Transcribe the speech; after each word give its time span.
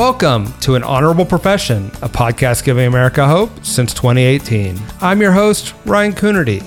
Welcome 0.00 0.50
to 0.60 0.76
An 0.76 0.82
Honorable 0.82 1.26
Profession, 1.26 1.88
a 2.00 2.08
podcast 2.08 2.64
giving 2.64 2.86
America 2.86 3.26
hope 3.26 3.50
since 3.62 3.92
2018. 3.92 4.80
I'm 5.02 5.20
your 5.20 5.32
host, 5.32 5.74
Ryan 5.84 6.14
Coonerty. 6.14 6.60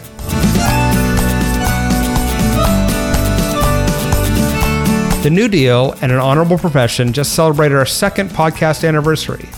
The 5.23 5.31
New 5.31 5.47
Deal 5.47 5.95
and 6.03 6.11
An 6.11 6.19
Honorable 6.19 6.59
Profession 6.59 7.11
just 7.11 7.33
celebrated 7.33 7.75
our 7.75 7.87
second 7.87 8.29
podcast 8.29 8.87
anniversary. 8.87 9.49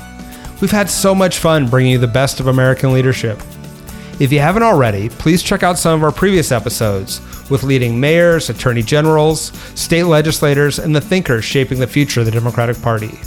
We've 0.61 0.71
had 0.71 0.89
so 0.89 1.13
much 1.13 1.39
fun 1.39 1.67
bringing 1.67 1.91
you 1.91 1.97
the 1.97 2.07
best 2.07 2.39
of 2.39 2.47
American 2.47 2.93
leadership. 2.93 3.41
If 4.21 4.31
you 4.31 4.39
haven't 4.39 4.63
already, 4.63 5.09
please 5.09 5.43
check 5.43 5.63
out 5.63 5.77
some 5.77 5.95
of 5.95 6.03
our 6.05 6.13
previous 6.13 6.53
episodes 6.53 7.19
with 7.49 7.63
leading 7.63 7.99
mayors, 7.99 8.49
attorney 8.49 8.83
generals, 8.83 9.51
state 9.77 10.05
legislators, 10.05 10.79
and 10.79 10.95
the 10.95 11.01
thinkers 11.01 11.43
shaping 11.43 11.81
the 11.81 11.87
future 11.87 12.21
of 12.21 12.25
the 12.25 12.31
Democratic 12.31 12.81
Party. 12.81 13.19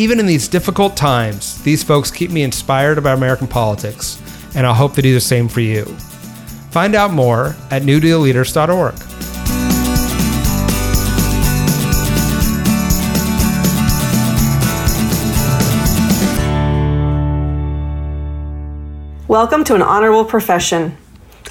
Even 0.00 0.18
in 0.18 0.24
these 0.24 0.48
difficult 0.48 0.96
times, 0.96 1.62
these 1.62 1.84
folks 1.84 2.10
keep 2.10 2.30
me 2.30 2.42
inspired 2.42 2.96
about 2.96 3.18
American 3.18 3.46
politics, 3.46 4.18
and 4.56 4.66
I 4.66 4.72
hope 4.72 4.94
they 4.94 5.02
do 5.02 5.12
the 5.12 5.20
same 5.20 5.46
for 5.46 5.60
you. 5.60 5.84
Find 6.70 6.94
out 6.94 7.12
more 7.12 7.54
at 7.70 7.82
newdealleaders.org. 7.82 8.94
Welcome 19.28 19.64
to 19.64 19.74
an 19.74 19.82
honorable 19.82 20.24
profession. 20.24 20.96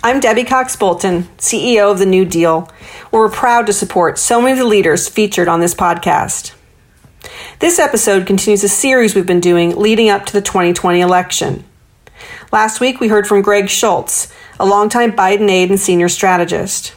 I'm 0.03 0.19
Debbie 0.19 0.43
Cox 0.43 0.75
Bultan, 0.75 1.25
CEO 1.37 1.91
of 1.91 1.99
the 1.99 2.07
New 2.07 2.25
Deal, 2.25 2.61
where 3.11 3.21
we're 3.21 3.29
proud 3.29 3.67
to 3.67 3.73
support 3.73 4.17
so 4.17 4.41
many 4.41 4.53
of 4.53 4.57
the 4.57 4.65
leaders 4.65 5.07
featured 5.07 5.47
on 5.47 5.59
this 5.59 5.75
podcast. 5.75 6.55
This 7.59 7.77
episode 7.77 8.25
continues 8.25 8.63
a 8.63 8.69
series 8.69 9.13
we've 9.13 9.25
been 9.25 9.41
doing 9.41 9.75
leading 9.75 10.09
up 10.09 10.25
to 10.27 10.31
the 10.31 10.41
2020 10.41 11.01
election. 11.01 11.65
Last 12.53 12.79
week, 12.79 13.01
we 13.01 13.09
heard 13.09 13.27
from 13.27 13.41
Greg 13.41 13.67
Schultz, 13.69 14.31
a 14.57 14.65
longtime 14.65 15.11
Biden 15.11 15.49
aide 15.49 15.69
and 15.69 15.77
senior 15.77 16.07
strategist. 16.07 16.95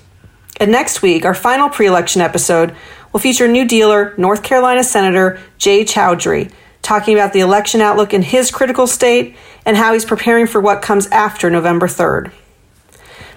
And 0.60 0.70
next 0.70 1.02
week, 1.02 1.24
our 1.24 1.34
final 1.34 1.68
pre 1.68 1.88
election 1.88 2.22
episode 2.22 2.76
will 3.12 3.18
feature 3.18 3.48
New 3.48 3.66
Dealer 3.66 4.14
North 4.16 4.44
Carolina 4.44 4.84
Senator 4.84 5.40
Jay 5.58 5.84
Chaudhuri 5.84 6.52
talking 6.80 7.14
about 7.14 7.32
the 7.32 7.40
election 7.40 7.80
outlook 7.80 8.14
in 8.14 8.22
his 8.22 8.52
critical 8.52 8.86
state 8.86 9.34
and 9.66 9.76
how 9.76 9.92
he's 9.92 10.04
preparing 10.04 10.46
for 10.46 10.60
what 10.60 10.80
comes 10.80 11.08
after 11.08 11.50
November 11.50 11.88
3rd. 11.88 12.30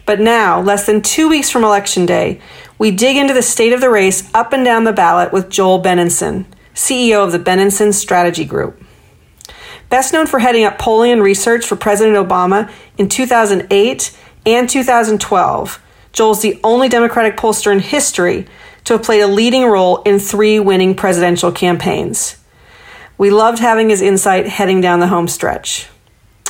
But 0.05 0.19
now, 0.19 0.61
less 0.61 0.85
than 0.85 1.01
two 1.01 1.27
weeks 1.27 1.49
from 1.49 1.63
Election 1.63 2.05
Day, 2.05 2.39
we 2.77 2.91
dig 2.91 3.17
into 3.17 3.33
the 3.33 3.41
state 3.41 3.73
of 3.73 3.81
the 3.81 3.89
race 3.89 4.29
up 4.35 4.53
and 4.53 4.63
down 4.63 4.83
the 4.83 4.93
ballot 4.93 5.33
with 5.33 5.49
Joel 5.49 5.81
Benenson, 5.81 6.45
CEO 6.75 7.23
of 7.23 7.31
the 7.31 7.39
Benenson 7.39 7.93
Strategy 7.93 8.45
Group. 8.45 8.83
Best 9.89 10.11
known 10.11 10.27
for 10.27 10.39
heading 10.39 10.65
up 10.65 10.77
polling 10.77 11.21
research 11.21 11.65
for 11.65 11.75
President 11.77 12.17
Obama 12.17 12.69
in 12.97 13.07
2008 13.07 14.17
and 14.45 14.69
2012, 14.69 15.81
Joel's 16.11 16.41
the 16.41 16.59
only 16.63 16.89
Democratic 16.89 17.37
pollster 17.37 17.71
in 17.71 17.79
history 17.79 18.45
to 18.83 18.93
have 18.93 19.03
played 19.03 19.21
a 19.21 19.27
leading 19.27 19.65
role 19.65 20.01
in 20.03 20.19
three 20.19 20.59
winning 20.59 20.95
presidential 20.95 21.51
campaigns. 21.51 22.37
We 23.17 23.31
loved 23.31 23.59
having 23.59 23.89
his 23.89 24.01
insight 24.01 24.47
heading 24.47 24.81
down 24.81 24.99
the 24.99 25.07
home 25.07 25.29
stretch. 25.29 25.87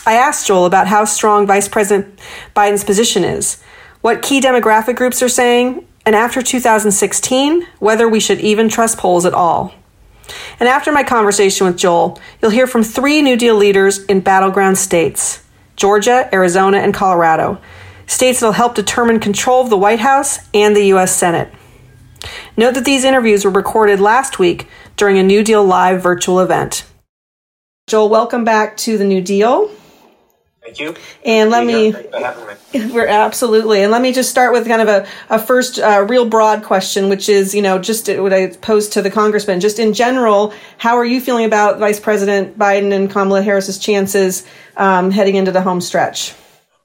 I 0.08 0.14
asked 0.14 0.48
Joel 0.48 0.66
about 0.66 0.88
how 0.88 1.06
strong 1.06 1.46
Vice 1.46 1.68
President 1.68 2.20
Biden's 2.56 2.84
position 2.84 3.24
is, 3.24 3.62
what 4.02 4.22
key 4.22 4.42
demographic 4.42 4.96
groups 4.96 5.22
are 5.22 5.30
saying, 5.30 5.86
and 6.06 6.16
after 6.16 6.42
2016, 6.42 7.66
whether 7.80 8.10
we 8.10 8.20
should 8.20 8.40
even 8.40 8.70
trust 8.70 8.98
polls 8.98 9.26
at 9.26 9.34
all. 9.34 9.74
And 10.60 10.70
after 10.70 10.92
my 10.92 11.04
conversation 11.04 11.68
with 11.68 11.78
Joel, 11.78 12.20
you'll 12.42 12.52
hear 12.52 12.68
from 12.68 12.84
three 12.84 13.22
New 13.22 13.38
Deal 13.38 13.56
leaders 13.56 14.04
in 14.06 14.22
battleground 14.22 14.78
states 14.78 15.44
Georgia, 15.76 16.30
Arizona, 16.34 16.78
and 16.78 16.94
Colorado, 16.94 17.60
states 18.08 18.40
that 18.40 18.46
will 18.46 18.54
help 18.54 18.76
determine 18.76 19.20
control 19.20 19.62
of 19.62 19.70
the 19.70 19.78
White 19.78 20.00
House 20.00 20.40
and 20.54 20.76
the 20.76 20.86
U.S. 20.88 21.16
Senate. 21.16 21.52
Note 22.58 22.74
that 22.76 22.86
these 22.86 23.04
interviews 23.04 23.44
were 23.44 23.52
recorded 23.52 24.00
last 24.00 24.40
week 24.40 24.68
during 24.96 25.18
a 25.18 25.24
New 25.24 25.44
Deal 25.44 25.64
Live 25.64 26.02
virtual 26.02 26.40
event. 26.40 26.86
Joel, 27.88 28.10
welcome 28.10 28.44
back 28.44 28.78
to 28.78 28.98
the 28.98 29.06
New 29.06 29.22
Deal. 29.22 29.70
Thank 30.66 30.80
you. 30.80 30.96
And 31.24 31.52
let 31.52 31.64
me, 31.64 31.92
me. 31.92 32.88
we're 32.92 33.06
absolutely. 33.06 33.84
And 33.84 33.92
let 33.92 34.02
me 34.02 34.12
just 34.12 34.32
start 34.32 34.52
with 34.52 34.68
kind 34.68 34.82
of 34.82 34.88
a, 34.88 35.08
a 35.30 35.38
first 35.38 35.78
uh, 35.78 36.04
real 36.10 36.28
broad 36.28 36.64
question, 36.64 37.08
which 37.08 37.30
is, 37.30 37.54
you 37.54 37.62
know, 37.62 37.78
just 37.78 38.08
what 38.08 38.34
I 38.34 38.48
posed 38.48 38.92
to 38.94 39.04
the 39.04 39.12
congressman, 39.12 39.60
just 39.60 39.78
in 39.78 39.94
general, 39.94 40.54
how 40.80 40.98
are 40.98 41.06
you 41.06 41.22
feeling 41.22 41.46
about 41.46 41.78
Vice 41.78 42.00
President 42.00 42.58
Biden 42.58 42.92
and 42.94 43.12
Kamala 43.12 43.44
Harris's 43.44 43.78
chances 43.78 44.44
um, 44.76 45.12
heading 45.12 45.36
into 45.36 45.52
the 45.52 45.62
home 45.62 45.82
stretch? 45.82 46.34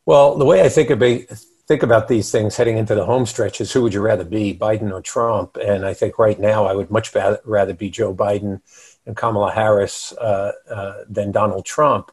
Well, 0.05 0.37
the 0.37 0.45
way 0.45 0.61
I 0.61 0.69
think 0.69 0.91
about 0.91 1.21
think 1.67 1.83
about 1.83 2.09
these 2.09 2.31
things 2.31 2.59
heading 2.59 2.77
into 2.77 2.95
the 2.95 3.07
home 3.07 3.25
stretch 3.25 3.63
is 3.63 3.73
who 3.73 3.81
would 3.81 3.95
you 3.95 4.03
rather 4.03 4.25
be, 4.25 4.53
Biden 4.53 4.93
or 4.93 5.01
Trump? 5.01 5.57
And 5.57 5.87
I 5.87 5.95
think 5.95 6.19
right 6.19 6.39
now 6.39 6.67
I 6.67 6.75
would 6.75 6.91
much 6.91 7.15
rather 7.15 7.73
be 7.73 7.89
Joe 7.89 8.15
Biden 8.15 8.61
and 9.07 9.17
Kamala 9.17 9.53
Harris 9.53 10.13
uh, 10.13 10.53
uh, 10.69 10.95
than 11.09 11.33
Donald 11.33 11.65
Trump. 11.65 12.13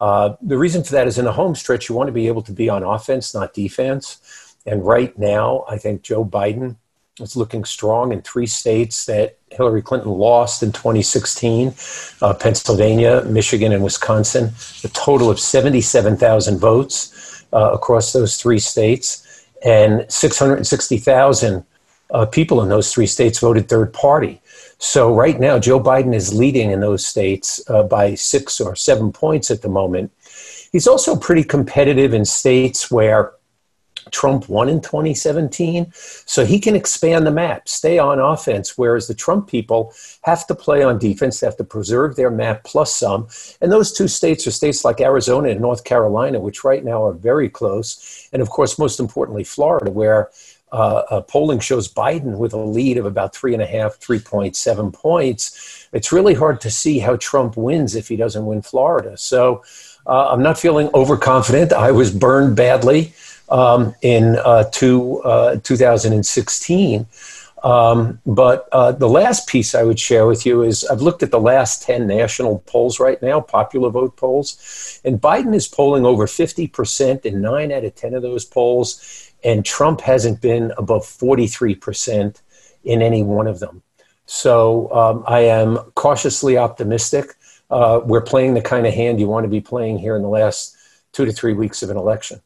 Uh, 0.00 0.34
the 0.42 0.58
reason 0.58 0.82
for 0.82 0.92
that 0.92 1.06
is 1.06 1.18
in 1.18 1.24
the 1.24 1.32
home 1.32 1.54
stretch, 1.54 1.88
you 1.88 1.94
want 1.94 2.08
to 2.08 2.12
be 2.12 2.26
able 2.26 2.42
to 2.42 2.52
be 2.52 2.68
on 2.68 2.82
offense, 2.82 3.34
not 3.34 3.54
defense. 3.54 4.54
And 4.66 4.84
right 4.84 5.16
now, 5.18 5.64
I 5.68 5.78
think 5.78 6.02
Joe 6.02 6.24
Biden 6.24 6.76
is 7.20 7.36
looking 7.36 7.64
strong 7.64 8.12
in 8.12 8.20
three 8.20 8.46
states 8.46 9.06
that 9.06 9.38
Hillary 9.50 9.80
Clinton 9.80 10.10
lost 10.10 10.62
in 10.62 10.72
2016 10.72 11.72
uh, 12.20 12.34
Pennsylvania, 12.34 13.22
Michigan, 13.24 13.72
and 13.72 13.82
Wisconsin. 13.82 14.52
A 14.84 14.88
total 14.88 15.30
of 15.30 15.40
77,000 15.40 16.58
votes 16.58 17.44
uh, 17.52 17.72
across 17.72 18.12
those 18.12 18.36
three 18.36 18.58
states. 18.58 19.46
And 19.64 20.04
660,000 20.10 21.64
uh, 22.10 22.26
people 22.26 22.62
in 22.62 22.68
those 22.68 22.92
three 22.92 23.06
states 23.06 23.38
voted 23.38 23.68
third 23.68 23.92
party. 23.92 24.42
So 24.78 25.14
right 25.14 25.38
now, 25.38 25.58
Joe 25.58 25.80
Biden 25.80 26.14
is 26.14 26.34
leading 26.34 26.70
in 26.70 26.80
those 26.80 27.06
states 27.06 27.62
uh, 27.68 27.82
by 27.82 28.14
six 28.14 28.60
or 28.60 28.76
seven 28.76 29.12
points 29.12 29.50
at 29.50 29.62
the 29.62 29.68
moment. 29.68 30.12
He's 30.72 30.86
also 30.86 31.16
pretty 31.16 31.44
competitive 31.44 32.12
in 32.12 32.24
states 32.24 32.90
where 32.90 33.32
Trump 34.10 34.48
won 34.48 34.68
in 34.68 34.80
2017. 34.80 35.92
So 35.94 36.44
he 36.44 36.58
can 36.60 36.76
expand 36.76 37.26
the 37.26 37.30
map, 37.30 37.68
stay 37.68 37.98
on 37.98 38.20
offense, 38.20 38.76
whereas 38.78 39.06
the 39.06 39.14
Trump 39.14 39.48
people 39.48 39.92
have 40.22 40.46
to 40.46 40.54
play 40.54 40.82
on 40.82 40.98
defense, 40.98 41.40
they 41.40 41.46
have 41.46 41.56
to 41.56 41.64
preserve 41.64 42.16
their 42.16 42.30
map 42.30 42.64
plus 42.64 42.94
some. 42.94 43.28
And 43.60 43.72
those 43.72 43.92
two 43.92 44.08
states 44.08 44.46
are 44.46 44.52
states 44.52 44.84
like 44.84 45.00
Arizona 45.00 45.48
and 45.48 45.60
North 45.60 45.84
Carolina, 45.84 46.40
which 46.40 46.64
right 46.64 46.84
now 46.84 47.04
are 47.04 47.12
very 47.12 47.48
close. 47.48 48.28
And 48.32 48.42
of 48.42 48.50
course, 48.50 48.78
most 48.78 49.00
importantly, 49.00 49.44
Florida, 49.44 49.90
where 49.90 50.30
uh, 50.72 51.02
uh, 51.10 51.20
polling 51.22 51.60
shows 51.60 51.92
Biden 51.92 52.38
with 52.38 52.52
a 52.52 52.58
lead 52.58 52.98
of 52.98 53.06
about 53.06 53.34
three 53.34 53.52
and 53.52 53.62
a 53.62 53.66
half, 53.66 53.98
3.7 54.00 54.92
points. 54.92 55.88
It's 55.92 56.12
really 56.12 56.34
hard 56.34 56.60
to 56.62 56.70
see 56.70 56.98
how 56.98 57.16
Trump 57.16 57.56
wins 57.56 57.94
if 57.94 58.08
he 58.08 58.16
doesn't 58.16 58.44
win 58.44 58.62
Florida. 58.62 59.16
So 59.16 59.62
uh, 60.06 60.28
I'm 60.30 60.42
not 60.42 60.58
feeling 60.58 60.90
overconfident. 60.92 61.72
I 61.72 61.92
was 61.92 62.12
burned 62.12 62.56
badly 62.56 63.12
um, 63.48 63.94
in 64.02 64.36
uh, 64.44 64.64
two, 64.72 65.20
2016. 65.62 67.06
Um, 67.62 68.20
but 68.24 68.68
uh, 68.70 68.92
the 68.92 69.08
last 69.08 69.48
piece 69.48 69.74
I 69.74 69.82
would 69.82 69.98
share 69.98 70.26
with 70.26 70.46
you 70.46 70.62
is 70.62 70.84
I've 70.84 71.00
looked 71.00 71.24
at 71.24 71.32
the 71.32 71.40
last 71.40 71.82
10 71.82 72.06
national 72.06 72.60
polls 72.60 73.00
right 73.00 73.20
now, 73.20 73.40
popular 73.40 73.90
vote 73.90 74.16
polls, 74.16 75.00
and 75.04 75.20
Biden 75.20 75.52
is 75.52 75.66
polling 75.66 76.04
over 76.04 76.26
50% 76.26 77.24
in 77.24 77.40
nine 77.40 77.72
out 77.72 77.84
of 77.84 77.94
10 77.96 78.14
of 78.14 78.22
those 78.22 78.44
polls 78.44 79.25
and 79.46 79.64
Trump 79.64 80.00
hasn't 80.00 80.42
been 80.42 80.72
above 80.76 81.02
43% 81.02 82.42
in 82.84 83.00
any 83.00 83.22
one 83.22 83.46
of 83.46 83.60
them. 83.60 83.82
So 84.26 84.92
um, 84.92 85.24
I 85.26 85.40
am 85.40 85.76
cautiously 85.94 86.58
optimistic. 86.58 87.30
Uh, 87.70 88.00
we're 88.04 88.20
playing 88.20 88.54
the 88.54 88.60
kind 88.60 88.88
of 88.88 88.92
hand 88.92 89.20
you 89.20 89.28
want 89.28 89.44
to 89.44 89.48
be 89.48 89.60
playing 89.60 89.98
here 89.98 90.16
in 90.16 90.22
the 90.22 90.28
last 90.28 90.76
two 91.12 91.24
to 91.24 91.32
three 91.32 91.52
weeks 91.52 91.84
of 91.84 91.90
an 91.90 91.96
election. 91.96 92.42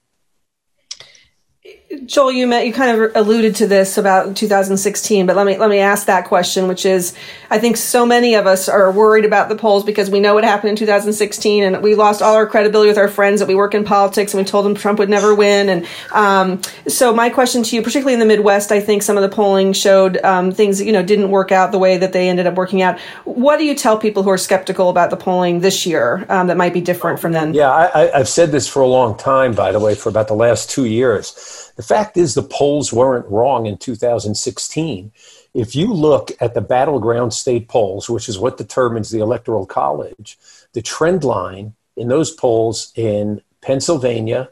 Joel, 2.06 2.30
you 2.30 2.46
met, 2.46 2.66
you 2.66 2.72
kind 2.72 3.00
of 3.00 3.16
alluded 3.16 3.56
to 3.56 3.66
this 3.66 3.98
about 3.98 4.36
2016, 4.36 5.26
but 5.26 5.34
let 5.34 5.44
me 5.44 5.58
let 5.58 5.68
me 5.68 5.80
ask 5.80 6.06
that 6.06 6.24
question, 6.24 6.68
which 6.68 6.86
is, 6.86 7.14
I 7.50 7.58
think 7.58 7.76
so 7.76 8.06
many 8.06 8.36
of 8.36 8.46
us 8.46 8.68
are 8.68 8.92
worried 8.92 9.24
about 9.24 9.48
the 9.48 9.56
polls 9.56 9.82
because 9.82 10.08
we 10.08 10.20
know 10.20 10.34
what 10.34 10.44
happened 10.44 10.70
in 10.70 10.76
2016, 10.76 11.64
and 11.64 11.82
we 11.82 11.96
lost 11.96 12.22
all 12.22 12.36
our 12.36 12.46
credibility 12.46 12.90
with 12.90 12.98
our 12.98 13.08
friends 13.08 13.40
that 13.40 13.48
we 13.48 13.56
work 13.56 13.74
in 13.74 13.84
politics, 13.84 14.32
and 14.32 14.40
we 14.40 14.44
told 14.44 14.66
them 14.66 14.76
Trump 14.76 15.00
would 15.00 15.10
never 15.10 15.34
win. 15.34 15.68
And 15.68 15.86
um, 16.12 16.62
so, 16.86 17.12
my 17.12 17.28
question 17.28 17.64
to 17.64 17.74
you, 17.74 17.82
particularly 17.82 18.14
in 18.14 18.20
the 18.20 18.26
Midwest, 18.26 18.70
I 18.70 18.78
think 18.78 19.02
some 19.02 19.16
of 19.16 19.22
the 19.28 19.28
polling 19.28 19.72
showed 19.72 20.16
um, 20.18 20.52
things 20.52 20.80
you 20.80 20.92
know 20.92 21.02
didn't 21.02 21.32
work 21.32 21.50
out 21.50 21.72
the 21.72 21.78
way 21.80 21.96
that 21.96 22.12
they 22.12 22.28
ended 22.28 22.46
up 22.46 22.54
working 22.54 22.82
out. 22.82 23.00
What 23.24 23.56
do 23.56 23.64
you 23.64 23.74
tell 23.74 23.98
people 23.98 24.22
who 24.22 24.30
are 24.30 24.38
skeptical 24.38 24.90
about 24.90 25.10
the 25.10 25.16
polling 25.16 25.58
this 25.58 25.84
year 25.86 26.24
um, 26.28 26.46
that 26.46 26.56
might 26.56 26.72
be 26.72 26.80
different 26.80 27.18
from 27.18 27.32
then? 27.32 27.52
Yeah, 27.52 27.68
I, 27.68 28.16
I've 28.16 28.28
said 28.28 28.52
this 28.52 28.68
for 28.68 28.80
a 28.80 28.86
long 28.86 29.18
time, 29.18 29.54
by 29.54 29.72
the 29.72 29.80
way, 29.80 29.96
for 29.96 30.08
about 30.08 30.28
the 30.28 30.34
last 30.34 30.70
two 30.70 30.84
years. 30.84 31.66
The 31.80 31.86
fact 31.86 32.18
is, 32.18 32.34
the 32.34 32.42
polls 32.42 32.92
weren't 32.92 33.26
wrong 33.30 33.64
in 33.64 33.78
2016. 33.78 35.12
If 35.54 35.74
you 35.74 35.90
look 35.90 36.30
at 36.38 36.52
the 36.52 36.60
battleground 36.60 37.32
state 37.32 37.68
polls, 37.68 38.10
which 38.10 38.28
is 38.28 38.38
what 38.38 38.58
determines 38.58 39.08
the 39.08 39.20
Electoral 39.20 39.64
College, 39.64 40.36
the 40.74 40.82
trend 40.82 41.24
line 41.24 41.72
in 41.96 42.08
those 42.08 42.32
polls 42.32 42.92
in 42.96 43.40
Pennsylvania 43.62 44.50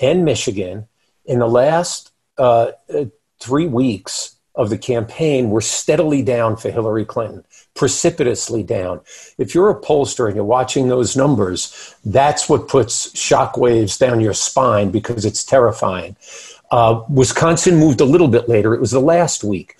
and 0.00 0.24
Michigan 0.24 0.86
in 1.24 1.40
the 1.40 1.48
last 1.48 2.12
uh, 2.38 2.70
three 3.40 3.66
weeks 3.66 4.36
of 4.54 4.70
the 4.70 4.78
campaign 4.78 5.50
were 5.50 5.60
steadily 5.60 6.22
down 6.22 6.56
for 6.56 6.70
Hillary 6.70 7.04
Clinton, 7.04 7.44
precipitously 7.74 8.62
down. 8.62 9.00
If 9.38 9.54
you're 9.54 9.70
a 9.70 9.80
pollster 9.80 10.26
and 10.26 10.34
you're 10.34 10.44
watching 10.44 10.88
those 10.88 11.16
numbers, 11.16 11.94
that's 12.04 12.48
what 12.48 12.66
puts 12.68 13.12
shockwaves 13.12 13.98
down 13.98 14.20
your 14.20 14.34
spine 14.34 14.90
because 14.90 15.24
it's 15.24 15.44
terrifying. 15.44 16.16
Uh, 16.70 17.02
Wisconsin 17.08 17.76
moved 17.76 18.00
a 18.00 18.04
little 18.04 18.28
bit 18.28 18.48
later. 18.48 18.74
It 18.74 18.80
was 18.80 18.90
the 18.90 19.00
last 19.00 19.42
week. 19.42 19.76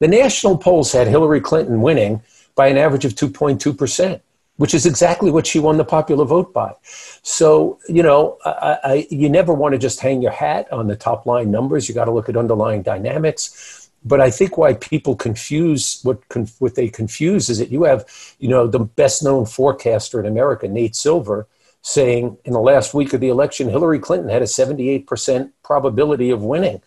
The 0.00 0.08
national 0.08 0.58
polls 0.58 0.92
had 0.92 1.06
Hillary 1.06 1.40
Clinton 1.40 1.80
winning 1.80 2.22
by 2.54 2.66
an 2.66 2.76
average 2.76 3.04
of 3.04 3.14
2.2%, 3.14 4.20
which 4.56 4.74
is 4.74 4.84
exactly 4.84 5.30
what 5.30 5.46
she 5.46 5.58
won 5.58 5.76
the 5.76 5.84
popular 5.84 6.24
vote 6.24 6.52
by. 6.52 6.74
So, 7.22 7.78
you 7.88 8.02
know, 8.02 8.38
I, 8.44 8.78
I, 8.82 9.06
you 9.10 9.28
never 9.28 9.54
want 9.54 9.72
to 9.72 9.78
just 9.78 10.00
hang 10.00 10.20
your 10.20 10.32
hat 10.32 10.70
on 10.72 10.88
the 10.88 10.96
top 10.96 11.24
line 11.26 11.50
numbers. 11.50 11.88
You 11.88 11.94
got 11.94 12.06
to 12.06 12.10
look 12.10 12.28
at 12.28 12.36
underlying 12.36 12.82
dynamics. 12.82 13.90
But 14.04 14.20
I 14.20 14.30
think 14.30 14.58
why 14.58 14.74
people 14.74 15.14
confuse 15.14 16.00
what 16.02 16.18
what 16.58 16.74
they 16.74 16.88
confuse 16.88 17.48
is 17.48 17.58
that 17.58 17.70
you 17.70 17.84
have, 17.84 18.04
you 18.40 18.48
know, 18.48 18.66
the 18.66 18.80
best 18.80 19.22
known 19.22 19.46
forecaster 19.46 20.18
in 20.18 20.26
America, 20.26 20.66
Nate 20.66 20.96
Silver, 20.96 21.46
saying 21.82 22.38
in 22.44 22.52
the 22.52 22.60
last 22.60 22.94
week 22.94 23.12
of 23.12 23.20
the 23.20 23.28
election, 23.28 23.68
Hillary 23.68 23.98
Clinton 23.98 24.28
had 24.28 24.42
a 24.42 24.46
78% 24.46 25.50
probability 25.62 26.30
of 26.30 26.42
winning. 26.42 26.80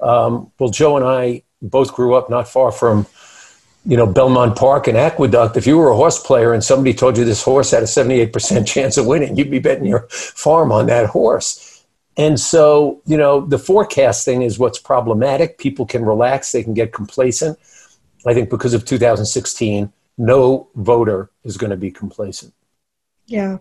Um, 0.00 0.52
well, 0.58 0.70
Joe 0.70 0.96
and 0.96 1.04
I 1.04 1.42
both 1.60 1.92
grew 1.94 2.14
up 2.14 2.30
not 2.30 2.48
far 2.48 2.70
from 2.70 3.06
you 3.84 3.96
know 3.96 4.06
Belmont 4.06 4.56
Park 4.56 4.88
and 4.88 4.96
Aqueduct. 4.96 5.56
If 5.56 5.66
you 5.66 5.78
were 5.78 5.90
a 5.90 5.96
horse 5.96 6.22
player 6.22 6.52
and 6.52 6.62
somebody 6.62 6.92
told 6.92 7.16
you 7.16 7.24
this 7.24 7.42
horse 7.42 7.70
had 7.70 7.82
a 7.82 7.86
78% 7.86 8.66
chance 8.72 8.96
of 8.96 9.06
winning, 9.06 9.36
you'd 9.36 9.50
be 9.50 9.58
betting 9.58 9.86
your 9.86 10.08
farm 10.10 10.72
on 10.72 10.86
that 10.86 11.06
horse. 11.06 11.84
And 12.18 12.40
so, 12.40 13.02
you 13.04 13.16
know, 13.16 13.44
the 13.44 13.58
forecasting 13.58 14.42
is 14.42 14.58
what's 14.58 14.78
problematic. 14.78 15.58
People 15.58 15.84
can 15.84 16.04
relax, 16.04 16.52
they 16.52 16.62
can 16.62 16.72
get 16.72 16.92
complacent. 16.92 17.58
I 18.26 18.32
think 18.34 18.48
because 18.48 18.74
of 18.74 18.84
2016, 18.84 19.92
no 20.18 20.68
voter 20.74 21.30
is 21.44 21.56
going 21.56 21.70
to 21.70 21.76
be 21.76 21.90
complacent. 21.90 22.54
Yeah. 23.26 23.58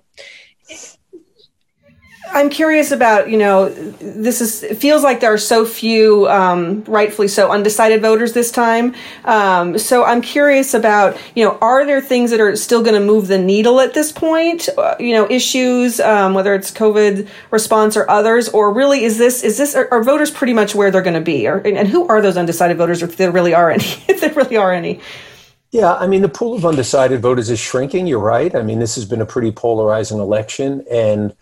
I'm 2.31 2.49
curious 2.49 2.91
about, 2.91 3.29
you 3.29 3.37
know, 3.37 3.69
this 3.69 4.41
is, 4.41 4.63
it 4.63 4.77
feels 4.77 5.03
like 5.03 5.19
there 5.19 5.33
are 5.33 5.37
so 5.37 5.65
few, 5.65 6.27
um, 6.27 6.83
rightfully 6.85 7.27
so, 7.27 7.51
undecided 7.51 8.01
voters 8.01 8.33
this 8.33 8.51
time. 8.51 8.95
Um, 9.23 9.77
so 9.77 10.03
I'm 10.03 10.21
curious 10.21 10.73
about, 10.73 11.17
you 11.35 11.45
know, 11.45 11.57
are 11.61 11.85
there 11.85 12.01
things 12.01 12.31
that 12.31 12.39
are 12.39 12.55
still 12.55 12.83
going 12.83 12.99
to 12.99 13.05
move 13.05 13.27
the 13.27 13.37
needle 13.37 13.79
at 13.79 13.93
this 13.93 14.11
point? 14.11 14.67
Uh, 14.77 14.95
you 14.99 15.13
know, 15.13 15.29
issues, 15.29 15.99
um, 15.99 16.33
whether 16.33 16.53
it's 16.55 16.71
COVID 16.71 17.29
response 17.51 17.95
or 17.95 18.09
others, 18.09 18.49
or 18.49 18.73
really 18.73 19.03
is 19.03 19.17
this, 19.17 19.43
is 19.43 19.57
this, 19.57 19.75
are, 19.75 19.87
are 19.91 20.03
voters 20.03 20.31
pretty 20.31 20.53
much 20.53 20.75
where 20.75 20.91
they're 20.91 21.01
going 21.01 21.13
to 21.13 21.21
be? 21.21 21.47
Or, 21.47 21.59
and 21.59 21.87
who 21.87 22.07
are 22.07 22.21
those 22.21 22.37
undecided 22.37 22.77
voters 22.77 23.01
if 23.03 23.17
there 23.17 23.31
really 23.31 23.53
are 23.53 23.69
any, 23.69 23.85
if 24.07 24.19
there 24.19 24.33
really 24.33 24.57
are 24.57 24.73
any? 24.73 24.99
Yeah, 25.75 25.95
I 25.95 26.07
mean, 26.07 26.21
the 26.21 26.29
pool 26.29 26.55
of 26.55 26.65
undecided 26.65 27.21
voters 27.21 27.49
is 27.49 27.59
shrinking. 27.59 28.07
You're 28.07 28.19
right. 28.19 28.55
I 28.55 28.61
mean, 28.61 28.79
this 28.79 28.95
has 28.95 29.03
been 29.03 29.19
a 29.19 29.25
pretty 29.25 29.51
polarizing 29.51 30.19
election. 30.19 30.85
And, 30.89 31.35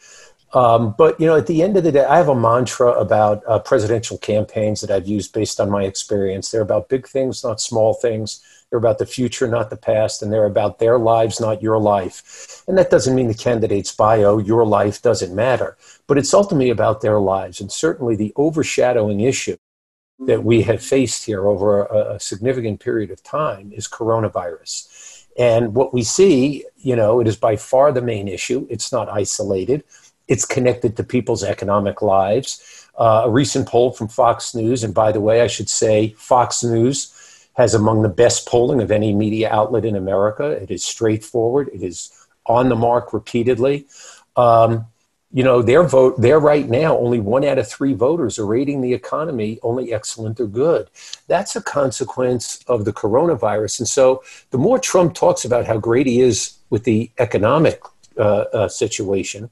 um, 0.55 0.95
but 0.97 1.19
you 1.19 1.27
know, 1.27 1.35
at 1.35 1.45
the 1.45 1.61
end 1.61 1.77
of 1.77 1.83
the 1.83 1.91
day, 1.91 2.03
I 2.03 2.17
have 2.17 2.29
a 2.29 2.35
mantra 2.35 2.93
about 2.93 3.43
uh, 3.45 3.59
presidential 3.59 4.17
campaigns 4.17 4.81
that 4.81 4.89
I've 4.89 5.07
used 5.07 5.33
based 5.33 5.59
on 5.59 5.69
my 5.69 5.83
experience. 5.83 6.49
They're 6.49 6.63
about 6.63 6.89
big 6.89 7.07
things, 7.07 7.43
not 7.43 7.61
small 7.61 7.93
things. 7.93 8.43
They're 8.71 8.79
about 8.79 8.97
the 8.97 9.05
future, 9.05 9.47
not 9.47 9.69
the 9.69 9.77
past, 9.77 10.23
and 10.23 10.33
they're 10.33 10.47
about 10.47 10.79
their 10.79 10.97
lives, 10.97 11.39
not 11.39 11.61
your 11.61 11.77
life. 11.77 12.63
And 12.67 12.75
that 12.75 12.89
doesn't 12.89 13.13
mean 13.13 13.27
the 13.27 13.35
candidate's 13.35 13.95
bio, 13.95 14.39
your 14.39 14.65
life 14.65 14.99
doesn't 15.03 15.35
matter, 15.35 15.77
but 16.07 16.17
it's 16.17 16.33
ultimately 16.33 16.71
about 16.71 17.01
their 17.01 17.19
lives. 17.19 17.61
And 17.61 17.71
certainly, 17.71 18.15
the 18.15 18.33
overshadowing 18.35 19.19
issue 19.19 19.57
that 20.25 20.43
we 20.43 20.61
have 20.63 20.81
faced 20.81 21.25
here 21.25 21.47
over 21.47 21.85
a, 21.85 22.15
a 22.15 22.19
significant 22.19 22.79
period 22.79 23.11
of 23.11 23.23
time 23.23 23.71
is 23.73 23.87
coronavirus. 23.87 25.25
And 25.37 25.73
what 25.73 25.93
we 25.93 26.03
see, 26.03 26.65
you 26.77 26.95
know, 26.95 27.19
it 27.19 27.27
is 27.27 27.35
by 27.35 27.55
far 27.55 27.91
the 27.91 28.01
main 28.01 28.27
issue. 28.27 28.67
It's 28.69 28.91
not 28.91 29.09
isolated 29.09 29.83
it's 30.27 30.45
connected 30.45 30.95
to 30.97 31.03
people's 31.03 31.43
economic 31.43 32.01
lives. 32.01 32.89
Uh, 32.97 33.23
a 33.25 33.29
recent 33.29 33.67
poll 33.67 33.91
from 33.91 34.07
Fox 34.07 34.53
News, 34.53 34.83
and 34.83 34.93
by 34.93 35.11
the 35.11 35.21
way, 35.21 35.41
I 35.41 35.47
should 35.47 35.69
say 35.69 36.09
Fox 36.17 36.63
News 36.63 37.47
has 37.53 37.73
among 37.73 38.01
the 38.01 38.09
best 38.09 38.47
polling 38.47 38.81
of 38.81 38.91
any 38.91 39.13
media 39.13 39.49
outlet 39.51 39.85
in 39.85 39.95
America. 39.95 40.49
It 40.51 40.71
is 40.71 40.83
straightforward. 40.83 41.69
It 41.73 41.83
is 41.83 42.11
on 42.45 42.69
the 42.69 42.75
mark 42.75 43.13
repeatedly. 43.13 43.87
Um, 44.35 44.87
you 45.33 45.43
know, 45.43 45.63
their 45.63 45.83
vote, 45.83 46.21
there 46.21 46.39
right 46.39 46.69
now, 46.69 46.97
only 46.97 47.19
one 47.19 47.43
out 47.43 47.57
of 47.57 47.67
three 47.67 47.93
voters 47.93 48.37
are 48.37 48.45
rating 48.45 48.81
the 48.81 48.93
economy 48.93 49.59
only 49.63 49.91
excellent 49.91 50.39
or 50.39 50.45
good. 50.45 50.89
That's 51.27 51.55
a 51.55 51.61
consequence 51.61 52.63
of 52.67 52.85
the 52.85 52.93
coronavirus. 52.93 53.79
And 53.79 53.87
so 53.87 54.23
the 54.51 54.59
more 54.59 54.77
Trump 54.77 55.15
talks 55.15 55.43
about 55.43 55.65
how 55.65 55.79
great 55.79 56.05
he 56.05 56.21
is 56.21 56.57
with 56.69 56.83
the 56.83 57.09
economic 57.17 57.81
uh, 58.17 58.45
uh, 58.53 58.67
situation, 58.67 59.49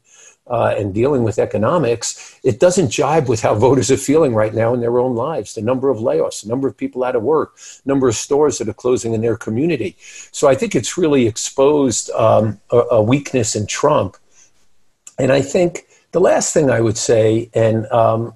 uh, 0.47 0.75
and 0.77 0.93
dealing 0.93 1.23
with 1.23 1.39
economics, 1.39 2.39
it 2.43 2.59
doesn't 2.59 2.89
jibe 2.89 3.27
with 3.29 3.41
how 3.41 3.55
voters 3.67 3.89
are 3.89 3.97
feeling 3.97 4.33
right 4.33 4.53
now 4.53 4.73
in 4.73 4.81
their 4.81 4.99
own 4.99 5.15
lives. 5.15 5.55
The 5.55 5.61
number 5.61 5.89
of 5.89 5.97
layoffs, 5.97 6.43
the 6.43 6.49
number 6.49 6.67
of 6.67 6.75
people 6.75 7.03
out 7.03 7.15
of 7.15 7.23
work, 7.23 7.57
number 7.85 8.07
of 8.07 8.15
stores 8.15 8.57
that 8.57 8.67
are 8.67 8.73
closing 8.73 9.13
in 9.13 9.21
their 9.21 9.37
community. 9.37 9.95
So 10.31 10.47
I 10.47 10.55
think 10.55 10.75
it's 10.75 10.97
really 10.97 11.25
exposed 11.25 12.09
um, 12.11 12.59
a, 12.71 12.77
a, 12.91 13.01
weakness 13.01 13.55
in 13.55 13.65
Trump. 13.65 14.17
And 15.21 15.31
I 15.31 15.41
think 15.41 15.85
the 16.11 16.19
last 16.19 16.53
thing 16.53 16.69
I 16.69 16.81
would 16.81 16.97
say, 16.97 17.49
and 17.53 17.85
um, 17.91 18.33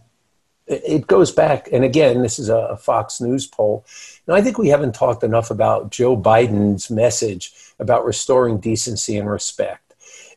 it 0.67 1.07
goes 1.07 1.31
back, 1.31 1.67
and 1.71 1.83
again, 1.83 2.21
this 2.21 2.39
is 2.39 2.49
a 2.49 2.77
Fox 2.77 3.19
News 3.19 3.47
poll. 3.47 3.85
And 4.27 4.35
I 4.35 4.41
think 4.41 4.57
we 4.57 4.69
haven't 4.69 4.95
talked 4.95 5.23
enough 5.23 5.51
about 5.51 5.91
Joe 5.91 6.15
Biden's 6.15 6.89
message 6.89 7.53
about 7.79 8.05
restoring 8.05 8.59
decency 8.59 9.17
and 9.17 9.29
respect. 9.29 9.95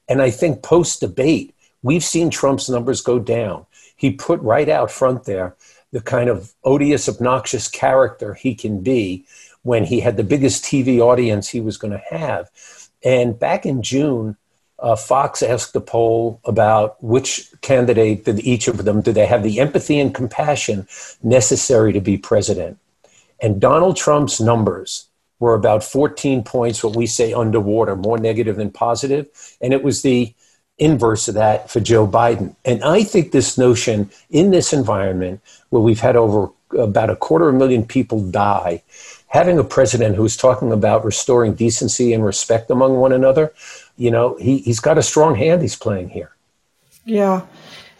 And 0.08 0.22
I 0.22 0.30
think 0.30 0.62
post 0.62 1.00
debate, 1.00 1.54
We've 1.82 2.04
seen 2.04 2.30
Trump's 2.30 2.68
numbers 2.68 3.00
go 3.00 3.18
down. 3.18 3.66
He 3.96 4.10
put 4.10 4.40
right 4.40 4.68
out 4.68 4.90
front 4.90 5.24
there 5.24 5.54
the 5.92 6.00
kind 6.00 6.28
of 6.28 6.52
odious, 6.64 7.08
obnoxious 7.08 7.68
character 7.68 8.34
he 8.34 8.54
can 8.54 8.80
be 8.80 9.24
when 9.62 9.84
he 9.84 10.00
had 10.00 10.16
the 10.16 10.24
biggest 10.24 10.64
TV 10.64 11.00
audience 11.00 11.48
he 11.48 11.60
was 11.60 11.78
going 11.78 11.92
to 11.92 12.02
have. 12.10 12.50
And 13.04 13.38
back 13.38 13.64
in 13.64 13.82
June, 13.82 14.36
uh, 14.80 14.96
Fox 14.96 15.42
asked 15.42 15.72
the 15.72 15.80
poll 15.80 16.40
about 16.44 17.02
which 17.02 17.50
candidate 17.60 18.24
did 18.24 18.40
each 18.40 18.68
of 18.68 18.84
them 18.84 19.00
do 19.00 19.12
they 19.12 19.26
have 19.26 19.42
the 19.42 19.60
empathy 19.60 19.98
and 19.98 20.14
compassion 20.14 20.86
necessary 21.22 21.92
to 21.92 22.00
be 22.00 22.16
president. 22.16 22.78
And 23.40 23.60
Donald 23.60 23.96
Trump's 23.96 24.40
numbers 24.40 25.08
were 25.40 25.54
about 25.54 25.84
14 25.84 26.42
points, 26.42 26.82
what 26.82 26.96
we 26.96 27.06
say 27.06 27.32
underwater, 27.32 27.96
more 27.96 28.18
negative 28.18 28.56
than 28.56 28.70
positive. 28.70 29.28
And 29.60 29.72
it 29.72 29.82
was 29.82 30.02
the 30.02 30.34
inverse 30.78 31.28
of 31.28 31.34
that 31.34 31.70
for 31.70 31.80
Joe 31.80 32.06
Biden. 32.06 32.54
And 32.64 32.82
I 32.82 33.02
think 33.02 33.32
this 33.32 33.58
notion 33.58 34.10
in 34.30 34.50
this 34.50 34.72
environment 34.72 35.40
where 35.70 35.82
we've 35.82 36.00
had 36.00 36.16
over 36.16 36.50
about 36.76 37.10
a 37.10 37.16
quarter 37.16 37.48
of 37.48 37.54
a 37.54 37.58
million 37.58 37.84
people 37.84 38.20
die, 38.30 38.82
having 39.28 39.58
a 39.58 39.64
president 39.64 40.16
who's 40.16 40.36
talking 40.36 40.72
about 40.72 41.04
restoring 41.04 41.54
decency 41.54 42.12
and 42.12 42.24
respect 42.24 42.70
among 42.70 42.96
one 42.96 43.12
another, 43.12 43.52
you 43.98 44.10
know, 44.10 44.36
he, 44.36 44.58
he's 44.58 44.80
got 44.80 44.96
a 44.96 45.02
strong 45.02 45.34
hand 45.34 45.60
he's 45.60 45.76
playing 45.76 46.08
here. 46.08 46.30
Yeah. 47.04 47.42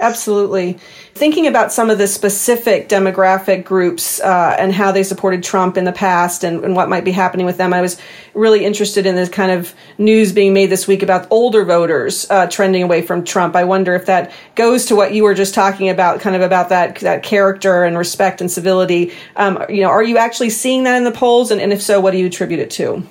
Absolutely. 0.01 0.79
Thinking 1.15 1.49
about 1.49 1.73
some 1.73 1.91
of 1.91 1.99
the 1.99 2.07
specific 2.07 2.89
demographic 2.89 3.65
groups 3.65 4.21
uh, 4.21 4.55
and 4.57 4.73
how 4.73 4.93
they 4.93 5.03
supported 5.03 5.43
Trump 5.43 5.77
in 5.77 5.85
the 5.85 5.93
past 5.93 6.45
and, 6.45 6.65
and, 6.65 6.77
what 6.77 6.89
might 6.89 7.05
be 7.05 7.11
happening 7.11 7.45
with 7.45 7.57
them, 7.57 7.75
I 7.75 7.81
was 7.81 8.01
really 8.33 8.65
interested 8.65 9.07
in 9.07 9.17
this 9.17 9.29
kind 9.29 9.51
of 9.51 9.75
news 9.99 10.33
being 10.33 10.55
made 10.55 10.67
this 10.67 10.87
week 10.87 11.03
about 11.03 11.27
older 11.31 11.65
voters 11.65 12.31
uh, 12.31 12.47
trending 12.47 12.85
away 12.85 13.03
from 13.03 13.25
Trump. 13.25 13.57
I 13.57 13.65
wonder 13.65 13.97
if 13.97 14.07
that 14.07 14.31
goes 14.55 14.85
to 14.87 14.95
what 14.95 15.15
you 15.15 15.25
were 15.25 15.35
just 15.35 15.53
talking 15.53 15.89
about, 15.89 16.21
kind 16.21 16.37
of 16.37 16.43
about 16.43 16.69
that 16.69 17.01
that 17.01 17.25
character 17.25 17.83
and 17.83 17.99
respect 17.99 18.41
and 18.41 18.49
civility. 18.49 19.13
Um, 19.35 19.65
you 19.69 19.81
know, 19.81 19.91
are 19.91 20.05
you 20.05 20.17
actually 20.17 20.51
seeing 20.51 20.85
that 20.85 20.97
in 20.97 21.03
the 21.03 21.11
polls? 21.11 21.51
And, 21.51 21.61
and 21.61 21.73
if 21.73 21.83
so, 21.83 21.99
what 21.99 22.13
do 22.13 22.19
you 22.19 22.27
attribute 22.27 22.61
it 22.61 22.71
to? 22.71 23.05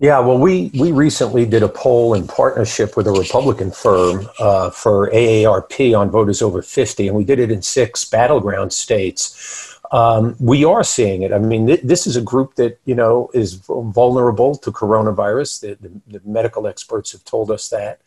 Yeah, 0.00 0.20
well, 0.20 0.38
we, 0.38 0.70
we 0.78 0.92
recently 0.92 1.44
did 1.44 1.64
a 1.64 1.68
poll 1.68 2.14
in 2.14 2.28
partnership 2.28 2.96
with 2.96 3.08
a 3.08 3.10
Republican 3.10 3.72
firm 3.72 4.28
uh, 4.38 4.70
for 4.70 5.10
AARP 5.10 5.98
on 5.98 6.08
voters 6.08 6.40
over 6.40 6.62
50, 6.62 7.08
and 7.08 7.16
we 7.16 7.24
did 7.24 7.40
it 7.40 7.50
in 7.50 7.62
six 7.62 8.04
battleground 8.04 8.72
states. 8.72 9.76
Um, 9.90 10.36
we 10.38 10.64
are 10.64 10.84
seeing 10.84 11.22
it. 11.22 11.32
I 11.32 11.40
mean, 11.40 11.66
th- 11.66 11.80
this 11.82 12.06
is 12.06 12.14
a 12.14 12.22
group 12.22 12.54
that, 12.56 12.78
you 12.84 12.94
know, 12.94 13.28
is 13.34 13.54
vulnerable 13.54 14.54
to 14.58 14.70
coronavirus. 14.70 15.62
The, 15.62 15.88
the, 15.88 16.18
the 16.18 16.20
medical 16.24 16.68
experts 16.68 17.10
have 17.10 17.24
told 17.24 17.50
us 17.50 17.68
that. 17.70 17.98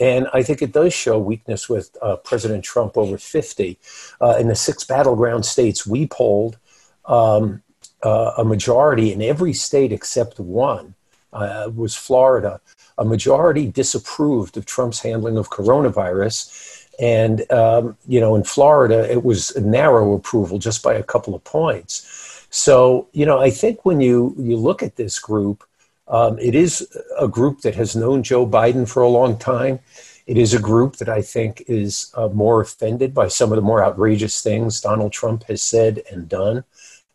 and 0.00 0.26
I 0.34 0.42
think 0.42 0.62
it 0.62 0.72
does 0.72 0.92
show 0.92 1.16
weakness 1.16 1.68
with 1.68 1.96
uh, 2.02 2.16
President 2.16 2.64
Trump 2.64 2.98
over 2.98 3.18
50. 3.18 3.78
Uh, 4.20 4.36
in 4.40 4.48
the 4.48 4.56
six 4.56 4.82
battleground 4.82 5.46
states 5.46 5.86
we 5.86 6.08
polled, 6.08 6.58
um, 7.04 7.62
uh, 8.02 8.32
a 8.38 8.44
majority 8.44 9.12
in 9.12 9.22
every 9.22 9.52
state 9.52 9.92
except 9.92 10.40
one 10.40 10.96
uh, 11.32 11.70
was 11.74 11.94
Florida. 11.94 12.60
A 12.98 13.04
majority 13.04 13.66
disapproved 13.66 14.56
of 14.56 14.66
Trump's 14.66 15.00
handling 15.00 15.38
of 15.38 15.50
coronavirus. 15.50 16.86
And, 17.00 17.50
um, 17.50 17.96
you 18.06 18.20
know, 18.20 18.36
in 18.36 18.44
Florida, 18.44 19.10
it 19.10 19.24
was 19.24 19.50
a 19.56 19.60
narrow 19.60 20.14
approval 20.14 20.58
just 20.58 20.82
by 20.82 20.94
a 20.94 21.02
couple 21.02 21.34
of 21.34 21.42
points. 21.44 22.46
So, 22.50 23.08
you 23.12 23.24
know, 23.24 23.38
I 23.38 23.50
think 23.50 23.84
when 23.84 24.00
you, 24.00 24.34
you 24.38 24.56
look 24.56 24.82
at 24.82 24.96
this 24.96 25.18
group, 25.18 25.64
um, 26.08 26.38
it 26.38 26.54
is 26.54 26.86
a 27.18 27.28
group 27.28 27.60
that 27.60 27.76
has 27.76 27.94
known 27.94 28.22
Joe 28.22 28.46
Biden 28.46 28.88
for 28.88 29.02
a 29.02 29.08
long 29.08 29.38
time. 29.38 29.78
It 30.26 30.36
is 30.36 30.52
a 30.52 30.60
group 30.60 30.96
that 30.96 31.08
I 31.08 31.22
think 31.22 31.62
is 31.68 32.12
uh, 32.14 32.28
more 32.28 32.60
offended 32.60 33.14
by 33.14 33.28
some 33.28 33.52
of 33.52 33.56
the 33.56 33.62
more 33.62 33.82
outrageous 33.82 34.42
things 34.42 34.80
Donald 34.80 35.12
Trump 35.12 35.44
has 35.44 35.62
said 35.62 36.02
and 36.10 36.28
done. 36.28 36.64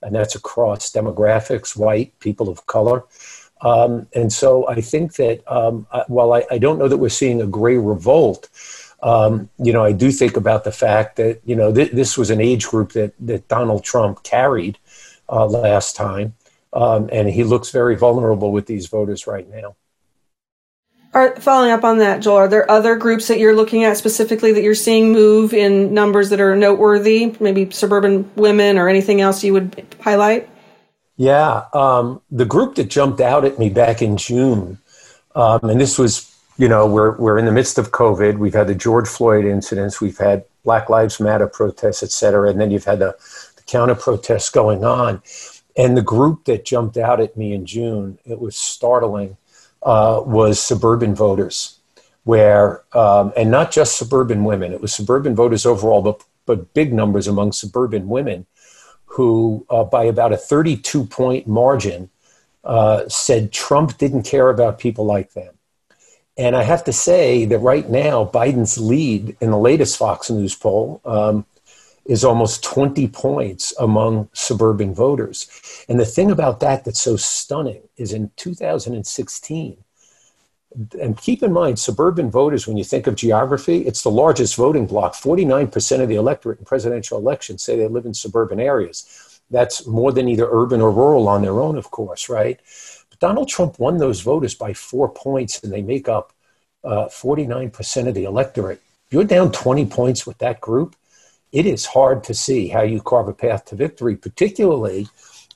And 0.01 0.15
that's 0.15 0.36
across 0.36 0.91
demographics, 0.91 1.75
white, 1.75 2.17
people 2.19 2.50
of 2.50 2.65
color. 2.67 3.03
Um, 3.62 4.07
and 4.13 4.31
so 4.31 4.67
I 4.67 4.81
think 4.81 5.15
that 5.15 5.41
um, 5.51 5.88
while 6.07 6.33
I, 6.33 6.45
I, 6.51 6.57
don't 6.57 6.77
know 6.77 6.89
that 6.89 6.97
we're 6.97 7.09
seeing 7.09 7.41
a 7.41 7.47
gray 7.47 7.77
revolt, 7.77 8.50
um, 9.01 9.50
you 9.57 9.71
know, 9.71 9.83
I 9.83 9.91
do 9.91 10.12
think 10.12 10.35
about 10.35 10.65
the 10.65 10.71
fact 10.71 11.15
that, 11.17 11.39
you 11.45 11.55
know, 11.55 11.74
th- 11.74 11.91
this 11.91 12.17
was 12.17 12.29
an 12.29 12.41
age 12.41 12.67
group 12.67 12.91
that, 12.93 13.13
that 13.21 13.47
Donald 13.47 13.83
Trump 13.83 14.24
carried 14.24 14.77
uh, 15.29 15.45
last 15.45 15.95
time. 15.95 16.33
Um, 16.74 17.09
and 17.12 17.29
he 17.29 17.43
looks 17.43 17.71
very 17.71 17.95
vulnerable 17.95 18.51
with 18.51 18.65
these 18.65 18.88
voters 18.88 19.25
right 19.25 19.50
now. 19.50 19.75
Are, 21.13 21.33
following 21.38 21.71
up 21.71 21.85
on 21.85 22.00
that, 22.00 22.21
Joel, 22.21 22.35
are 22.35 22.47
there 22.50 22.69
other 22.69 22.97
groups 22.97 23.29
that 23.29 23.39
you're 23.39 23.55
looking 23.55 23.85
at 23.85 23.95
specifically 23.95 24.51
that 24.51 24.63
you're 24.63 24.75
seeing 24.75 25.13
move 25.13 25.53
in 25.53 25.93
numbers 25.93 26.29
that 26.31 26.41
are 26.41 26.57
noteworthy? 26.57 27.33
Maybe 27.39 27.71
suburban 27.71 28.29
women 28.35 28.77
or 28.77 28.89
anything 28.89 29.21
else 29.21 29.41
you 29.41 29.53
would 29.53 29.85
highlight? 30.01 30.50
Yeah, 31.17 31.65
um, 31.74 32.22
the 32.29 32.45
group 32.45 32.75
that 32.75 32.89
jumped 32.89 33.22
out 33.22 33.45
at 33.45 33.57
me 33.57 33.69
back 33.69 34.01
in 34.01 34.17
June, 34.17 34.79
um, 35.34 35.69
and 35.69 35.79
this 35.79 35.98
was, 35.98 36.36
you 36.57 36.67
know, 36.67 36.86
we're 36.86 37.15
we're 37.17 37.38
in 37.38 37.45
the 37.45 37.53
midst 37.53 37.77
of 37.77 37.91
COVID. 37.91 38.38
We've 38.38 38.53
had 38.53 38.67
the 38.67 38.75
George 38.75 39.07
Floyd 39.07 39.45
incidents. 39.45 40.01
We've 40.01 40.17
had 40.17 40.43
Black 40.65 40.89
Lives 40.89 41.19
Matter 41.22 41.48
protests, 41.48 42.03
et 42.03 42.12
cetera, 42.12 42.50
and 42.50 42.60
then 42.60 42.69
you've 42.69 42.84
had 42.84 43.00
the, 43.00 43.15
the 43.55 43.63
counter 43.63 43.95
protests 43.95 44.50
going 44.50 44.84
on. 44.84 45.22
And 45.77 45.95
the 45.95 46.01
group 46.01 46.45
that 46.45 46.65
jumped 46.65 46.98
out 46.98 47.22
at 47.22 47.38
me 47.38 47.53
in 47.53 47.65
June, 47.65 48.17
it 48.25 48.39
was 48.39 48.55
startling, 48.55 49.38
uh, 49.84 50.22
was 50.25 50.60
suburban 50.60 51.15
voters, 51.15 51.79
where, 52.24 52.84
um, 52.98 53.31
and 53.38 53.51
not 53.51 53.72
just 53.72 53.98
suburban 53.98 54.45
women, 54.45 54.74
it 54.74 54.81
was 54.81 54.93
suburban 54.93 55.36
voters 55.36 55.65
overall, 55.65 56.01
but, 56.01 56.24
but 56.45 56.74
big 56.74 56.93
numbers 56.93 57.27
among 57.27 57.51
suburban 57.51 58.07
women 58.07 58.45
who, 59.15 59.65
uh, 59.69 59.86
by 59.86 60.03
about 60.03 60.34
a 60.34 60.38
32 60.38 61.05
point 61.05 61.48
margin, 61.48 62.10
uh, 62.65 63.07
said 63.07 63.53
Trump 63.53 63.98
didn't 63.98 64.24
care 64.24 64.50
about 64.50 64.77
people 64.77 65.05
like 65.05 65.31
them. 65.31 65.53
And 66.38 66.53
I 66.53 66.63
have 66.63 66.84
to 66.84 66.91
say 66.91 67.45
that 67.45 67.60
right 67.60 67.89
now, 67.89 68.25
Biden's 68.25 68.77
lead 68.77 69.38
in 69.39 69.51
the 69.51 69.57
latest 69.57 69.98
Fox 69.98 70.29
News 70.29 70.53
poll 70.53 71.00
um, 71.05 71.45
is 72.03 72.25
almost 72.25 72.62
20 72.65 73.07
points 73.07 73.74
among 73.79 74.27
suburban 74.34 74.93
voters. 74.93 75.48
And 75.88 75.98
the 75.98 76.05
thing 76.05 76.29
about 76.29 76.60
that 76.60 76.84
that's 76.84 77.00
so 77.00 77.15
stunning 77.15 77.84
is 77.95 78.12
in 78.12 78.31
2016, 78.36 79.77
and 81.00 81.17
keep 81.17 81.41
in 81.44 81.53
mind, 81.53 81.79
suburban 81.79 82.29
voters, 82.29 82.67
when 82.67 82.77
you 82.77 82.84
think 82.84 83.08
of 83.08 83.15
geography, 83.15 83.86
it's 83.88 84.01
the 84.01 84.12
largest 84.12 84.55
voting 84.55 84.86
bloc. 84.86 85.13
49% 85.13 86.01
of 86.01 86.10
the 86.10 86.15
electorate 86.15 86.60
in 86.60 86.65
presidential 86.65 87.17
elections 87.17 87.63
say 87.63 87.77
they 87.77 87.88
live 87.88 88.05
in 88.05 88.13
suburban 88.13 88.60
areas. 88.60 89.39
That's 89.50 89.86
more 89.86 90.12
than 90.12 90.27
either 90.27 90.48
urban 90.50 90.82
or 90.82 90.91
rural 90.91 91.27
on 91.27 91.41
their 91.41 91.60
own, 91.62 91.77
of 91.77 91.91
course, 91.91 92.29
right? 92.29 92.60
But 93.10 93.20
Donald 93.20 93.48
Trump 93.48 93.79
won 93.79 93.98
those 93.98 94.22
voters 94.22 94.55
by 94.55 94.74
four 94.74 95.10
points, 95.10 95.63
and 95.63 95.72
they 95.72 95.82
make 95.82 96.10
up 96.10 96.34
uh, 96.84 97.05
49% 97.05 98.08
of 98.08 98.13
the 98.13 98.25
electorate. 98.25 98.82
You're 99.10 99.24
down 99.24 99.51
20 99.51 99.86
points 99.86 100.27
with 100.27 100.39
that 100.39 100.62
group 100.62 100.96
it 101.55 101.65
is 101.65 101.86
hard 101.86 102.22
to 102.25 102.34
see 102.34 102.67
how 102.67 102.82
you 102.82 103.01
carve 103.01 103.29
a 103.29 103.34
path 103.34 103.63
to 103.65 103.75
victory, 103.75 104.17
particularly 104.17 105.08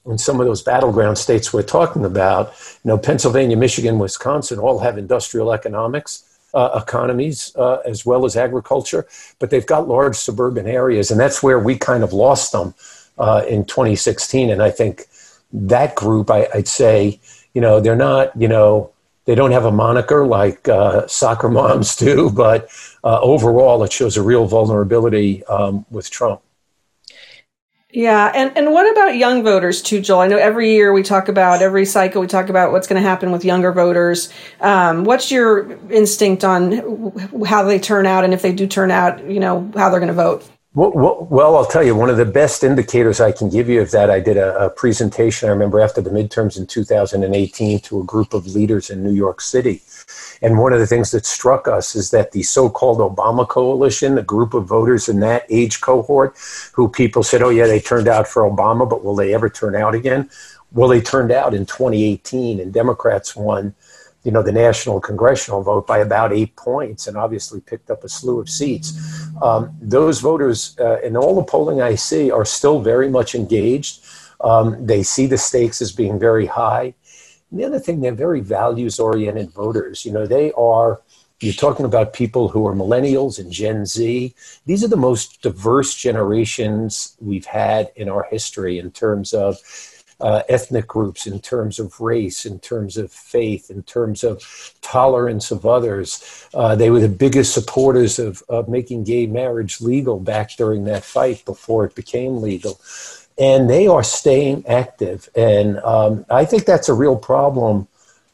in 0.05 0.17
some 0.17 0.39
of 0.39 0.45
those 0.45 0.61
battleground 0.61 1.17
states 1.17 1.53
we're 1.53 1.61
talking 1.63 2.05
about. 2.05 2.53
You 2.83 2.89
know, 2.89 2.97
Pennsylvania, 2.97 3.57
Michigan, 3.57 3.99
Wisconsin 3.99 4.59
all 4.59 4.79
have 4.79 4.97
industrial 4.97 5.53
economics. 5.53 6.25
Uh, 6.51 6.81
economies 6.81 7.55
uh, 7.57 7.77
as 7.85 8.07
well 8.07 8.25
as 8.25 8.35
agriculture, 8.35 9.07
but 9.37 9.51
they've 9.51 9.67
got 9.67 9.87
large 9.87 10.15
suburban 10.15 10.65
areas, 10.65 11.11
and 11.11 11.19
that's 11.19 11.43
where 11.43 11.59
we 11.59 11.77
kind 11.77 12.03
of 12.03 12.11
lost 12.11 12.51
them 12.51 12.73
uh, 13.19 13.43
in 13.47 13.63
2016. 13.65 14.49
And 14.49 14.63
I 14.63 14.71
think 14.71 15.05
that 15.53 15.93
group, 15.95 16.31
I, 16.31 16.47
would 16.55 16.67
say, 16.67 17.19
you 17.53 17.61
know, 17.61 17.79
they're 17.79 17.95
not, 17.95 18.35
you 18.35 18.47
know, 18.47 18.91
they 19.25 19.35
don't 19.35 19.51
have 19.51 19.65
a 19.65 19.71
moniker 19.71 20.25
like 20.25 20.67
uh, 20.67 21.05
soccer 21.07 21.49
moms 21.59 21.95
do, 21.95 22.31
but 22.31 22.67
uh, 23.03 23.19
overall, 23.21 23.83
it 23.83 23.93
shows 23.93 24.17
a 24.17 24.23
real 24.23 24.47
vulnerability 24.47 25.45
um, 25.45 25.85
with 25.91 26.09
Trump. 26.09 26.41
Yeah, 27.91 28.31
and, 28.35 28.55
and 28.55 28.71
what 28.71 28.91
about 28.91 29.17
young 29.17 29.43
voters 29.43 29.81
too, 29.81 29.99
Joel? 29.99 30.19
I 30.19 30.27
know 30.27 30.37
every 30.37 30.71
year 30.71 30.93
we 30.93 31.01
talk 31.01 31.27
about 31.27 31.63
every 31.63 31.85
cycle 31.85 32.21
we 32.21 32.27
talk 32.27 32.49
about 32.49 32.71
what's 32.71 32.87
going 32.87 33.01
to 33.01 33.07
happen 33.07 33.31
with 33.31 33.43
younger 33.43 33.71
voters. 33.71 34.31
Um, 34.61 35.05
what's 35.05 35.31
your 35.31 35.71
instinct 35.91 36.43
on 36.43 37.11
how 37.47 37.63
they 37.63 37.79
turn 37.79 38.05
out, 38.05 38.23
and 38.23 38.31
if 38.31 38.43
they 38.43 38.53
do 38.53 38.67
turn 38.67 38.91
out, 38.91 39.25
you 39.27 39.39
know 39.39 39.71
how 39.75 39.89
they're 39.89 39.99
going 39.99 40.07
to 40.09 40.13
vote? 40.13 40.47
Well, 40.75 41.27
well, 41.31 41.55
I'll 41.57 41.65
tell 41.65 41.83
you, 41.83 41.95
one 41.95 42.11
of 42.11 42.17
the 42.17 42.25
best 42.25 42.63
indicators 42.63 43.19
I 43.19 43.31
can 43.31 43.49
give 43.49 43.67
you 43.67 43.81
of 43.81 43.89
that, 43.89 44.11
I 44.11 44.19
did 44.19 44.37
a, 44.37 44.55
a, 44.65 44.69
presentation, 44.69 45.49
I 45.49 45.51
remember 45.51 45.79
after 45.79 45.99
the 45.99 46.11
midterms 46.11 46.59
in 46.59 46.67
2018 46.67 47.79
to 47.79 48.01
a 48.01 48.03
group 48.03 48.35
of 48.35 48.45
leaders 48.45 48.91
in 48.91 49.03
New 49.03 49.11
York 49.11 49.41
City. 49.41 49.81
And 50.41 50.57
one 50.57 50.73
of 50.73 50.79
the 50.79 50.87
things 50.87 51.11
that 51.11 51.25
struck 51.25 51.67
us 51.67 51.95
is 51.95 52.11
that 52.11 52.31
the 52.31 52.43
so 52.43 52.69
called 52.69 52.99
Obama 52.99 53.47
coalition, 53.47 54.17
a 54.17 54.23
group 54.23 54.53
of 54.53 54.65
voters 54.65 55.09
in 55.09 55.19
that 55.19 55.45
age 55.49 55.81
cohort, 55.81 56.37
who 56.73 56.87
people 56.87 57.23
said, 57.23 57.41
oh, 57.41 57.49
yeah, 57.49 57.67
they 57.67 57.79
turned 57.79 58.07
out 58.07 58.27
for 58.27 58.43
Obama, 58.43 58.89
but 58.89 59.03
will 59.03 59.15
they 59.15 59.33
ever 59.33 59.49
turn 59.49 59.75
out 59.75 59.95
again? 59.95 60.29
Well, 60.71 60.89
they 60.89 61.01
turned 61.01 61.31
out 61.31 61.53
in 61.53 61.65
2018, 61.65 62.59
and 62.59 62.73
Democrats 62.73 63.35
won 63.35 63.73
you 64.23 64.31
know, 64.31 64.43
the 64.43 64.51
national 64.51 64.99
congressional 64.99 65.61
vote 65.61 65.87
by 65.87 65.99
about 65.99 66.33
eight 66.33 66.55
points 66.55 67.07
and 67.07 67.15
obviously 67.15 67.61
picked 67.61 67.89
up 67.89 68.03
a 68.03 68.09
slew 68.09 68.39
of 68.39 68.49
seats. 68.49 68.93
Um, 69.41 69.73
those 69.81 70.19
voters, 70.19 70.75
uh, 70.79 70.99
in 70.99 71.15
all 71.15 71.35
the 71.35 71.43
polling 71.43 71.81
I 71.81 71.95
see, 71.95 72.29
are 72.29 72.45
still 72.45 72.81
very 72.81 73.09
much 73.09 73.33
engaged. 73.33 74.03
Um, 74.41 74.85
they 74.85 75.03
see 75.03 75.25
the 75.25 75.37
stakes 75.37 75.81
as 75.81 75.91
being 75.91 76.19
very 76.19 76.45
high. 76.45 76.93
And 77.51 77.59
the 77.59 77.65
other 77.65 77.79
thing, 77.79 78.01
they're 78.01 78.13
very 78.13 78.41
values 78.41 78.99
oriented 78.99 79.51
voters. 79.51 80.05
You 80.05 80.11
know, 80.11 80.27
they 80.27 80.51
are, 80.53 81.01
you're 81.39 81.53
talking 81.53 81.85
about 81.85 82.13
people 82.13 82.49
who 82.49 82.67
are 82.67 82.75
millennials 82.75 83.39
and 83.39 83.51
Gen 83.51 83.85
Z. 83.85 84.33
These 84.65 84.83
are 84.83 84.87
the 84.89 84.97
most 84.97 85.41
diverse 85.41 85.95
generations 85.95 87.15
we've 87.19 87.45
had 87.45 87.91
in 87.95 88.09
our 88.09 88.27
history 88.29 88.77
in 88.77 88.91
terms 88.91 89.33
of 89.33 89.57
uh, 90.21 90.43
ethnic 90.49 90.85
groups, 90.85 91.27
in 91.27 91.39
terms 91.39 91.79
of 91.79 91.99
race, 91.99 92.45
in 92.45 92.59
terms 92.59 92.97
of 92.97 93.11
faith, 93.11 93.71
in 93.71 93.83
terms 93.83 94.23
of 94.23 94.43
tolerance 94.81 95.49
of 95.49 95.65
others. 95.65 96.47
Uh, 96.53 96.75
they 96.75 96.89
were 96.89 96.99
the 96.99 97.07
biggest 97.07 97.53
supporters 97.53 98.19
of, 98.19 98.43
of 98.49 98.67
making 98.67 99.03
gay 99.03 99.25
marriage 99.25 99.79
legal 99.79 100.19
back 100.19 100.55
during 100.57 100.83
that 100.83 101.03
fight 101.03 101.43
before 101.45 101.85
it 101.85 101.95
became 101.95 102.41
legal. 102.41 102.79
And 103.39 103.69
they 103.69 103.87
are 103.87 104.03
staying 104.03 104.67
active. 104.67 105.29
And 105.35 105.77
um, 105.79 106.25
I 106.29 106.43
think 106.45 106.65
that's 106.65 106.89
a 106.89 106.93
real 106.93 107.15
problem 107.15 107.87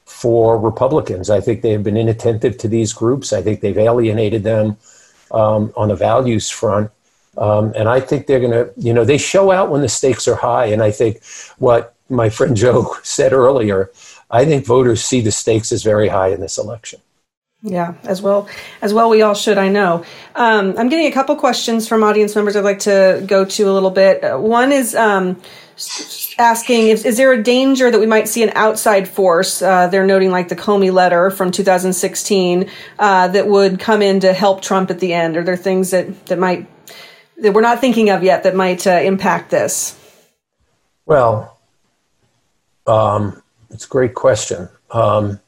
for 0.06 0.58
Republicans. 0.58 1.30
I 1.30 1.42
think 1.42 1.62
they 1.62 1.72
have 1.72 1.84
been 1.84 1.98
inattentive 1.98 2.58
to 2.60 2.68
these 2.68 2.94
groups. 2.94 3.34
I 3.34 3.42
think 3.42 3.62
they've 3.62 3.78
alienated 3.78 4.44
them 4.44 4.78
um, 5.32 5.74
on 5.76 5.90
the 5.90 5.96
values 5.96 6.50
front. 6.50 6.92
Um, 7.38 7.74
and 7.76 7.90
I 7.90 8.00
think 8.00 8.28
they're 8.28 8.40
going 8.40 8.52
to, 8.52 8.72
you 8.78 8.94
know, 8.94 9.04
they 9.04 9.18
show 9.18 9.52
out 9.52 9.70
when 9.70 9.82
the 9.82 9.90
stakes 9.90 10.28
are 10.28 10.36
high. 10.36 10.68
And 10.68 10.82
I 10.82 10.92
think 10.92 11.24
what 11.58 11.96
my 12.10 12.30
friend 12.30 12.56
Joe 12.56 12.96
said 13.04 13.34
earlier, 13.34 13.92
I 14.32 14.46
think 14.46 14.66
voters 14.66 15.04
see 15.04 15.22
the 15.22 15.32
stakes 15.32 15.72
as 15.72 15.84
very 15.84 16.08
high 16.08 16.30
in 16.30 16.40
this 16.40 16.58
election. 16.58 17.00
Yeah, 17.68 17.96
as 18.04 18.22
well 18.22 18.48
as 18.84 18.94
well 18.94 19.10
we 19.10 19.24
all 19.24 19.34
should. 19.34 19.58
I 19.58 19.70
know. 19.70 20.06
Um, 20.36 20.76
I'm 20.78 20.88
getting 20.88 21.08
a 21.08 21.12
couple 21.12 21.36
questions 21.36 21.88
from 21.88 22.04
audience 22.04 22.36
members. 22.36 22.56
I'd 22.56 22.64
like 22.64 22.78
to 22.82 23.24
go 23.26 23.44
to 23.44 23.64
a 23.64 23.74
little 23.74 23.90
bit. 23.90 24.24
Uh, 24.24 24.38
one 24.38 24.72
is 24.72 24.94
um, 24.94 25.42
asking: 26.38 26.90
Is 26.90 27.18
there 27.18 27.34
a 27.34 27.42
danger 27.42 27.90
that 27.90 28.00
we 28.00 28.06
might 28.06 28.28
see 28.28 28.44
an 28.44 28.52
outside 28.54 29.08
force? 29.08 29.64
Uh, 29.64 29.88
they're 29.88 30.06
noting 30.06 30.30
like 30.30 30.50
the 30.50 30.56
Comey 30.56 30.94
letter 30.94 31.32
from 31.32 31.50
2016 31.50 32.70
uh, 33.00 33.30
that 33.30 33.48
would 33.48 33.80
come 33.80 34.04
in 34.04 34.20
to 34.20 34.32
help 34.32 34.62
Trump 34.62 34.92
at 34.92 35.00
the 35.00 35.14
end. 35.14 35.36
Are 35.36 35.44
there 35.44 35.58
things 35.58 35.90
that 35.90 36.28
that 36.28 36.38
might 36.38 36.68
that 37.38 37.52
we're 37.56 37.62
not 37.62 37.82
thinking 37.82 38.12
of 38.12 38.24
yet 38.24 38.44
that 38.44 38.56
might 38.56 38.86
uh, 38.86 38.92
impact 38.92 39.50
this? 39.50 40.00
Well, 41.08 41.60
um, 42.86 43.42
it's 43.72 43.86
a 43.86 43.90
great 43.90 44.14
question. 44.14 44.70
Um, 44.92 45.40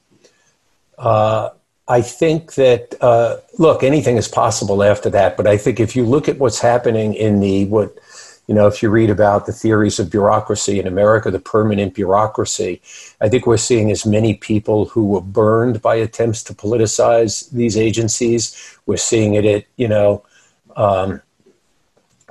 uh, 0.98 1.50
I 1.88 2.02
think 2.02 2.56
that 2.56 2.96
uh, 3.02 3.38
look, 3.58 3.84
anything 3.84 4.18
is 4.18 4.28
possible 4.28 4.84
after 4.84 5.10
that. 5.12 5.38
But 5.38 5.48
I 5.48 5.58
think 5.58 5.80
if 5.80 5.96
you 5.96 6.06
look 6.06 6.28
at 6.28 6.38
what's 6.38 6.60
happening 6.60 7.14
in 7.14 7.40
the 7.40 7.66
what 7.66 7.98
you 8.48 8.56
know, 8.56 8.66
if 8.66 8.82
you 8.82 8.90
read 8.90 9.10
about 9.10 9.46
the 9.46 9.52
theories 9.52 10.00
of 10.00 10.10
bureaucracy 10.10 10.80
in 10.80 10.88
America, 10.88 11.30
the 11.30 11.40
permanent 11.40 11.94
bureaucracy, 11.94 12.82
I 13.20 13.28
think 13.28 13.46
we're 13.46 13.58
seeing 13.58 13.92
as 13.92 14.06
many 14.06 14.36
people 14.36 14.86
who 14.86 15.06
were 15.06 15.22
burned 15.22 15.82
by 15.82 15.96
attempts 15.96 16.44
to 16.46 16.54
politicize 16.54 17.52
these 17.52 17.76
agencies. 17.78 18.80
We're 18.86 18.96
seeing 18.96 19.34
it 19.34 19.44
at, 19.44 19.66
you 19.76 19.90
know, 19.90 20.24
um, 20.78 21.22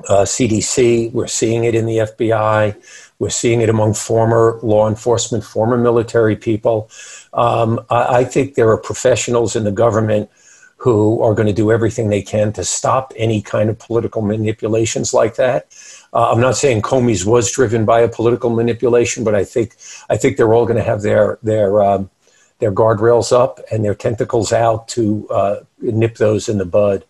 uh, 0.09 0.23
CDC. 0.23 1.13
We're 1.13 1.27
seeing 1.27 1.65
it 1.65 1.75
in 1.75 1.85
the 1.85 1.99
FBI. 1.99 2.83
We're 3.19 3.31
seeing 3.31 3.61
it 3.61 3.69
among 3.69 3.95
former 3.95 4.59
law 4.63 4.89
enforcement, 4.89 5.45
former 5.45 5.77
military 5.77 6.37
people. 6.37 6.89
Um, 7.37 7.81
I, 7.90 8.19
I 8.19 8.25
think 8.25 8.55
there 8.55 8.71
are 8.71 8.78
professionals 8.78 9.55
in 9.55 9.64
the 9.64 9.73
government 9.73 10.28
who 10.78 11.23
are 11.23 11.35
going 11.35 11.47
to 11.47 11.55
do 11.55 11.73
everything 11.73 12.09
they 12.09 12.23
can 12.23 12.52
to 12.52 12.64
stop 12.64 13.12
any 13.16 13.40
kind 13.40 13.71
of 13.71 13.78
political 13.78 14.23
manipulations 14.23 15.14
like 15.14 15.37
that. 15.37 15.66
Uh, 16.12 16.31
I'm 16.31 16.40
not 16.40 16.57
saying 16.57 16.83
Comey's 16.83 17.25
was 17.25 17.50
driven 17.50 17.85
by 17.85 18.00
a 18.00 18.09
political 18.09 18.50
manipulation, 18.50 19.25
but 19.25 19.35
I 19.35 19.45
think 19.45 19.76
I 20.11 20.16
think 20.16 20.37
they're 20.37 20.52
all 20.52 20.66
going 20.66 20.76
to 20.76 20.83
have 20.83 21.02
their 21.02 21.38
their 21.43 21.83
um, 21.83 22.11
their 22.59 22.73
guardrails 22.73 23.33
up 23.33 23.61
and 23.71 23.85
their 23.85 23.95
tentacles 23.95 24.52
out 24.52 24.88
to 24.88 25.28
uh, 25.31 25.57
nip 25.81 26.16
those 26.16 26.49
in 26.49 26.59
the 26.59 26.64
bud. 26.64 27.05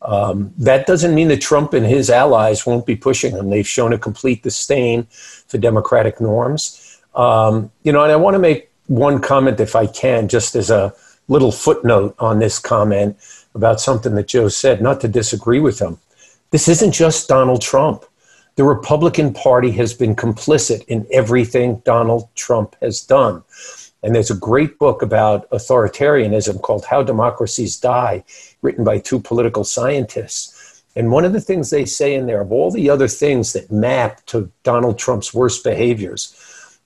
Um, 0.00 0.52
that 0.58 0.86
doesn't 0.86 1.14
mean 1.14 1.28
that 1.28 1.40
Trump 1.40 1.72
and 1.74 1.84
his 1.84 2.08
allies 2.08 2.64
won't 2.64 2.86
be 2.86 2.94
pushing 2.94 3.34
them. 3.34 3.50
They've 3.50 3.66
shown 3.66 3.92
a 3.92 3.98
complete 3.98 4.44
disdain 4.44 5.04
for 5.48 5.58
democratic 5.58 6.20
norms. 6.20 7.00
Um, 7.16 7.72
you 7.82 7.90
know, 7.92 8.02
and 8.04 8.12
I 8.12 8.16
want 8.16 8.34
to 8.34 8.38
make 8.38 8.67
one 8.88 9.20
comment, 9.20 9.60
if 9.60 9.76
I 9.76 9.86
can, 9.86 10.28
just 10.28 10.56
as 10.56 10.70
a 10.70 10.94
little 11.28 11.52
footnote 11.52 12.14
on 12.18 12.38
this 12.38 12.58
comment 12.58 13.16
about 13.54 13.80
something 13.80 14.14
that 14.14 14.28
Joe 14.28 14.48
said, 14.48 14.82
not 14.82 15.00
to 15.02 15.08
disagree 15.08 15.60
with 15.60 15.78
him. 15.78 15.98
This 16.50 16.68
isn't 16.68 16.92
just 16.92 17.28
Donald 17.28 17.62
Trump. 17.62 18.04
The 18.56 18.64
Republican 18.64 19.32
Party 19.32 19.70
has 19.72 19.94
been 19.94 20.16
complicit 20.16 20.84
in 20.86 21.06
everything 21.12 21.82
Donald 21.84 22.28
Trump 22.34 22.74
has 22.80 23.00
done. 23.00 23.44
And 24.02 24.14
there's 24.14 24.30
a 24.30 24.36
great 24.36 24.78
book 24.78 25.02
about 25.02 25.48
authoritarianism 25.50 26.62
called 26.62 26.84
How 26.86 27.02
Democracies 27.02 27.76
Die, 27.76 28.24
written 28.62 28.84
by 28.84 28.98
two 28.98 29.20
political 29.20 29.64
scientists. 29.64 30.82
And 30.96 31.12
one 31.12 31.24
of 31.24 31.32
the 31.32 31.40
things 31.40 31.70
they 31.70 31.84
say 31.84 32.14
in 32.14 32.26
there, 32.26 32.40
of 32.40 32.52
all 32.52 32.70
the 32.70 32.90
other 32.90 33.08
things 33.08 33.52
that 33.52 33.70
map 33.70 34.24
to 34.26 34.50
Donald 34.62 34.98
Trump's 34.98 35.34
worst 35.34 35.62
behaviors, 35.62 36.34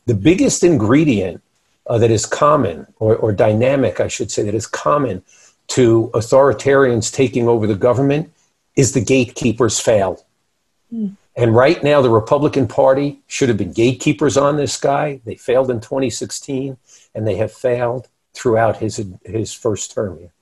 the 0.06 0.14
biggest 0.14 0.64
ingredient 0.64 1.42
uh, 1.92 1.98
that 1.98 2.10
is 2.10 2.24
common, 2.24 2.86
or, 3.00 3.14
or 3.16 3.32
dynamic, 3.32 4.00
I 4.00 4.08
should 4.08 4.30
say, 4.30 4.42
that 4.44 4.54
is 4.54 4.66
common 4.66 5.22
to 5.68 6.10
authoritarians 6.14 7.12
taking 7.12 7.48
over 7.48 7.66
the 7.66 7.74
government 7.74 8.32
is 8.74 8.92
the 8.92 9.04
gatekeepers 9.04 9.78
fail. 9.78 10.24
Mm. 10.90 11.16
And 11.36 11.54
right 11.54 11.82
now, 11.84 12.00
the 12.00 12.08
Republican 12.08 12.66
Party 12.66 13.20
should 13.26 13.50
have 13.50 13.58
been 13.58 13.74
gatekeepers 13.74 14.38
on 14.38 14.56
this 14.56 14.78
guy. 14.78 15.20
They 15.26 15.34
failed 15.34 15.70
in 15.70 15.80
2016, 15.80 16.78
and 17.14 17.26
they 17.26 17.36
have 17.36 17.52
failed 17.52 18.08
throughout 18.32 18.78
his 18.78 19.04
his 19.26 19.52
first 19.52 19.92
term 19.92 20.18
here. 20.18 20.32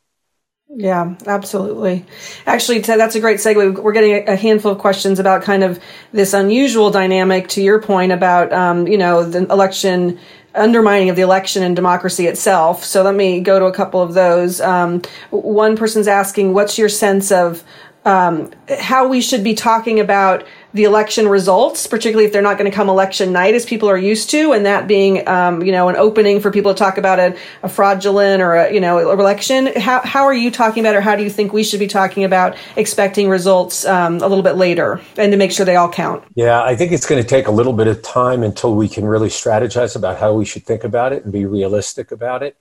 Yeah, 0.73 1.16
absolutely. 1.26 2.04
Actually, 2.47 2.78
that's 2.78 3.16
a 3.16 3.21
great 3.21 3.38
segue. 3.38 3.83
We're 3.83 3.92
getting 3.92 4.28
a 4.28 4.37
handful 4.37 4.71
of 4.71 4.78
questions 4.78 5.19
about 5.19 5.42
kind 5.42 5.64
of 5.64 5.80
this 6.12 6.33
unusual 6.33 6.92
dynamic. 6.92 7.49
To 7.49 7.61
your 7.61 7.83
point 7.83 8.12
about, 8.12 8.52
um, 8.52 8.87
you 8.87 8.97
know, 8.97 9.25
the 9.25 9.50
election 9.50 10.21
undermining 10.54 11.11
of 11.11 11.16
the 11.16 11.23
election 11.23 11.62
and 11.62 11.76
democracy 11.76 12.26
itself. 12.26 12.85
So 12.85 13.02
let 13.02 13.14
me 13.14 13.40
go 13.40 13.59
to 13.59 13.66
a 13.66 13.73
couple 13.73 14.02
of 14.02 14.14
those. 14.14 14.61
Um, 14.61 15.02
one 15.30 15.76
person's 15.76 16.09
asking, 16.09 16.54
"What's 16.54 16.78
your 16.78 16.88
sense 16.88 17.30
of 17.30 17.62
um, 18.04 18.50
how 18.78 19.09
we 19.09 19.21
should 19.21 19.45
be 19.45 19.54
talking 19.54 20.00
about 20.00 20.45
the 20.73 20.85
election 20.85 21.26
results, 21.26 21.87
particularly 21.87 22.25
if 22.25 22.33
they're 22.33 22.40
not 22.40 22.57
going 22.57 22.71
to 22.71 22.75
come 22.75 22.88
election 22.88 23.33
night 23.33 23.54
as 23.54 23.66
people 23.66 23.90
are 23.90 23.99
used 23.99 24.30
to, 24.30 24.52
and 24.52 24.64
that 24.64 24.87
being, 24.87 25.26
um, 25.28 25.63
you 25.63 25.73
know, 25.73 25.89
an 25.89 25.97
opening 25.97 26.41
for 26.41 26.50
people 26.50 26.73
to 26.73 26.78
talk 26.78 26.97
about 26.97 27.19
a, 27.19 27.36
a 27.63 27.69
fraudulent 27.69 28.41
or 28.41 28.54
a, 28.54 28.73
you 28.73 28.80
know, 28.80 29.10
election. 29.10 29.67
How, 29.76 30.00
how 30.00 30.25
are 30.25 30.32
you 30.32 30.50
talking 30.50 30.84
about, 30.84 30.95
or 30.95 31.00
how 31.00 31.17
do 31.17 31.25
you 31.25 31.30
think 31.30 31.52
we 31.52 31.65
should 31.65 31.80
be 31.80 31.89
talking 31.89 32.23
about 32.25 32.56
expecting 32.76 33.28
results 33.28 33.84
um, 33.84 34.19
a 34.19 34.28
little 34.28 34.45
bit 34.45 34.54
later 34.54 35.00
and 35.17 35.32
to 35.32 35.36
make 35.36 35.50
sure 35.50 35.67
they 35.67 35.76
all 35.76 35.91
count? 35.91 36.25
Yeah, 36.36 36.63
I 36.63 36.76
think 36.76 36.93
it's 36.93 37.06
going 37.06 37.21
to 37.21 37.28
take 37.28 37.49
a 37.49 37.52
little 37.52 37.73
bit 37.73 37.89
of 37.89 38.00
time 38.02 38.45
until 38.45 38.76
we 38.76 38.89
can 38.89 39.04
really 39.04 39.28
strategize 39.28 39.97
about 39.97 40.19
how 40.19 40.32
we 40.32 40.45
should 40.45 40.65
think 40.65 40.84
about 40.84 41.13
it 41.13 41.25
and 41.25 41.32
be 41.32 41.47
realistic 41.47 42.13
about 42.13 42.45
it. 42.45 42.56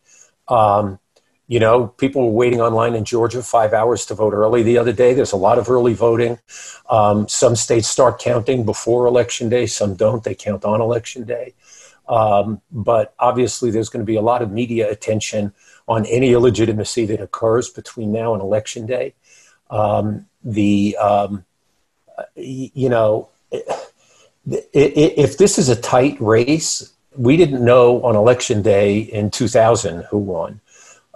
Um, 0.48 1.00
you 1.50 1.60
know, 1.60 1.88
people 1.88 2.28
were 2.28 2.32
waiting 2.32 2.62
online 2.62 2.94
in 2.94 3.04
Georgia 3.04 3.42
five 3.42 3.74
hours 3.74 4.06
to 4.06 4.14
vote 4.14 4.34
early 4.34 4.62
the 4.62 4.78
other 4.78 4.94
day. 4.94 5.16
There's 5.16 5.32
a 5.32 5.36
lot 5.36 5.58
of 5.58 5.68
early 5.68 5.96
voting. 5.96 6.38
Um, 6.92 7.28
some 7.28 7.56
states 7.56 7.88
start 7.88 8.20
counting 8.20 8.66
before 8.66 9.08
election 9.08 9.50
day, 9.50 9.66
some 9.66 9.96
don't. 9.96 10.24
They 10.24 10.36
count 10.36 10.64
on 10.64 10.80
election 10.80 11.24
day. 11.24 11.56
Um, 12.08 12.62
but 12.72 13.16
obviously, 13.18 13.72
there's 13.72 13.90
going 13.90 14.02
to 14.02 14.06
be 14.06 14.16
a 14.16 14.22
lot 14.22 14.44
of 14.44 14.52
media 14.52 14.92
attention 14.92 15.52
on 15.88 16.06
any 16.06 16.34
illegitimacy 16.34 17.08
that 17.08 17.20
occurs 17.20 17.70
between 17.70 18.12
now 18.12 18.34
and 18.34 18.44
election 18.44 18.86
day. 18.86 19.16
Um, 19.72 20.28
the 20.44 20.96
um, 20.98 21.46
you 22.36 22.90
know, 22.90 23.30
if 24.46 25.38
this 25.40 25.58
is 25.58 25.68
a 25.68 25.76
tight 25.76 26.16
race, 26.22 26.94
we 27.18 27.38
didn't 27.38 27.66
know 27.66 28.04
on 28.04 28.16
election 28.16 28.62
day 28.62 29.00
in 29.00 29.32
2000 29.32 30.04
who 30.12 30.20
won. 30.20 30.62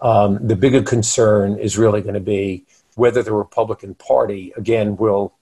Um, 0.03 0.45
the 0.45 0.57
bigger 0.57 0.83
concern 0.83 1.57
is 1.57 1.77
really 1.77 2.01
going 2.01 2.13
to 2.13 2.19
be 2.19 2.65
whether 2.95 3.23
the 3.23 3.33
Republican 3.33 3.95
Party, 3.95 4.53
again, 4.57 4.97
will 4.97 5.33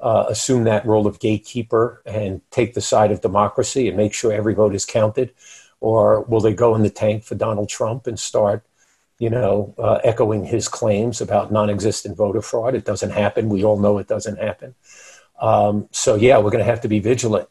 uh, 0.00 0.26
assume 0.28 0.64
that 0.64 0.86
role 0.86 1.06
of 1.06 1.18
gatekeeper 1.18 2.00
and 2.06 2.40
take 2.50 2.74
the 2.74 2.80
side 2.80 3.10
of 3.10 3.20
democracy 3.20 3.88
and 3.88 3.96
make 3.96 4.14
sure 4.14 4.32
every 4.32 4.54
vote 4.54 4.74
is 4.74 4.86
counted, 4.86 5.34
or 5.80 6.22
will 6.22 6.40
they 6.40 6.54
go 6.54 6.74
in 6.76 6.82
the 6.82 6.90
tank 6.90 7.24
for 7.24 7.34
Donald 7.34 7.68
Trump 7.68 8.06
and 8.06 8.18
start, 8.18 8.64
you 9.18 9.28
know, 9.28 9.74
uh, 9.78 9.98
echoing 10.04 10.44
his 10.44 10.68
claims 10.68 11.20
about 11.20 11.52
non-existent 11.52 12.16
voter 12.16 12.40
fraud? 12.40 12.74
It 12.74 12.84
doesn't 12.84 13.10
happen. 13.10 13.48
We 13.48 13.64
all 13.64 13.78
know 13.78 13.98
it 13.98 14.08
doesn't 14.08 14.38
happen. 14.38 14.76
Um, 15.40 15.88
so 15.90 16.14
yeah, 16.14 16.38
we're 16.38 16.50
going 16.50 16.64
to 16.64 16.70
have 16.70 16.82
to 16.82 16.88
be 16.88 17.00
vigilant. 17.00 17.48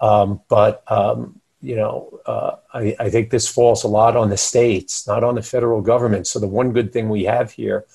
Um, 0.00 0.40
but 0.48 0.82
um, 0.90 1.40
you 1.60 1.76
know, 1.76 2.20
uh, 2.26 2.56
I, 2.74 2.94
I, 3.00 3.10
think 3.10 3.30
this 3.30 3.48
falls 3.48 3.82
a 3.82 3.88
lot 3.88 4.16
on 4.16 4.30
the 4.30 4.36
states, 4.36 5.06
not 5.06 5.24
on 5.24 5.36
the 5.36 5.42
federal 5.42 5.80
government. 5.80 6.26
So 6.26 6.38
the 6.38 6.46
one 6.46 6.72
good 6.72 6.92
thing 6.92 7.08
we 7.08 7.24
have 7.24 7.50
here 7.50 7.86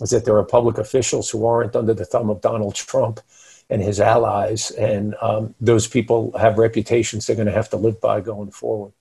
is 0.00 0.10
that 0.10 0.24
there 0.24 0.36
are 0.36 0.44
public 0.44 0.78
officials 0.78 1.30
who 1.30 1.46
aren't 1.46 1.76
under 1.76 1.94
the 1.94 2.04
thumb 2.04 2.30
of 2.30 2.40
Donald 2.40 2.74
Trump 2.74 3.20
and 3.70 3.82
his 3.82 4.00
allies, 4.00 4.70
and 4.72 5.14
um, 5.22 5.54
those 5.60 5.86
people 5.86 6.36
have 6.38 6.58
reputations 6.58 7.26
they're 7.26 7.36
going 7.36 7.46
to 7.46 7.52
have 7.52 7.70
to 7.70 7.76
live 7.76 8.00
by 8.00 8.20
going 8.20 8.50
forward. 8.50 8.92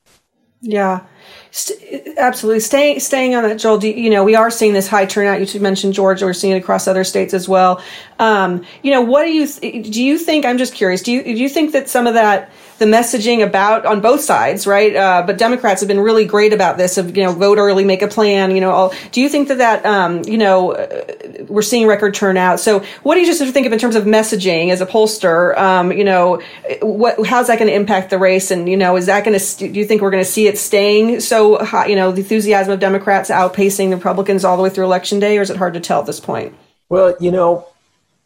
Yeah, 0.61 1.05
St- 1.51 2.17
absolutely. 2.17 2.59
Staying 2.59 2.99
staying 2.99 3.33
on 3.33 3.43
that, 3.43 3.59
Joel. 3.59 3.83
You, 3.83 3.93
you, 3.93 4.09
know, 4.09 4.25
we 4.25 4.35
are 4.35 4.51
seeing 4.51 4.73
this 4.73 4.89
high 4.89 5.05
turnout. 5.05 5.53
You 5.53 5.59
mentioned 5.61 5.93
Georgia. 5.93 6.25
We're 6.25 6.33
seeing 6.33 6.53
it 6.53 6.57
across 6.57 6.85
other 6.85 7.05
states 7.05 7.33
as 7.33 7.47
well. 7.47 7.81
Um, 8.19 8.65
you 8.83 8.91
know, 8.91 9.01
what 9.01 9.23
do 9.23 9.31
you 9.31 9.47
th- 9.47 9.89
do? 9.89 10.03
You 10.03 10.17
think? 10.17 10.45
I'm 10.45 10.57
just 10.57 10.73
curious. 10.73 11.01
Do 11.01 11.13
you 11.13 11.23
do 11.23 11.31
you 11.31 11.47
think 11.47 11.71
that 11.71 11.87
some 11.89 12.07
of 12.07 12.13
that 12.13 12.51
the 12.79 12.85
messaging 12.85 13.45
about 13.45 13.85
on 13.85 14.01
both 14.01 14.21
sides, 14.21 14.65
right? 14.65 14.95
Uh, 14.95 15.23
but 15.25 15.37
Democrats 15.37 15.81
have 15.81 15.87
been 15.87 15.99
really 15.99 16.25
great 16.25 16.53
about 16.53 16.77
this 16.77 16.97
of 16.97 17.15
you 17.15 17.23
know 17.23 17.33
vote 17.33 17.57
early, 17.57 17.83
make 17.83 18.01
a 18.01 18.07
plan. 18.07 18.51
You 18.51 18.61
know, 18.61 18.71
all, 18.71 18.93
do 19.11 19.21
you 19.21 19.29
think 19.29 19.49
that 19.49 19.59
that 19.59 19.85
um, 19.85 20.23
you 20.23 20.37
know 20.37 20.73
uh, 20.73 21.03
we're 21.47 21.61
seeing 21.61 21.87
record 21.87 22.13
turnout? 22.13 22.59
So, 22.59 22.79
what 23.03 23.15
do 23.15 23.21
you 23.21 23.27
just 23.27 23.43
think 23.53 23.67
of 23.67 23.73
in 23.73 23.79
terms 23.79 23.95
of 23.95 24.05
messaging 24.05 24.69
as 24.69 24.81
a 24.81 24.85
pollster? 24.85 25.57
Um, 25.57 25.91
you 25.91 26.03
know, 26.03 26.41
what 26.81 27.25
how's 27.27 27.47
that 27.47 27.59
going 27.59 27.69
to 27.69 27.75
impact 27.75 28.09
the 28.09 28.17
race? 28.17 28.49
And 28.49 28.67
you 28.67 28.77
know, 28.77 28.95
is 28.95 29.05
that 29.05 29.23
going 29.23 29.37
to 29.37 29.57
do 29.57 29.67
you 29.67 29.85
think 29.85 30.01
we're 30.01 30.11
going 30.11 30.23
to 30.23 30.29
see 30.29 30.47
it 30.47 30.57
staying 30.57 31.19
so 31.19 31.63
high, 31.63 31.87
you 31.87 31.95
know, 31.95 32.11
the 32.11 32.21
enthusiasm 32.21 32.73
of 32.73 32.79
Democrats 32.79 33.29
outpacing 33.29 33.89
the 33.89 33.97
Republicans 33.97 34.43
all 34.45 34.57
the 34.57 34.63
way 34.63 34.69
through 34.69 34.85
election 34.85 35.19
day, 35.19 35.37
or 35.37 35.41
is 35.41 35.49
it 35.49 35.57
hard 35.57 35.73
to 35.73 35.79
tell 35.79 35.99
at 35.99 36.05
this 36.05 36.19
point? 36.19 36.55
Well, 36.87 37.15
you 37.19 37.31
know, 37.31 37.67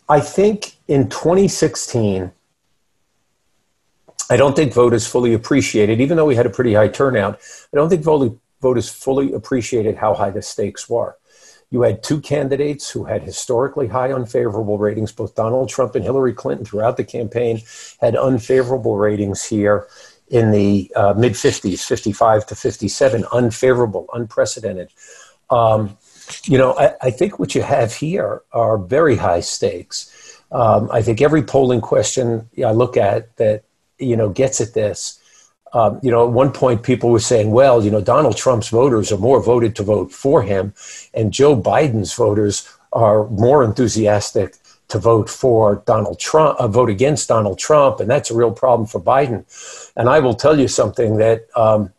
I 0.08 0.20
think 0.20 0.76
in 0.88 1.10
2016, 1.10 2.32
I 4.30 4.38
don't 4.38 4.56
think 4.56 4.74
voters 4.74 5.06
fully 5.06 5.34
appreciated, 5.34 6.00
even 6.02 6.18
though 6.18 6.26
we 6.26 6.36
had 6.36 6.46
a 6.46 6.50
pretty 6.50 6.74
high 6.74 6.88
turnout, 6.88 7.40
I 7.74 7.78
don't 7.78 7.90
think 7.90 8.04
voters 8.04 8.90
fully 8.90 9.34
appreciated 9.34 9.98
how 9.98 10.14
high 10.14 10.32
the 10.32 10.42
stakes 10.42 10.90
were. 10.90 11.18
You 11.74 11.82
had 11.82 12.04
two 12.04 12.22
candidates 12.22 12.92
who 12.92 13.06
had 13.06 13.24
historically 13.24 13.88
high 13.88 14.14
unfavorable 14.14 14.78
ratings. 14.78 15.12
Both 15.12 15.34
Donald 15.34 15.70
Trump 15.70 15.96
and 15.96 16.04
Hillary 16.04 16.34
Clinton 16.34 16.66
throughout 16.66 16.98
the 16.98 17.04
campaign 17.04 17.62
had 18.00 18.16
unfavorable 18.16 18.96
ratings 18.96 19.44
here 19.44 19.88
in 20.28 20.52
the 20.52 20.92
uh, 20.96 21.16
mid 21.18 21.34
50s, 21.34 21.84
55 21.84 22.46
to 22.46 22.56
57, 22.56 23.26
unfavorable, 23.34 24.08
unprecedented. 24.14 24.92
Um, 25.50 25.98
you 26.46 26.60
know, 26.60 26.74
I, 26.78 26.94
I, 27.02 27.12
think 27.12 27.38
what 27.38 27.54
you 27.54 27.62
have 27.62 27.94
here 27.94 28.44
are 28.52 28.78
very 28.78 29.16
high 29.16 29.42
stakes. 29.42 30.42
Um, 30.52 30.90
I 30.92 31.02
think 31.02 31.22
every 31.22 31.44
polling 31.44 31.82
question 31.82 32.50
I 32.66 32.72
look 32.72 32.98
at 32.98 33.36
that, 33.38 33.64
you 34.04 34.16
know, 34.16 34.30
gets 34.30 34.62
at 34.62 34.74
this 34.74 35.20
um, 35.74 36.00
you 36.04 36.12
know, 36.12 36.28
at 36.28 36.32
one 36.32 36.52
point 36.52 36.84
people 36.84 37.10
were 37.10 37.20
saying, 37.20 37.52
well, 37.52 37.84
you 37.84 37.90
know, 37.90 38.02
Donald 38.02 38.38
Trump's 38.38 38.70
voters 38.70 39.12
are 39.12 39.18
more 39.18 39.42
voted 39.42 39.76
to 39.78 39.84
vote 39.84 40.12
for 40.12 40.44
him, 40.44 40.74
and 41.14 41.34
Joe 41.34 41.60
Biden's 41.60 42.14
voters 42.14 42.70
are 42.94 43.28
more 43.30 43.64
enthusiastic 43.64 44.56
to 44.90 45.00
vote 45.00 45.30
for 45.30 45.82
Donald 45.88 46.20
Trump, 46.20 46.60
uh, 46.60 46.68
vote 46.68 46.90
against 46.90 47.28
Donald 47.28 47.58
Trump, 47.58 48.00
and 48.00 48.10
that's 48.10 48.30
a 48.30 48.36
real 48.36 48.52
problem 48.52 48.88
for 48.88 49.02
Biden. 49.02 49.46
And 49.96 50.08
I 50.08 50.20
will 50.20 50.36
tell 50.36 50.60
you 50.60 50.68
something 50.68 51.18
that 51.18 51.48
um, 51.56 51.92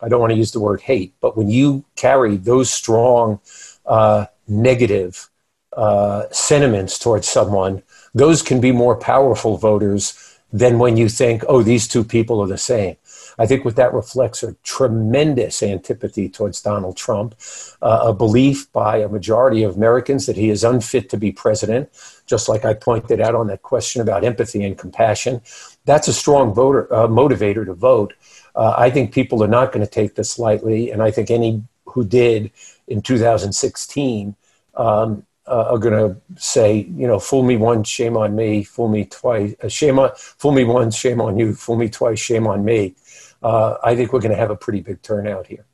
I 0.00 0.10
don't 0.10 0.20
want 0.20 0.32
to 0.32 0.36
use 0.36 0.52
the 0.52 0.60
word 0.60 0.82
hate, 0.82 1.14
but 1.22 1.38
when 1.38 1.48
you 1.48 1.86
carry 1.96 2.36
those 2.36 2.70
strong 2.70 3.40
uh, 3.86 4.26
negative 4.46 5.30
uh, 5.74 6.24
sentiments 6.30 6.98
towards 6.98 7.26
someone, 7.26 7.82
those 8.14 8.42
can 8.42 8.60
be 8.60 8.72
more 8.72 8.96
powerful 8.96 9.56
voters 9.56 10.25
than 10.56 10.78
when 10.78 10.96
you 10.96 11.06
think, 11.08 11.44
oh, 11.48 11.62
these 11.62 11.86
two 11.86 12.02
people 12.02 12.40
are 12.40 12.46
the 12.46 12.56
same. 12.56 12.96
I 13.38 13.44
think 13.44 13.66
what 13.66 13.76
that 13.76 13.92
reflects 13.92 14.42
a 14.42 14.54
tremendous 14.62 15.62
antipathy 15.62 16.30
towards 16.30 16.62
Donald 16.62 16.96
Trump, 16.96 17.34
uh, 17.82 18.04
a 18.04 18.14
belief 18.14 18.72
by 18.72 18.96
a 18.98 19.08
majority 19.08 19.62
of 19.62 19.76
Americans 19.76 20.24
that 20.24 20.36
he 20.36 20.48
is 20.48 20.64
unfit 20.64 21.10
to 21.10 21.18
be 21.18 21.30
president, 21.30 21.90
just 22.26 22.48
like 22.48 22.64
I 22.64 22.72
pointed 22.72 23.20
out 23.20 23.34
on 23.34 23.48
that 23.48 23.60
question 23.60 24.00
about 24.00 24.24
empathy 24.24 24.64
and 24.64 24.78
compassion. 24.78 25.42
That's 25.84 26.08
a 26.08 26.14
strong 26.14 26.54
voter 26.54 26.92
uh, 26.92 27.06
motivator 27.06 27.66
to 27.66 27.74
vote. 27.74 28.14
Uh, 28.54 28.74
I 28.78 28.88
think 28.88 29.12
people 29.12 29.44
are 29.44 29.48
not 29.48 29.72
going 29.72 29.84
to 29.84 29.90
take 29.90 30.14
this 30.14 30.38
lightly, 30.38 30.90
and 30.90 31.02
I 31.02 31.10
think 31.10 31.30
any 31.30 31.62
who 31.84 32.02
did 32.02 32.50
in 32.88 33.02
2016 33.02 34.34
um, 34.76 35.25
uh, 35.48 35.68
are 35.70 35.78
going 35.78 35.94
to 35.94 36.20
say, 36.40 36.86
you 36.96 37.06
know, 37.06 37.18
fool 37.18 37.42
me 37.42 37.56
once, 37.56 37.88
shame 37.88 38.16
on 38.16 38.34
me. 38.34 38.64
Fool 38.64 38.88
me 38.88 39.04
twice, 39.04 39.54
uh, 39.62 39.68
shame 39.68 39.98
on. 39.98 40.10
Fool 40.14 40.52
me 40.52 40.64
once, 40.64 40.96
shame 40.96 41.20
on 41.20 41.38
you. 41.38 41.54
Fool 41.54 41.76
me 41.76 41.88
twice, 41.88 42.18
shame 42.18 42.46
on 42.46 42.64
me. 42.64 42.94
Uh, 43.42 43.76
I 43.84 43.94
think 43.94 44.12
we're 44.12 44.20
going 44.20 44.32
to 44.32 44.38
have 44.38 44.50
a 44.50 44.56
pretty 44.56 44.80
big 44.80 45.02
turnout 45.02 45.46
here. 45.46 45.66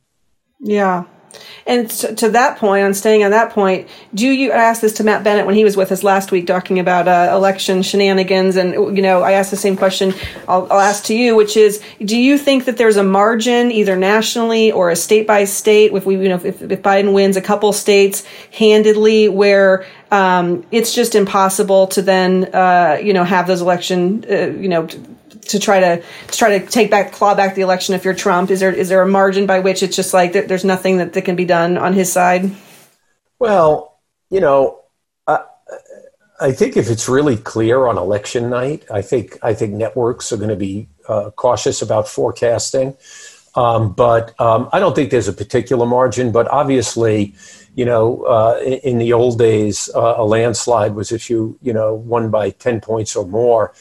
Yeah, 0.59 1.05
and 1.65 1.89
to 1.89 2.29
that 2.29 2.57
point, 2.57 2.85
on 2.85 2.93
staying 2.93 3.23
on 3.23 3.31
that 3.31 3.51
point, 3.51 3.87
do 4.13 4.27
you 4.27 4.51
I 4.51 4.57
asked 4.57 4.81
this 4.81 4.93
to 4.93 5.03
Matt 5.03 5.23
Bennett 5.23 5.45
when 5.45 5.55
he 5.55 5.63
was 5.63 5.77
with 5.77 5.91
us 5.91 6.03
last 6.03 6.31
week 6.31 6.45
talking 6.45 6.79
about 6.79 7.07
uh, 7.07 7.33
election 7.33 7.81
shenanigans, 7.83 8.55
and 8.57 8.95
you 8.95 9.01
know 9.01 9.21
I 9.21 9.33
asked 9.33 9.51
the 9.51 9.57
same 9.57 9.77
question. 9.77 10.13
I'll, 10.47 10.67
I'll, 10.71 10.79
ask 10.79 11.05
to 11.05 11.15
you, 11.15 11.35
which 11.35 11.55
is, 11.55 11.81
do 12.03 12.17
you 12.17 12.37
think 12.37 12.65
that 12.65 12.77
there's 12.77 12.97
a 12.97 13.03
margin, 13.03 13.71
either 13.71 13.95
nationally 13.95 14.71
or 14.71 14.89
a 14.89 14.95
state 14.95 15.25
by 15.25 15.45
state, 15.45 15.93
if 15.93 16.05
we 16.05 16.17
you 16.17 16.29
know 16.29 16.39
if, 16.43 16.61
if 16.61 16.81
Biden 16.81 17.13
wins 17.13 17.37
a 17.37 17.41
couple 17.41 17.71
states 17.71 18.25
handedly, 18.51 19.29
where 19.29 19.85
um, 20.11 20.65
it's 20.71 20.93
just 20.93 21.15
impossible 21.15 21.87
to 21.87 22.01
then 22.01 22.53
uh, 22.53 22.99
you 23.01 23.13
know 23.13 23.23
have 23.23 23.47
those 23.47 23.61
election 23.61 24.25
uh, 24.29 24.47
you 24.47 24.67
know 24.67 24.87
to 25.49 25.59
try 25.59 25.79
to, 25.79 26.01
to 26.01 26.37
try 26.37 26.57
to 26.57 26.65
take 26.65 26.89
back 26.91 27.11
claw 27.11 27.35
back 27.35 27.55
the 27.55 27.61
election 27.61 27.95
if 27.95 28.05
you're 28.05 28.13
Trump? 28.13 28.51
Is 28.51 28.59
there 28.59 28.71
is 28.71 28.89
there 28.89 29.01
a 29.01 29.07
margin 29.07 29.45
by 29.45 29.59
which 29.59 29.83
it's 29.83 29.95
just 29.95 30.13
like 30.13 30.33
there's 30.33 30.65
nothing 30.65 30.97
that, 30.97 31.13
that 31.13 31.23
can 31.23 31.35
be 31.35 31.45
done 31.45 31.77
on 31.77 31.93
his 31.93 32.11
side? 32.11 32.51
Well, 33.39 33.99
you 34.29 34.39
know, 34.39 34.81
I, 35.27 35.43
I 36.39 36.51
think 36.51 36.77
if 36.77 36.89
it's 36.89 37.07
really 37.07 37.37
clear 37.37 37.87
on 37.87 37.97
election 37.97 38.49
night, 38.49 38.85
I 38.91 39.01
think 39.01 39.37
I 39.43 39.53
think 39.53 39.73
networks 39.73 40.31
are 40.31 40.37
going 40.37 40.49
to 40.49 40.55
be 40.55 40.87
uh, 41.07 41.31
cautious 41.31 41.81
about 41.81 42.07
forecasting. 42.07 42.95
Um, 43.55 43.93
but 43.93 44.39
um, 44.41 44.69
I 44.73 44.79
don't 44.79 44.95
think 44.95 45.11
there's 45.11 45.27
a 45.27 45.33
particular 45.33 45.85
margin. 45.85 46.31
But 46.31 46.47
obviously, 46.47 47.35
you 47.75 47.85
know, 47.85 48.23
uh, 48.23 48.59
in, 48.65 48.73
in, 48.73 48.97
the 48.97 49.13
old 49.13 49.37
days, 49.37 49.89
uh, 49.93 50.15
a 50.17 50.25
landslide 50.25 50.95
was 50.95 51.11
if 51.11 51.29
you 51.29 51.57
you 51.61 51.73
know 51.73 51.93
won 51.93 52.31
by 52.31 52.49
ten 52.49 52.81
points 52.81 53.15
or 53.15 53.27
more 53.27 53.73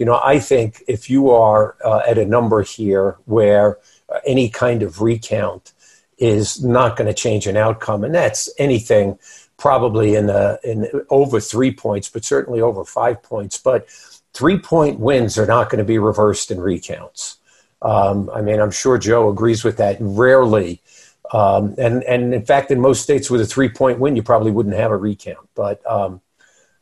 you 0.00 0.06
know, 0.06 0.18
I 0.24 0.38
think 0.38 0.82
if 0.88 1.10
you 1.10 1.28
are 1.30 1.76
uh, 1.84 2.00
at 2.08 2.16
a 2.16 2.24
number 2.24 2.62
here 2.62 3.18
where 3.26 3.76
uh, 4.08 4.20
any 4.26 4.48
kind 4.48 4.82
of 4.82 5.02
recount 5.02 5.74
is 6.16 6.64
not 6.64 6.96
going 6.96 7.06
to 7.06 7.12
change 7.12 7.46
an 7.46 7.58
outcome, 7.58 8.02
and 8.02 8.14
that's 8.14 8.48
anything 8.56 9.18
probably 9.58 10.14
in 10.14 10.30
in 10.64 10.88
over 11.10 11.38
three 11.38 11.70
points, 11.70 12.08
but 12.08 12.24
certainly 12.24 12.62
over 12.62 12.82
five 12.82 13.22
points. 13.22 13.58
But 13.58 13.90
three 14.32 14.58
point 14.58 14.98
wins 14.98 15.36
are 15.38 15.46
not 15.46 15.68
going 15.68 15.80
to 15.80 15.84
be 15.84 15.98
reversed 15.98 16.50
in 16.50 16.62
recounts. 16.62 17.36
Um, 17.82 18.30
I 18.34 18.40
mean, 18.40 18.58
I'm 18.58 18.70
sure 18.70 18.96
Joe 18.96 19.28
agrees 19.28 19.64
with 19.64 19.76
that. 19.76 19.98
Rarely, 20.00 20.80
um, 21.34 21.74
and 21.76 22.02
and 22.04 22.32
in 22.32 22.46
fact, 22.46 22.70
in 22.70 22.80
most 22.80 23.02
states 23.02 23.28
with 23.28 23.42
a 23.42 23.46
three 23.46 23.68
point 23.68 23.98
win, 23.98 24.16
you 24.16 24.22
probably 24.22 24.50
wouldn't 24.50 24.76
have 24.76 24.92
a 24.92 24.96
recount. 24.96 25.46
But 25.54 25.86
um, 25.86 26.22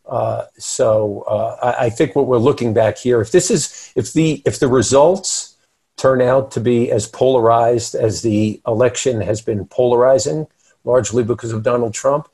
uh, 0.09 0.47
so 0.57 1.23
uh, 1.23 1.59
I, 1.63 1.87
I, 1.87 1.91
think 1.91 2.17
what 2.17 2.27
we're 2.27 2.39
looking 2.39 2.73
back 2.73 2.97
here, 2.97 3.21
if 3.21 3.31
this 3.31 3.51
is, 3.51 3.93
if 3.95 4.15
the 4.15 4.43
if 4.47 4.59
the 4.59 4.69
results 4.69 5.57
turn 5.99 6.23
out 6.23 6.51
to 6.53 6.61
be 6.61 6.91
as 6.91 7.07
polarized 7.07 7.95
as 7.95 8.23
the 8.23 8.61
election 8.67 9.21
has 9.21 9.43
been 9.43 9.67
polarizing, 9.67 10.47
largely 10.85 11.23
because 11.23 11.53
of 11.53 11.63
Donald 11.63 11.93
Trump, 11.93 12.27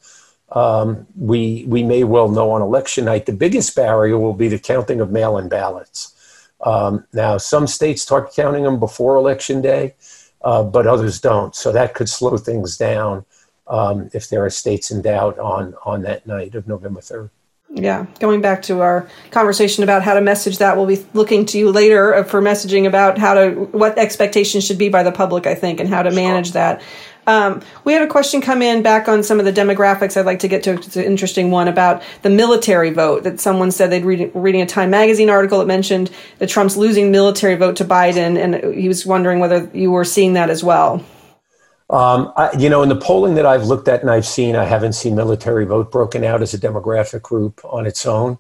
um, 0.53 1.05
we 1.17 1.65
we 1.67 1.83
may 1.83 2.05
well 2.05 2.29
know 2.29 2.53
on 2.53 2.63
election 2.63 3.07
night 3.07 3.27
the 3.27 3.33
biggest 3.33 3.75
barrier 3.75 4.19
will 4.19 4.35
be 4.35 4.47
the 4.47 4.59
counting 4.59 5.01
of 5.01 5.11
mail-in 5.11 5.49
ballots. 5.49 6.15
Um, 6.61 7.05
now, 7.13 7.39
some 7.39 7.67
states 7.67 8.03
start 8.03 8.33
counting 8.33 8.63
them 8.63 8.79
before 8.79 9.17
election 9.17 9.61
day, 9.61 9.97
uh, 10.43 10.63
but 10.63 10.87
others 10.87 11.21
don't. 11.21 11.57
So 11.57 11.73
that 11.73 11.95
could 11.95 12.09
slow 12.09 12.37
things 12.37 12.77
down 12.77 13.25
um, 13.67 14.11
if 14.15 14.29
there 14.29 14.45
are 14.45 14.51
states 14.51 14.93
in 14.93 15.03
doubt 15.03 15.41
on 15.41 15.75
on 15.85 16.03
that 16.03 16.25
night 16.25 16.55
of 16.55 16.69
November 16.69 17.01
third. 17.01 17.31
Yeah, 17.77 18.07
going 18.21 18.41
back 18.41 18.63
to 18.63 18.83
our 18.83 19.09
conversation 19.33 19.83
about 19.83 20.03
how 20.03 20.15
to 20.15 20.21
message 20.21 20.59
that, 20.59 20.77
we'll 20.77 20.87
be 20.87 21.05
looking 21.13 21.45
to 21.47 21.59
you 21.59 21.73
later 21.73 22.23
for 22.23 22.41
messaging 22.41 22.87
about 22.87 23.19
how 23.19 23.35
to 23.35 23.51
what 23.51 23.99
expectations 23.99 24.65
should 24.65 24.79
be 24.79 24.89
by 24.89 25.03
the 25.03 25.11
public, 25.11 25.49
I 25.49 25.57
think, 25.57 25.81
and 25.81 25.89
how 25.89 26.05
to 26.05 26.13
manage 26.13 26.53
that. 26.53 26.83
Um, 27.27 27.63
we 27.85 27.93
had 27.93 28.03
a 28.03 28.07
question 28.07 28.41
come 28.41 28.63
in 28.63 28.83
back 28.83 29.09
on 29.09 29.25
some 29.25 29.41
of 29.41 29.45
the 29.45 29.53
demographics. 29.53 30.17
I'd 30.17 30.27
like 30.27 30.41
to 30.41 30.49
get 30.49 30.63
to. 30.65 30.75
It's 30.75 30.95
an 30.95 31.05
interesting 31.05 31.51
one 31.51 31.67
about 31.67 32.03
the 32.23 32.31
military 32.31 32.91
vote 32.91 33.25
that 33.25 33.41
someone 33.41 33.73
said 33.73 33.91
they'd 33.91 34.05
read, 34.05 34.31
reading 34.35 34.63
a 34.63 34.67
Time 34.67 34.91
magazine 34.91 35.29
article 35.29 35.59
that 35.59 35.67
mentioned 35.67 36.13
that 36.39 36.49
Trump's 36.49 36.77
losing 36.77 37.11
military 37.11 37.57
vote 37.57 37.77
to 37.77 37.85
Biden, 37.85 38.37
and 38.37 38.75
he 38.75 38.87
was 38.87 39.05
wondering 39.05 39.41
whether 39.41 39.69
you 39.75 39.91
were 39.91 40.05
seeing 40.05 40.35
that 40.35 40.49
as 40.49 40.63
well. 40.63 41.05
Um, 41.91 42.33
I, 42.37 42.51
you 42.59 42.71
know, 42.71 42.83
in 42.83 42.89
the 42.89 42.97
polling 42.97 43.35
that 43.35 43.47
I've 43.47 43.65
looked 43.65 43.89
at 43.89 44.01
and 44.01 44.11
I've 44.11 44.27
seen, 44.27 44.57
I 44.57 44.65
haven't 44.65 44.95
seen 44.95 45.15
military 45.15 45.67
vote 45.67 45.93
broken 45.93 46.25
out 46.25 46.43
as 46.43 46.55
a 46.55 46.59
demographic 46.59 47.23
group 47.23 47.61
on 47.65 47.87
its 47.87 48.07
own. 48.07 48.39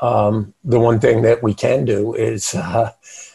Um, 0.00 0.54
the 0.64 0.80
one 0.80 1.00
thing 1.00 1.22
that 1.22 1.42
we 1.42 1.54
can 1.54 1.84
do 1.84 2.14
is, 2.14 2.54
uh, 2.54 2.92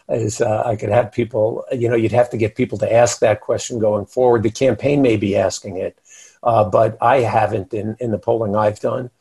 is 0.10 0.42
uh, 0.42 0.64
I 0.66 0.76
could 0.76 0.90
have 0.90 1.12
people, 1.12 1.66
you 1.72 1.88
know, 1.88 1.96
you'd 1.96 2.12
have 2.12 2.30
to 2.32 2.38
get 2.38 2.56
people 2.56 2.78
to 2.80 2.92
ask 2.92 3.20
that 3.20 3.42
question 3.42 3.80
going 3.80 4.06
forward. 4.06 4.44
The 4.44 4.52
campaign 4.52 5.02
may 5.02 5.18
be 5.18 5.36
asking 5.36 5.78
it, 5.78 5.98
uh, 6.42 6.64
but 6.66 6.98
I 7.02 7.18
haven't 7.20 7.74
in, 7.74 7.96
in 8.00 8.12
the 8.12 8.18
polling 8.18 8.56
I've 8.56 8.80
done. 8.80 9.12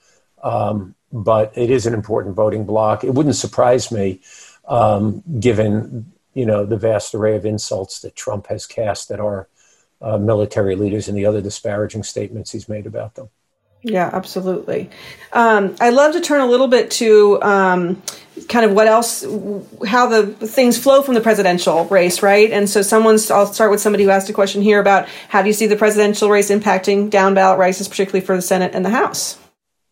Um, 0.43 0.95
but 1.13 1.53
it 1.57 1.71
is 1.71 1.87
an 1.87 1.95
important 1.95 2.35
voting 2.35 2.65
block. 2.65 3.05
It 3.05 3.15
wouldn't 3.15 3.37
surprise 3.37 3.93
me, 3.93 4.21
um, 4.67 5.23
given 5.39 6.11
you 6.35 6.47
know 6.47 6.65
the 6.65 6.79
vast 6.79 7.15
array 7.15 7.37
of 7.37 7.45
insults 7.45 8.01
that 8.01 8.17
Trump 8.17 8.47
has 8.47 8.67
cast 8.67 9.11
at 9.11 9.21
our 9.21 9.49
uh, 10.03 10.19
military 10.19 10.77
leaders 10.77 11.09
and 11.09 11.17
the 11.17 11.27
other 11.27 11.41
disparaging 11.41 12.03
statements 12.03 12.51
he's 12.51 12.69
made 12.69 12.87
about 12.87 13.15
them. 13.15 13.29
Yeah, 13.85 14.11
absolutely. 14.13 14.91
Um, 15.33 15.75
I'd 15.81 15.95
love 15.95 16.13
to 16.13 16.21
turn 16.21 16.41
a 16.41 16.47
little 16.47 16.69
bit 16.69 16.91
to 16.93 17.43
um, 17.43 18.01
kind 18.49 18.65
of 18.65 18.73
what 18.73 18.87
else, 18.87 19.25
how 19.85 20.07
the 20.07 20.27
things 20.47 20.79
flow 20.79 21.03
from 21.03 21.15
the 21.15 21.21
presidential 21.21 21.85
race, 21.87 22.23
right? 22.23 22.51
And 22.53 22.71
so, 22.71 22.83
someone's, 22.83 23.29
I'll 23.29 23.53
start 23.53 23.73
with 23.73 23.81
somebody 23.81 24.05
who 24.05 24.11
asked 24.11 24.31
a 24.31 24.33
question 24.33 24.63
here 24.63 24.79
about 24.79 25.09
how 25.29 25.43
do 25.43 25.49
you 25.49 25.53
see 25.53 25.67
the 25.67 25.75
presidential 25.75 26.31
race 26.31 26.49
impacting 26.49 27.11
down 27.11 27.35
ballot 27.35 27.59
races, 27.59 27.89
particularly 27.89 28.25
for 28.25 28.37
the 28.37 28.43
Senate 28.43 28.73
and 28.73 28.85
the 28.85 28.91
House? 28.91 29.37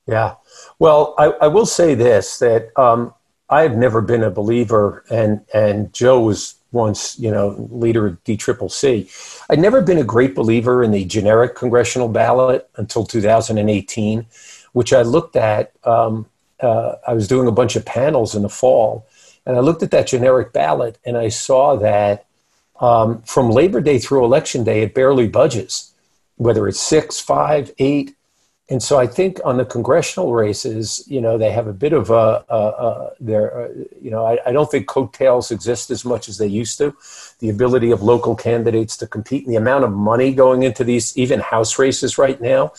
Yeah. 0.06 0.36
Well, 0.78 1.14
I, 1.18 1.32
I 1.42 1.48
will 1.48 1.66
say 1.66 1.96
this 1.96 2.38
that 2.38 2.70
um, 2.78 3.12
I've 3.48 3.76
never 3.76 4.00
been 4.00 4.22
a 4.22 4.30
believer, 4.30 5.04
and, 5.10 5.40
and 5.52 5.92
Joe 5.92 6.20
was 6.20 6.54
once, 6.72 7.18
you 7.18 7.30
know, 7.30 7.68
leader 7.70 8.06
of 8.06 8.22
DCCC. 8.24 9.44
I'd 9.50 9.58
never 9.58 9.82
been 9.82 9.98
a 9.98 10.04
great 10.04 10.34
believer 10.34 10.82
in 10.82 10.90
the 10.90 11.04
generic 11.04 11.54
congressional 11.54 12.08
ballot 12.08 12.68
until 12.76 13.04
2018, 13.04 14.26
which 14.72 14.92
I 14.92 15.02
looked 15.02 15.36
at. 15.36 15.72
Um, 15.84 16.26
uh, 16.60 16.96
I 17.06 17.14
was 17.14 17.26
doing 17.26 17.48
a 17.48 17.52
bunch 17.52 17.76
of 17.76 17.84
panels 17.84 18.34
in 18.34 18.42
the 18.42 18.48
fall, 18.48 19.06
and 19.46 19.56
I 19.56 19.60
looked 19.60 19.82
at 19.82 19.90
that 19.90 20.06
generic 20.06 20.52
ballot, 20.52 20.98
and 21.04 21.16
I 21.16 21.28
saw 21.28 21.76
that 21.76 22.26
um, 22.80 23.22
from 23.22 23.50
Labor 23.50 23.80
Day 23.80 23.98
through 23.98 24.24
Election 24.24 24.64
Day, 24.64 24.82
it 24.82 24.94
barely 24.94 25.28
budges, 25.28 25.92
whether 26.36 26.68
it's 26.68 26.80
six, 26.80 27.20
five, 27.20 27.72
eight, 27.78 28.14
and 28.70 28.80
so 28.80 29.00
I 29.00 29.06
think 29.08 29.40
on 29.44 29.56
the 29.56 29.64
congressional 29.64 30.32
races, 30.32 31.02
you 31.08 31.20
know, 31.20 31.36
they 31.36 31.50
have 31.50 31.66
a 31.66 31.72
bit 31.72 31.92
of 31.92 32.10
a, 32.10 32.44
a, 32.48 32.54
a 32.54 33.12
uh, 33.36 33.68
you 34.00 34.12
know, 34.12 34.24
I, 34.24 34.38
I, 34.46 34.52
don't 34.52 34.70
think 34.70 34.86
coattails 34.86 35.50
exist 35.50 35.90
as 35.90 36.04
much 36.04 36.28
as 36.28 36.38
they 36.38 36.46
used 36.46 36.78
to. 36.78 36.94
The 37.40 37.50
ability 37.50 37.90
of 37.90 38.00
local 38.00 38.36
candidates 38.36 38.96
to 38.98 39.08
compete 39.08 39.44
and 39.44 39.52
the 39.52 39.58
amount 39.58 39.82
of 39.82 39.92
money 39.92 40.32
going 40.32 40.62
into 40.62 40.84
these, 40.84 41.18
even 41.18 41.40
House 41.40 41.80
races 41.80 42.16
right 42.16 42.40
now, 42.40 42.72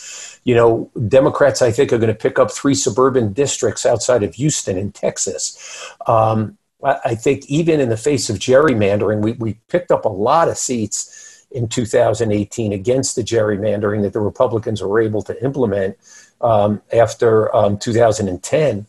you 0.45 0.55
know, 0.55 0.89
Democrats, 1.09 1.61
I 1.61 1.71
think, 1.71 1.91
are 1.91 1.97
going 1.97 2.07
to 2.07 2.13
pick 2.13 2.39
up 2.39 2.51
three 2.51 2.73
suburban 2.73 3.33
districts 3.33 3.85
outside 3.85 4.23
of 4.23 4.35
Houston 4.35 4.77
in 4.77 4.93
Texas. 4.93 5.91
Um, 6.07 6.57
I 6.83 7.13
think 7.13 7.45
even 7.45 7.79
in 7.79 7.89
the 7.89 7.97
face 7.97 8.29
of 8.29 8.37
gerrymandering, 8.37 9.21
we, 9.21 9.33
we 9.33 9.53
picked 9.67 9.91
up 9.91 10.05
a 10.05 10.09
lot 10.09 10.47
of 10.47 10.57
seats 10.57 11.30
in 11.51 11.67
2018 11.67 12.73
against 12.73 13.15
the 13.15 13.21
gerrymandering 13.21 14.01
that 14.01 14.13
the 14.13 14.19
Republicans 14.19 14.81
were 14.81 14.99
able 14.99 15.21
to 15.21 15.43
implement 15.43 15.97
um, 16.41 16.81
after 16.93 17.53
um, 17.55 17.77
2010. 17.77 18.85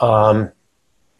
Um, 0.00 0.52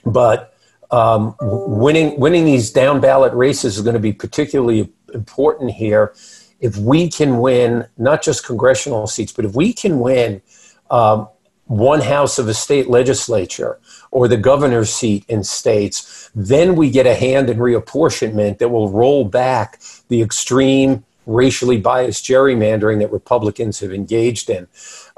but 0.05 0.55
um, 0.91 1.37
winning 1.41 2.19
winning 2.19 2.45
these 2.45 2.71
down 2.71 3.01
ballot 3.01 3.33
races 3.33 3.77
is 3.77 3.83
going 3.83 3.95
to 3.95 4.01
be 4.01 4.13
particularly 4.13 4.93
important 5.15 5.73
here. 5.73 6.15
If 6.59 6.77
we 6.77 7.09
can 7.09 7.39
win 7.39 7.87
not 7.97 8.23
just 8.23 8.45
congressional 8.45 9.07
seats, 9.07 9.33
but 9.33 9.45
if 9.45 9.55
we 9.55 9.73
can 9.73 10.01
win 10.01 10.43
um, 10.91 11.29
one 11.67 12.01
house 12.01 12.39
of 12.39 12.49
a 12.49 12.55
state 12.55 12.91
legislature 12.91 13.79
or 14.11 14.29
the 14.29 14.37
governor's 14.37 14.93
seat 14.93 15.25
in 15.29 15.45
states, 15.45 16.31
then 16.35 16.75
we 16.75 16.91
get 16.91 17.07
a 17.07 17.15
hand 17.15 17.49
in 17.49 17.59
reapportionment 17.59 18.59
that 18.59 18.69
will 18.69 18.91
roll 18.91 19.25
back 19.25 19.81
the 20.09 20.21
extreme 20.21 21.05
racially 21.27 21.79
biased 21.79 22.25
gerrymandering 22.25 22.99
that 22.99 23.13
Republicans 23.13 23.79
have 23.81 23.93
engaged 23.93 24.51
in. 24.51 24.67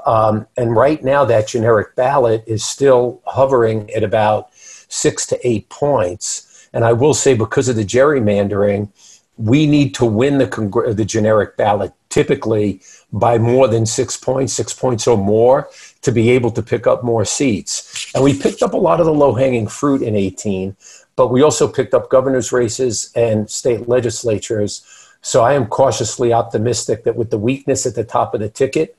Um, 0.05 0.45
and 0.57 0.75
right 0.75 1.03
now, 1.03 1.25
that 1.25 1.47
generic 1.47 1.95
ballot 1.95 2.43
is 2.45 2.63
still 2.63 3.21
hovering 3.25 3.89
at 3.91 4.03
about 4.03 4.53
six 4.53 5.25
to 5.27 5.47
eight 5.47 5.69
points. 5.69 6.67
And 6.73 6.83
I 6.83 6.93
will 6.93 7.13
say, 7.13 7.33
because 7.33 7.69
of 7.69 7.75
the 7.75 7.85
gerrymandering, 7.85 8.89
we 9.37 9.65
need 9.65 9.95
to 9.95 10.05
win 10.05 10.37
the, 10.37 10.47
congr- 10.47 10.95
the 10.95 11.05
generic 11.05 11.57
ballot 11.57 11.93
typically 12.09 12.81
by 13.11 13.39
more 13.39 13.67
than 13.67 13.85
six 13.85 14.15
points, 14.17 14.53
six 14.53 14.73
points 14.73 15.07
or 15.07 15.17
more, 15.17 15.69
to 16.01 16.11
be 16.11 16.29
able 16.29 16.51
to 16.51 16.61
pick 16.61 16.85
up 16.85 17.03
more 17.03 17.25
seats. 17.25 17.92
And 18.13 18.23
we 18.23 18.37
picked 18.37 18.61
up 18.61 18.73
a 18.73 18.77
lot 18.77 18.99
of 18.99 19.05
the 19.05 19.13
low 19.13 19.33
hanging 19.33 19.67
fruit 19.67 20.01
in 20.01 20.15
18, 20.15 20.75
but 21.15 21.29
we 21.29 21.41
also 21.41 21.67
picked 21.67 21.93
up 21.93 22.09
governor's 22.09 22.51
races 22.51 23.11
and 23.15 23.49
state 23.49 23.87
legislatures. 23.87 24.85
So 25.21 25.43
I 25.43 25.53
am 25.53 25.65
cautiously 25.67 26.33
optimistic 26.33 27.05
that 27.05 27.15
with 27.15 27.31
the 27.31 27.37
weakness 27.37 27.85
at 27.85 27.95
the 27.95 28.03
top 28.03 28.33
of 28.33 28.41
the 28.41 28.49
ticket, 28.49 28.95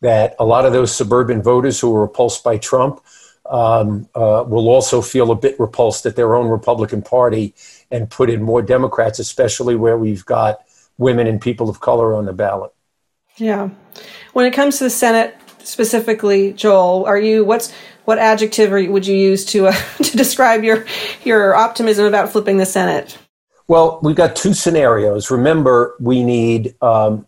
that 0.00 0.34
a 0.38 0.44
lot 0.44 0.64
of 0.64 0.72
those 0.72 0.94
suburban 0.94 1.42
voters 1.42 1.80
who 1.80 1.90
were 1.90 2.02
repulsed 2.02 2.44
by 2.44 2.58
Trump 2.58 3.02
um, 3.46 4.08
uh, 4.14 4.44
will 4.46 4.68
also 4.68 5.00
feel 5.00 5.30
a 5.30 5.36
bit 5.36 5.58
repulsed 5.58 6.06
at 6.06 6.16
their 6.16 6.34
own 6.34 6.48
Republican 6.48 7.02
Party 7.02 7.54
and 7.90 8.10
put 8.10 8.30
in 8.30 8.42
more 8.42 8.62
Democrats, 8.62 9.18
especially 9.18 9.76
where 9.76 9.98
we've 9.98 10.24
got 10.24 10.60
women 10.98 11.26
and 11.26 11.40
people 11.40 11.68
of 11.68 11.80
color 11.80 12.14
on 12.14 12.26
the 12.26 12.32
ballot. 12.32 12.72
Yeah. 13.36 13.70
When 14.32 14.46
it 14.46 14.52
comes 14.52 14.78
to 14.78 14.84
the 14.84 14.90
Senate 14.90 15.36
specifically, 15.64 16.52
Joel, 16.52 17.04
are 17.06 17.18
you 17.18 17.44
what's 17.44 17.72
what 18.04 18.18
adjective 18.18 18.70
would 18.70 19.06
you 19.06 19.16
use 19.16 19.44
to 19.46 19.68
uh, 19.68 19.72
to 20.02 20.16
describe 20.16 20.64
your 20.64 20.86
your 21.24 21.54
optimism 21.54 22.06
about 22.06 22.30
flipping 22.30 22.56
the 22.56 22.66
Senate? 22.66 23.18
Well, 23.68 24.00
we've 24.02 24.16
got 24.16 24.36
two 24.36 24.54
scenarios. 24.54 25.30
Remember, 25.30 25.94
we 26.00 26.24
need 26.24 26.74
um, 26.82 27.26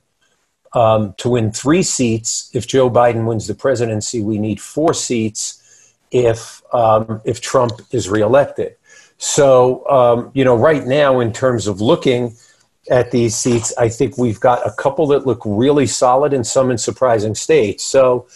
um, 0.75 1.15
to 1.19 1.31
win 1.31 1.53
three 1.53 1.83
seats. 1.83 2.51
If 2.53 2.67
Joe 2.67 2.91
Biden 2.91 3.27
wins 3.27 3.47
the 3.47 3.55
presidency, 3.55 4.21
we 4.21 4.39
need 4.39 4.61
four 4.61 4.93
seats 4.93 5.95
if 6.11 6.63
um, 6.73 7.21
if 7.25 7.41
Trump 7.41 7.81
is 7.93 8.09
reelected. 8.09 8.77
So, 9.17 9.89
um, 9.89 10.31
you 10.35 10.45
know, 10.45 10.57
right 10.57 10.85
now, 10.85 11.21
in 11.21 11.33
terms 11.33 11.67
of 11.67 11.81
looking 11.81 12.37
at 12.91 13.11
these 13.11 13.35
seats, 13.37 13.73
I 13.79 13.89
think 13.89 14.19
we've 14.19 14.41
got 14.41 14.67
a 14.67 14.73
couple 14.73 15.07
that 15.09 15.27
look 15.27 15.41
really 15.45 15.87
solid 15.87 16.35
and 16.35 16.47
some 16.47 16.71
in 16.71 16.79
surprising 16.79 17.35
states. 17.35 17.85
So, 17.85 18.27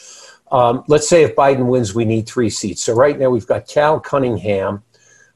um, 0.51 0.85
let's 0.89 1.09
say 1.09 1.23
if 1.23 1.37
Biden 1.37 1.67
wins, 1.67 1.95
we 1.95 2.05
need 2.05 2.27
three 2.27 2.51
seats. 2.51 2.83
So, 2.85 2.95
right 2.95 3.19
now, 3.19 3.31
we've 3.31 3.47
got 3.47 3.69
Cal 3.69 4.01
Cunningham, 4.01 4.83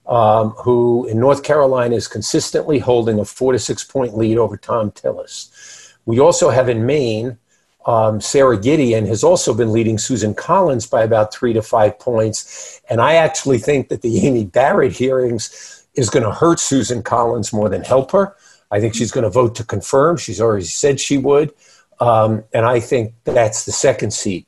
um, 0.07 0.51
who 0.51 1.07
in 1.07 1.21
North 1.21 1.43
Carolina 1.43 1.97
is 1.97 2.09
consistently 2.09 2.79
holding 2.79 3.19
a 3.19 3.25
four 3.25 3.53
to 3.53 3.59
six 3.59 3.85
point 3.85 4.17
lead 4.17 4.39
over 4.39 4.57
Thom 4.57 4.91
Tillis. 4.91 5.95
We 6.07 6.19
also 6.19 6.51
have 6.51 6.69
in 6.69 6.85
Maine, 6.87 7.39
um, 7.87 8.21
Sara 8.21 8.59
Gideon 8.59 9.07
has 9.07 9.25
also 9.25 9.55
been 9.55 9.73
leading 9.73 9.99
Susan 9.99 10.35
Collins 10.35 10.87
by 10.87 11.03
about 11.03 11.35
three 11.35 11.53
to 11.53 11.63
five 11.63 11.99
points. 11.99 12.81
And 12.89 13.01
I 13.01 13.15
actually 13.15 13.59
think 13.59 13.89
that 13.89 14.03
the 14.03 14.27
Amy 14.27 14.45
Barrett 14.45 14.93
hearings 14.93 15.87
is 15.95 16.09
going 16.09 16.25
to 16.25 16.33
hurt 16.33 16.61
Susan 16.61 17.03
Collins 17.03 17.53
more 17.53 17.69
than 17.69 17.83
help 17.83 18.13
her. 18.13 18.37
I 18.71 18.81
think 18.81 18.95
she's 18.95 19.11
going 19.11 19.25
to 19.25 19.31
vote 19.31 19.55
to 19.57 19.65
confirm. 19.65 20.17
She's 20.17 20.41
already 20.41 20.65
said 20.65 21.01
she 21.01 21.19
would. 21.19 21.53
Um, 22.01 22.45
and 22.55 22.65
I 22.65 22.81
think 22.81 23.15
that's 23.25 23.65
the 23.65 23.73
second 23.73 24.13
seat. 24.13 24.47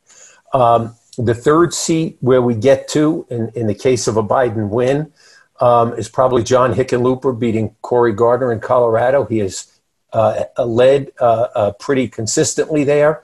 Um, 0.55 0.95
the 1.19 1.35
third 1.35 1.75
seat 1.75 2.17
where 2.21 2.41
we 2.41 2.55
get 2.55 2.89
to, 2.89 3.27
in, 3.29 3.51
in 3.55 3.67
the 3.67 3.75
case 3.75 4.07
of 4.07 4.17
a 4.17 4.23
Biden 4.23 4.69
win, 4.71 5.13
um, 5.61 5.93
is 5.95 6.09
probably 6.09 6.43
John 6.43 6.75
Hickenlooper 6.75 7.39
beating 7.39 7.75
Cory 7.83 8.13
Gardner 8.13 8.53
in 8.53 8.61
Colorado. 8.61 9.25
He 9.25 9.39
has 9.39 9.71
uh, 10.13 10.45
led 10.59 11.13
uh, 11.21 11.49
uh, 11.55 11.73
pretty 11.73 12.09
consistently 12.09 12.85
there. 12.85 13.23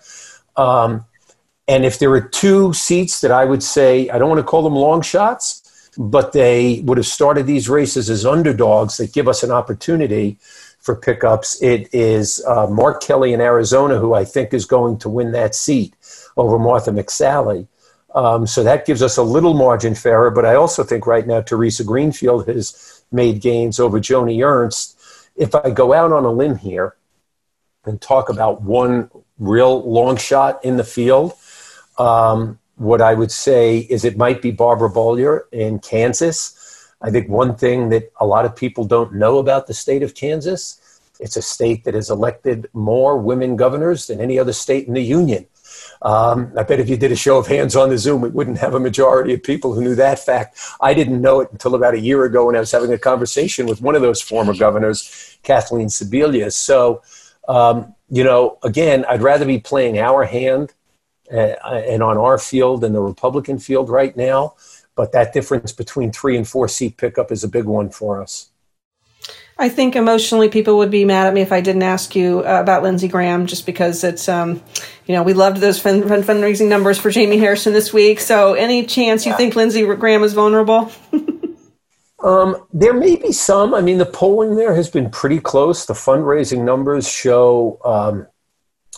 Um, 0.57 1.07
and 1.66 1.85
if 1.85 1.99
there 1.99 2.11
were 2.11 2.21
two 2.21 2.73
seats 2.73 3.21
that 3.21 3.31
I 3.31 3.45
would 3.45 3.62
say, 3.62 4.09
I 4.09 4.19
don't 4.19 4.29
want 4.29 4.40
to 4.40 4.45
call 4.45 4.62
them 4.62 4.75
long 4.75 5.03
shots, 5.03 5.90
but 5.97 6.33
they 6.33 6.81
would 6.85 6.99
have 6.99 7.07
started 7.07 7.47
these 7.47 7.69
races 7.69 8.11
as 8.11 8.27
underdogs 8.27 8.97
that 8.97 9.12
give 9.12 9.29
us 9.29 9.43
an 9.43 9.51
opportunity 9.51 10.38
for 10.81 10.97
pickups. 10.97 11.61
It 11.62 11.88
is 11.93 12.45
uh, 12.47 12.66
Mark 12.66 13.03
Kelly 13.03 13.33
in 13.33 13.40
Arizona, 13.40 13.99
who 13.99 14.14
I 14.14 14.25
think 14.25 14.55
is 14.55 14.64
going 14.64 14.99
to 14.99 15.09
win 15.09 15.33
that 15.33 15.55
seat 15.55 15.95
over 16.40 16.59
Martha 16.59 16.90
McSally. 16.90 17.68
Um, 18.14 18.46
so 18.46 18.64
that 18.64 18.87
gives 18.87 19.03
us 19.03 19.16
a 19.16 19.22
little 19.22 19.55
margin 19.55 19.94
for 19.94 20.09
error. 20.09 20.31
But 20.31 20.44
I 20.44 20.55
also 20.55 20.83
think 20.83 21.07
right 21.07 21.26
now 21.26 21.40
Theresa 21.40 21.85
Greenfield 21.85 22.48
has 22.48 23.05
made 23.12 23.40
gains 23.40 23.79
over 23.79 24.00
Joni 24.00 24.44
Ernst 24.44 24.96
if 25.40 25.55
I 25.55 25.70
go 25.70 25.92
out 25.92 26.12
on 26.12 26.24
a 26.24 26.31
limb 26.31 26.57
here 26.57 26.96
and 27.87 28.00
talk 28.00 28.29
about 28.29 28.61
one 28.61 29.11
real 29.38 29.83
long 29.90 30.18
shot 30.18 30.62
in 30.64 30.76
the 30.76 30.85
field, 30.85 31.33
um, 31.98 32.59
what 32.76 33.00
I 33.00 33.14
would 33.14 33.33
say 33.33 33.79
is 33.79 34.05
it 34.05 34.18
might 34.18 34.42
be 34.42 34.50
Barbara 34.50 34.90
Bollier 34.90 35.42
in 35.50 35.79
Kansas. 35.79 36.92
I 37.00 37.11
think 37.11 37.29
one 37.31 37.57
thing 37.57 37.88
that 37.88 38.12
a 38.20 38.26
lot 38.26 38.44
of 38.44 38.55
people 38.55 38.85
don't 38.85 39.14
know 39.14 39.38
about 39.38 39.66
the 39.66 39.74
state 39.74 40.03
of 40.03 40.14
Kansas, 40.14 41.00
it's 41.18 41.37
a 41.37 41.42
state 41.42 41.85
that 41.85 41.94
has 41.94 42.11
elected 42.11 42.68
more 42.74 43.16
women 43.16 43.57
governors 43.57 44.07
than 44.07 44.20
any 44.20 44.38
other 44.38 44.53
state 44.53 44.87
in 44.88 44.94
the 44.94 45.03
union. 45.03 45.46
Um, 46.03 46.53
I 46.57 46.62
bet 46.62 46.81
if 46.81 46.88
you 46.88 46.97
did 46.97 47.12
a 47.12 47.16
show 47.16 47.38
of 47.38 47.47
hands 47.47 47.77
on 47.77 47.90
the 47.90 47.99
Zoom, 47.99 48.21
we 48.21 48.31
wouldn't 48.31 48.59
have 48.59 48.75
a 48.75 48.81
majority 48.81 49.35
of 49.35 49.43
people 49.43 49.75
who 49.75 49.83
knew 49.83 49.95
that 49.97 50.19
fact. 50.19 50.59
I 50.81 50.95
didn't 50.95 51.21
know 51.21 51.40
it 51.40 51.51
until 51.53 51.75
about 51.75 51.95
a 51.95 52.01
year 52.01 52.25
ago 52.25 52.47
when 52.47 52.57
I 52.57 52.61
was 52.61 52.73
having 52.73 52.93
a 52.93 52.99
conversation 52.99 53.66
with 53.66 53.83
one 53.83 53.95
of 53.95 54.03
those 54.03 54.21
former 54.21 54.55
governors, 54.55 55.38
Kathleen 55.43 55.88
Sebelius. 55.88 56.53
So, 56.53 57.03
um, 57.49 57.95
you 58.09 58.25
know, 58.25 58.59
again, 58.62 59.05
I'd 59.09 59.23
rather 59.23 59.45
be 59.45 59.59
playing 59.59 59.99
our 59.99 60.25
hand 60.25 60.73
uh, 61.33 61.37
and 61.37 62.03
on 62.03 62.16
our 62.16 62.38
field 62.38 62.81
than 62.81 62.93
the 62.93 63.01
Republican 63.01 63.59
field 63.59 63.88
right 63.88 64.16
now. 64.16 64.55
But 64.97 65.12
that 65.12 65.33
difference 65.33 65.73
between 65.73 66.12
three 66.12 66.37
and 66.37 66.47
four 66.47 66.69
seat 66.69 66.97
pickup 66.97 67.31
is 67.31 67.45
a 67.45 67.49
big 67.49 67.64
one 67.64 67.90
for 67.90 68.21
us. 68.21 68.50
I 69.61 69.68
think 69.68 69.94
emotionally 69.94 70.49
people 70.49 70.79
would 70.79 70.90
be 70.90 71.05
mad 71.05 71.27
at 71.27 71.35
me 71.35 71.42
if 71.42 71.53
I 71.53 71.61
didn't 71.61 71.83
ask 71.83 72.16
you 72.16 72.38
uh, 72.40 72.61
about 72.62 72.83
Lindsey 72.83 73.09
Graham, 73.09 73.44
just 73.44 73.66
because 73.66 74.03
it's, 74.03 74.27
um, 74.27 74.62
you 75.05 75.14
know, 75.14 75.23
we 75.23 75.35
loved 75.35 75.59
those 75.59 75.79
fund- 75.79 76.05
fundraising 76.05 76.68
numbers 76.68 76.99
for 76.99 77.11
Jamie 77.11 77.37
Harrison 77.37 77.75
this 77.75 77.92
week. 77.92 78.20
So, 78.20 78.55
any 78.55 78.87
chance 78.87 79.27
you 79.27 79.37
think 79.37 79.55
Lindsey 79.57 79.85
Graham 79.85 80.23
is 80.23 80.33
vulnerable? 80.33 80.90
um, 82.25 82.57
there 82.73 82.94
may 82.94 83.16
be 83.16 83.33
some. 83.33 83.75
I 83.75 83.83
mean, 83.83 83.99
the 83.99 84.07
polling 84.07 84.57
there 84.57 84.75
has 84.75 84.88
been 84.88 85.11
pretty 85.11 85.40
close. 85.40 85.85
The 85.85 85.92
fundraising 85.92 86.64
numbers 86.64 87.07
show, 87.07 87.79
um, 87.85 88.27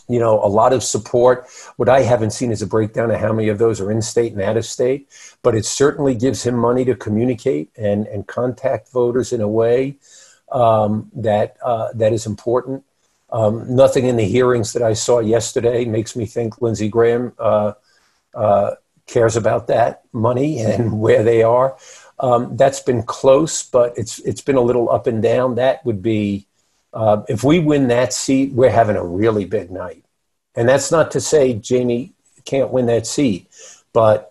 you 0.08 0.20
know, 0.20 0.38
a 0.44 0.46
lot 0.46 0.72
of 0.72 0.84
support. 0.84 1.48
What 1.76 1.88
I 1.88 2.02
haven't 2.02 2.30
seen 2.30 2.52
is 2.52 2.62
a 2.62 2.68
breakdown 2.68 3.10
of 3.10 3.18
how 3.18 3.32
many 3.32 3.48
of 3.48 3.58
those 3.58 3.80
are 3.80 3.90
in 3.90 4.00
state 4.00 4.32
and 4.32 4.40
out 4.40 4.56
of 4.56 4.64
state, 4.64 5.08
but 5.42 5.56
it 5.56 5.64
certainly 5.64 6.14
gives 6.14 6.44
him 6.44 6.54
money 6.54 6.84
to 6.84 6.94
communicate 6.94 7.72
and, 7.76 8.06
and 8.06 8.28
contact 8.28 8.92
voters 8.92 9.32
in 9.32 9.40
a 9.40 9.48
way 9.48 9.98
um, 10.52 11.10
that 11.14 11.56
uh, 11.62 11.88
that 11.94 12.12
is 12.12 12.26
important. 12.26 12.84
Um, 13.30 13.74
nothing 13.74 14.06
in 14.06 14.16
the 14.16 14.24
hearings 14.24 14.74
that 14.74 14.82
I 14.82 14.92
saw 14.92 15.20
yesterday 15.20 15.84
makes 15.86 16.14
me 16.14 16.26
think 16.26 16.60
Lindsey 16.60 16.88
Graham 16.88 17.32
uh, 17.38 17.72
uh, 18.34 18.72
cares 19.06 19.36
about 19.36 19.68
that 19.68 20.02
money 20.12 20.60
and 20.60 21.00
where 21.00 21.22
they 21.22 21.42
are. 21.42 21.76
Um, 22.20 22.56
that's 22.56 22.80
been 22.80 23.02
close, 23.02 23.62
but 23.62 23.96
it's 23.96 24.18
it's 24.20 24.42
been 24.42 24.56
a 24.56 24.60
little 24.60 24.90
up 24.90 25.06
and 25.06 25.22
down. 25.22 25.56
That 25.56 25.84
would 25.84 26.02
be 26.02 26.46
uh, 26.92 27.22
if 27.28 27.42
we 27.42 27.58
win 27.58 27.88
that 27.88 28.12
seat, 28.12 28.52
we're 28.52 28.70
having 28.70 28.96
a 28.96 29.04
really 29.04 29.44
big 29.44 29.70
night. 29.70 30.04
And 30.54 30.68
that's 30.68 30.92
not 30.92 31.10
to 31.12 31.20
say 31.20 31.54
Jamie 31.54 32.12
can't 32.44 32.70
win 32.70 32.86
that 32.86 33.06
seat, 33.06 33.48
but 33.92 34.28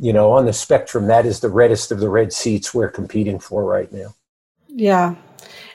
you 0.00 0.12
know, 0.12 0.32
on 0.32 0.46
the 0.46 0.52
spectrum, 0.52 1.06
that 1.08 1.26
is 1.26 1.40
the 1.40 1.48
reddest 1.48 1.92
of 1.92 2.00
the 2.00 2.08
red 2.08 2.32
seats 2.32 2.72
we're 2.72 2.88
competing 2.88 3.38
for 3.38 3.64
right 3.64 3.92
now. 3.92 4.14
Yeah, 4.68 5.14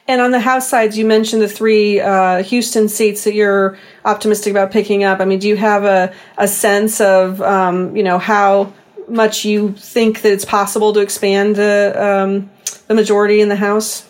and 0.07 0.21
on 0.21 0.31
the 0.31 0.39
House 0.39 0.69
sides, 0.69 0.97
you 0.97 1.05
mentioned 1.05 1.41
the 1.41 1.47
three 1.47 1.99
uh, 1.99 2.43
Houston 2.43 2.87
seats 2.89 3.23
that 3.23 3.33
you're 3.33 3.77
optimistic 4.05 4.51
about 4.51 4.71
picking 4.71 5.03
up. 5.03 5.19
I 5.19 5.25
mean, 5.25 5.39
do 5.39 5.47
you 5.47 5.55
have 5.57 5.83
a, 5.83 6.13
a 6.37 6.47
sense 6.47 7.01
of, 7.01 7.41
um, 7.41 7.95
you 7.95 8.03
know, 8.03 8.19
how 8.19 8.73
much 9.07 9.45
you 9.45 9.73
think 9.73 10.21
that 10.21 10.31
it's 10.31 10.45
possible 10.45 10.93
to 10.93 10.99
expand 10.99 11.55
the, 11.55 11.93
um, 11.97 12.49
the 12.87 12.93
majority 12.93 13.41
in 13.41 13.49
the 13.49 13.55
House? 13.55 14.05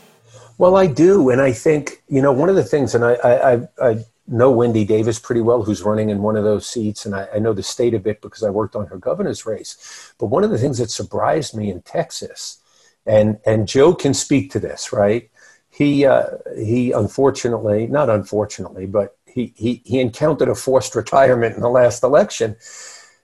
Well, 0.57 0.77
I 0.77 0.87
do, 0.87 1.29
and 1.29 1.41
I 1.41 1.51
think 1.51 2.01
you 2.07 2.21
know 2.21 2.31
one 2.31 2.49
of 2.49 2.55
the 2.55 2.63
things, 2.63 2.95
and 2.95 3.03
I 3.03 3.15
I, 3.15 3.67
I 3.81 4.05
know 4.27 4.51
Wendy 4.51 4.85
Davis 4.85 5.19
pretty 5.19 5.41
well, 5.41 5.63
who's 5.63 5.83
running 5.83 6.09
in 6.09 6.21
one 6.21 6.37
of 6.37 6.43
those 6.43 6.65
seats, 6.65 7.05
and 7.05 7.13
I, 7.13 7.27
I 7.35 7.39
know 7.39 7.53
the 7.53 7.61
state 7.61 7.93
a 7.93 7.99
bit 7.99 8.21
because 8.21 8.41
I 8.41 8.49
worked 8.49 8.75
on 8.75 8.87
her 8.87 8.97
governor's 8.97 9.45
race. 9.45 10.13
But 10.17 10.27
one 10.27 10.43
of 10.43 10.51
the 10.51 10.57
things 10.57 10.77
that 10.77 10.89
surprised 10.89 11.55
me 11.55 11.69
in 11.69 11.81
Texas, 11.81 12.59
and 13.05 13.37
and 13.45 13.67
Joe 13.67 13.93
can 13.93 14.13
speak 14.13 14.49
to 14.51 14.59
this, 14.59 14.93
right? 14.93 15.29
He 15.75 16.05
uh, 16.05 16.25
he 16.57 16.91
unfortunately, 16.91 17.87
not 17.87 18.09
unfortunately, 18.09 18.85
but 18.85 19.17
he, 19.25 19.53
he 19.55 19.81
he 19.85 19.99
encountered 19.99 20.49
a 20.49 20.55
forced 20.55 20.95
retirement 20.95 21.55
in 21.55 21.61
the 21.61 21.69
last 21.69 22.03
election. 22.03 22.55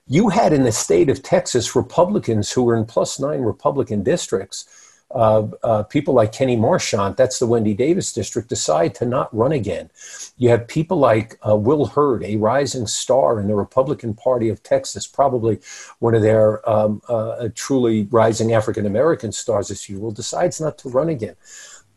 You 0.06 0.28
had 0.28 0.52
in 0.52 0.64
the 0.64 0.72
state 0.72 1.08
of 1.08 1.22
Texas 1.22 1.74
Republicans 1.74 2.52
who 2.52 2.64
were 2.64 2.76
in 2.76 2.84
plus 2.84 3.18
nine 3.18 3.40
Republican 3.40 4.02
districts 4.02 4.66
uh, 5.14 5.46
uh, 5.62 5.82
people 5.84 6.14
like 6.14 6.32
Kenny 6.32 6.56
Marchant, 6.56 7.16
that's 7.16 7.38
the 7.38 7.46
Wendy 7.46 7.74
Davis 7.74 8.12
district, 8.12 8.48
decide 8.48 8.94
to 8.96 9.04
not 9.04 9.34
run 9.36 9.52
again. 9.52 9.90
You 10.38 10.48
have 10.50 10.66
people 10.66 10.98
like 10.98 11.38
uh, 11.46 11.56
Will 11.56 11.86
Hurd, 11.86 12.24
a 12.24 12.36
rising 12.36 12.86
star 12.86 13.38
in 13.38 13.48
the 13.48 13.54
Republican 13.54 14.14
Party 14.14 14.48
of 14.48 14.62
Texas, 14.62 15.06
probably 15.06 15.60
one 15.98 16.14
of 16.14 16.22
their 16.22 16.68
um, 16.68 17.02
uh, 17.08 17.48
truly 17.54 18.04
rising 18.10 18.52
African 18.52 18.86
American 18.86 19.32
stars 19.32 19.68
this 19.68 19.88
year, 19.88 19.98
will 19.98 20.12
decides 20.12 20.60
not 20.60 20.78
to 20.78 20.88
run 20.88 21.08
again. 21.08 21.36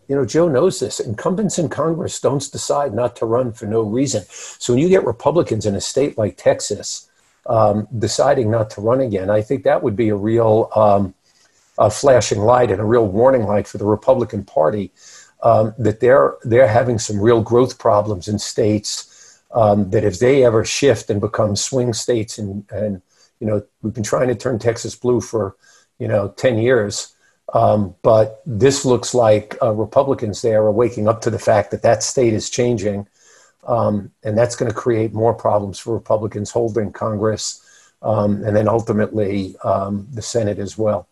You 0.07 0.15
know, 0.15 0.25
Joe 0.25 0.47
knows 0.47 0.79
this. 0.79 0.99
Incumbents 0.99 1.57
in 1.57 1.69
Congress 1.69 2.19
don't 2.19 2.51
decide 2.51 2.93
not 2.93 3.15
to 3.17 3.25
run 3.25 3.51
for 3.53 3.65
no 3.65 3.81
reason. 3.81 4.23
So 4.29 4.73
when 4.73 4.81
you 4.81 4.89
get 4.89 5.05
Republicans 5.05 5.65
in 5.65 5.75
a 5.75 5.81
state 5.81 6.17
like 6.17 6.37
Texas 6.37 7.09
um, 7.47 7.87
deciding 7.97 8.51
not 8.51 8.69
to 8.71 8.81
run 8.81 9.01
again, 9.01 9.29
I 9.29 9.41
think 9.41 9.63
that 9.63 9.83
would 9.83 9.95
be 9.95 10.09
a 10.09 10.15
real. 10.15 10.69
Um, 10.75 11.13
a 11.77 11.89
flashing 11.89 12.39
light 12.39 12.71
and 12.71 12.79
a 12.79 12.85
real 12.85 13.05
warning 13.05 13.43
light 13.43 13.67
for 13.67 13.77
the 13.77 13.85
Republican 13.85 14.43
Party 14.43 14.91
um, 15.43 15.73
that 15.77 15.99
they're 15.99 16.35
they're 16.43 16.67
having 16.67 16.99
some 16.99 17.19
real 17.19 17.41
growth 17.41 17.77
problems 17.77 18.27
in 18.27 18.39
states 18.39 19.41
um, 19.53 19.89
that 19.91 20.03
if 20.03 20.19
they 20.19 20.43
ever 20.43 20.65
shift 20.65 21.09
and 21.09 21.21
become 21.21 21.55
swing 21.55 21.93
states 21.93 22.37
and 22.37 22.65
and 22.71 23.01
you 23.39 23.47
know 23.47 23.63
we've 23.81 23.93
been 23.93 24.03
trying 24.03 24.27
to 24.27 24.35
turn 24.35 24.59
Texas 24.59 24.95
blue 24.95 25.21
for 25.21 25.55
you 25.99 26.07
know 26.07 26.29
ten 26.29 26.57
years. 26.57 27.14
Um, 27.55 27.95
but 28.01 28.41
this 28.45 28.83
looks 28.83 29.13
like 29.13 29.55
uh, 29.61 29.71
Republicans 29.71 30.41
there 30.41 30.61
are 30.63 30.71
waking 30.73 31.07
up 31.07 31.21
to 31.21 31.29
the 31.29 31.39
fact 31.39 31.71
that 31.71 31.83
that 31.83 32.03
state 32.03 32.33
is 32.33 32.49
changing, 32.49 33.07
um, 33.65 34.11
and 34.23 34.37
that's 34.37 34.57
going 34.57 34.69
to 34.69 34.75
create 34.75 35.13
more 35.13 35.33
problems 35.33 35.79
for 35.79 35.93
Republicans 35.93 36.51
holding 36.51 36.91
Congress, 36.91 37.65
um, 38.01 38.43
and 38.43 38.57
then 38.57 38.67
ultimately 38.67 39.55
um, 39.63 40.05
the 40.13 40.21
Senate 40.21 40.59
as 40.59 40.77
well. 40.77 41.07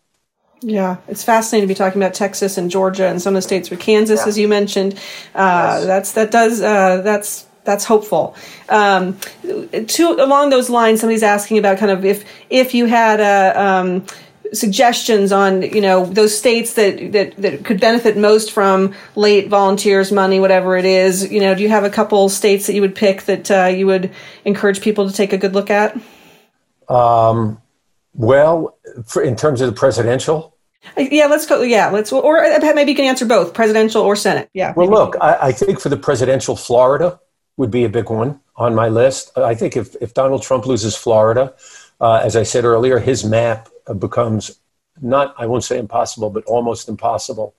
Yeah, 0.60 0.98
it's 1.08 1.24
fascinating 1.24 1.66
to 1.66 1.74
be 1.74 1.78
talking 1.78 2.00
about 2.00 2.12
Texas 2.12 2.58
and 2.58 2.70
Georgia 2.70 3.08
and 3.08 3.22
some 3.22 3.34
of 3.34 3.38
the 3.38 3.42
states 3.42 3.70
with 3.70 3.80
Kansas, 3.80 4.20
yeah. 4.20 4.28
as 4.28 4.38
you 4.38 4.46
mentioned. 4.46 4.94
Uh, 5.34 5.78
yes. 5.78 5.86
That's 5.86 6.12
that 6.12 6.30
does 6.30 6.60
uh, 6.60 7.00
that's 7.00 7.46
that's 7.64 7.86
hopeful. 7.86 8.36
Um, 8.68 9.18
to 9.42 10.10
along 10.10 10.50
those 10.50 10.68
lines, 10.68 11.00
somebody's 11.00 11.22
asking 11.22 11.56
about 11.56 11.78
kind 11.78 11.90
of 11.90 12.04
if 12.04 12.26
if 12.50 12.74
you 12.74 12.84
had 12.84 13.20
a. 13.20 13.58
Um, 13.58 14.06
suggestions 14.52 15.32
on 15.32 15.62
you 15.62 15.80
know 15.80 16.06
those 16.06 16.36
states 16.36 16.74
that, 16.74 17.12
that 17.12 17.36
that 17.36 17.64
could 17.64 17.80
benefit 17.80 18.16
most 18.16 18.52
from 18.52 18.94
late 19.16 19.48
volunteers 19.48 20.12
money 20.12 20.38
whatever 20.38 20.76
it 20.76 20.84
is 20.84 21.30
you 21.32 21.40
know 21.40 21.54
do 21.54 21.62
you 21.62 21.68
have 21.68 21.84
a 21.84 21.90
couple 21.90 22.28
states 22.28 22.66
that 22.66 22.74
you 22.74 22.80
would 22.80 22.94
pick 22.94 23.22
that 23.22 23.50
uh, 23.50 23.66
you 23.66 23.86
would 23.86 24.12
encourage 24.44 24.80
people 24.80 25.08
to 25.08 25.14
take 25.14 25.32
a 25.32 25.38
good 25.38 25.54
look 25.54 25.70
at 25.70 25.96
um, 26.88 27.60
well 28.12 28.76
for, 29.06 29.22
in 29.22 29.34
terms 29.34 29.60
of 29.60 29.68
the 29.68 29.76
presidential 29.76 30.54
yeah, 30.96 31.26
let's 31.26 31.46
go. 31.46 31.62
Yeah, 31.62 31.88
let's, 31.88 32.12
or 32.12 32.44
uh, 32.44 32.72
maybe 32.74 32.92
you 32.92 32.96
can 32.96 33.06
answer 33.06 33.24
both 33.24 33.54
presidential 33.54 34.02
or 34.02 34.16
Senate. 34.16 34.50
Yeah. 34.52 34.74
Well, 34.76 34.88
look, 34.88 35.16
I, 35.20 35.48
I, 35.48 35.52
think 35.52 35.80
for 35.80 35.88
the 35.88 35.96
presidential, 35.96 36.56
Florida 36.56 37.18
would 37.56 37.70
be 37.70 37.84
a 37.84 37.88
big 37.88 38.10
one 38.10 38.40
on 38.56 38.74
my 38.74 38.88
list. 38.88 39.36
I 39.36 39.54
think 39.54 39.76
if, 39.76 39.96
if 40.00 40.14
Donald 40.14 40.42
Trump 40.42 40.66
loses 40.66 40.94
Florida, 40.94 41.54
uh, 42.00 42.20
as 42.22 42.36
I 42.36 42.42
said 42.42 42.64
earlier, 42.64 42.98
his 42.98 43.24
map 43.24 43.68
becomes 43.98 44.60
not, 45.00 45.34
I 45.38 45.46
won't 45.46 45.64
say 45.64 45.78
impossible, 45.78 46.30
but 46.30 46.44
almost 46.44 46.88
impossible. 46.88 47.54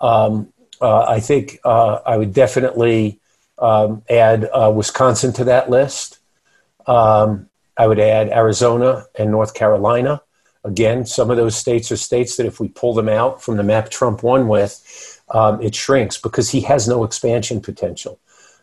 Um, 0.00 0.52
uh, 0.80 1.04
I 1.04 1.20
think 1.20 1.58
uh, 1.64 1.98
I 2.06 2.16
would 2.16 2.32
definitely 2.32 3.20
um, 3.58 4.02
add 4.08 4.48
uh, 4.52 4.72
Wisconsin 4.74 5.32
to 5.34 5.44
that 5.44 5.68
list. 5.68 6.18
Um, 6.86 7.48
I 7.76 7.86
would 7.86 8.00
add 8.00 8.28
Arizona 8.28 9.04
and 9.18 9.30
North 9.30 9.54
Carolina. 9.54 10.22
Again, 10.64 11.06
some 11.06 11.30
of 11.30 11.36
those 11.36 11.56
states 11.56 11.90
are 11.92 11.96
states 11.96 12.36
that 12.36 12.46
if 12.46 12.60
we 12.60 12.68
pull 12.68 12.94
them 12.94 13.08
out 13.08 13.42
from 13.42 13.56
the 13.56 13.62
map 13.62 13.90
Trump 13.90 14.22
won 14.22 14.48
with, 14.48 15.20
um, 15.30 15.62
it 15.62 15.74
shrinks 15.74 16.18
because 16.18 16.50
he 16.50 16.60
has 16.62 16.88
no 16.88 17.04
expansion 17.04 17.60
potential. 17.60 18.18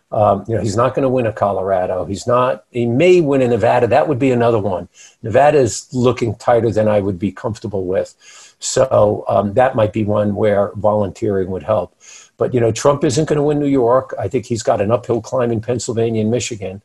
Um, 0.10 0.46
you 0.48 0.56
know, 0.56 0.62
he's 0.62 0.78
not 0.78 0.96
going 0.96 1.04
to 1.04 1.10
win 1.10 1.26
a 1.26 1.34
Colorado. 1.34 2.06
He's 2.06 2.26
not. 2.26 2.64
He 2.72 2.86
may 2.86 3.20
win 3.20 3.42
a 3.42 3.48
Nevada. 3.48 3.88
That 3.88 4.08
would 4.08 4.20
be 4.20 4.32
another 4.32 4.60
one. 4.60 4.88
Nevada 5.22 5.58
is 5.58 5.88
looking 5.94 6.36
tighter 6.36 6.72
than 6.72 6.88
I 6.88 7.02
would 7.02 7.20
be 7.20 7.32
comfortable 7.32 7.86
with. 7.86 8.16
So 8.60 9.26
um, 9.28 9.54
that 9.54 9.76
might 9.76 9.92
be 9.92 10.06
one 10.06 10.36
where 10.36 10.72
volunteering 10.76 11.52
would 11.52 11.64
help. 11.64 12.00
But 12.38 12.54
you 12.54 12.60
know, 12.60 12.72
Trump 12.72 13.04
isn't 13.04 13.28
going 13.28 13.38
to 13.38 13.44
win 13.44 13.60
New 13.60 13.68
York. 13.68 14.14
I 14.18 14.28
think 14.28 14.46
he's 14.46 14.64
got 14.64 14.82
an 14.82 14.92
uphill 14.92 15.22
climb 15.22 15.52
in 15.52 15.60
Pennsylvania 15.60 16.22
and 16.22 16.32
Michigan 16.32 16.82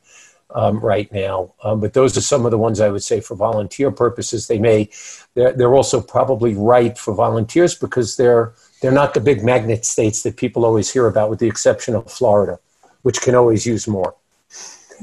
um, 0.55 0.81
right 0.81 1.11
now. 1.13 1.55
Um, 1.63 1.81
but 1.81 1.93
those 1.93 2.17
are 2.17 2.23
some 2.23 2.45
of 2.45 2.51
the 2.51 2.59
ones 2.59 2.81
I 2.81 2.89
would 2.89 3.03
say 3.03 3.21
for 3.21 3.35
volunteer 3.35 3.91
purposes. 3.91 4.49
They 4.49 4.59
may, 4.59 4.91
they're, 5.35 5.53
they're 5.53 5.75
also 5.75 6.01
probably 6.01 6.55
right 6.55 6.97
for 6.97 7.15
volunteers 7.15 7.75
because 7.75 8.17
they're, 8.17 8.53
they're 8.81 8.93
not 8.93 9.15
the 9.15 9.21
big 9.21 9.45
magnet 9.45 9.85
states 9.85 10.23
that 10.23 10.37
people 10.37 10.65
always 10.65 10.93
hear 10.93 11.07
about, 11.07 11.31
with 11.31 11.39
the 11.39 11.49
exception 11.49 11.95
of 11.95 12.11
Florida, 12.11 12.59
which 13.03 13.21
can 13.21 13.35
always 13.35 13.67
use 13.67 13.87
more. 13.87 14.15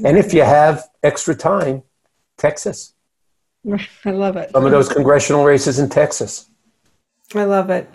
And 0.04 0.16
if 0.18 0.32
you 0.34 0.42
have 0.42 0.88
extra 1.02 1.34
time, 1.34 1.82
Texas. 2.36 2.94
I 4.04 4.10
love 4.10 4.36
it. 4.36 4.50
Some 4.50 4.64
of 4.64 4.72
those 4.72 4.88
congressional 4.88 5.44
races 5.44 5.78
in 5.78 5.88
Texas. 5.88 6.49
I 7.32 7.44
love 7.44 7.70
it. 7.70 7.88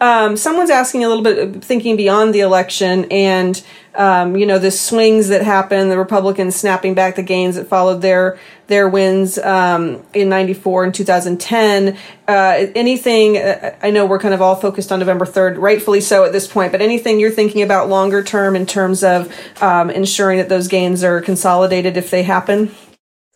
Um, 0.00 0.36
someone's 0.36 0.68
asking 0.70 1.04
a 1.04 1.08
little 1.08 1.22
bit, 1.22 1.64
thinking 1.64 1.96
beyond 1.96 2.34
the 2.34 2.40
election, 2.40 3.06
and 3.12 3.62
um, 3.94 4.36
you 4.36 4.46
know 4.46 4.58
the 4.58 4.72
swings 4.72 5.28
that 5.28 5.42
happened, 5.42 5.92
the 5.92 5.98
Republicans 5.98 6.56
snapping 6.56 6.94
back 6.94 7.14
the 7.14 7.22
gains 7.22 7.54
that 7.54 7.68
followed 7.68 8.02
their 8.02 8.40
their 8.66 8.88
wins 8.88 9.38
um, 9.38 10.04
in 10.12 10.28
'94 10.28 10.84
and 10.84 10.94
2010. 10.94 11.96
Uh, 12.26 12.32
anything? 12.74 13.36
Uh, 13.36 13.76
I 13.80 13.90
know 13.90 14.06
we're 14.06 14.18
kind 14.18 14.34
of 14.34 14.42
all 14.42 14.56
focused 14.56 14.90
on 14.90 14.98
November 14.98 15.24
3rd, 15.24 15.58
rightfully 15.58 16.00
so 16.00 16.24
at 16.24 16.32
this 16.32 16.48
point. 16.48 16.72
But 16.72 16.82
anything 16.82 17.20
you're 17.20 17.30
thinking 17.30 17.62
about 17.62 17.88
longer 17.88 18.24
term 18.24 18.56
in 18.56 18.66
terms 18.66 19.04
of 19.04 19.32
um, 19.62 19.90
ensuring 19.90 20.38
that 20.38 20.48
those 20.48 20.66
gains 20.66 21.04
are 21.04 21.20
consolidated 21.20 21.96
if 21.96 22.10
they 22.10 22.24
happen? 22.24 22.74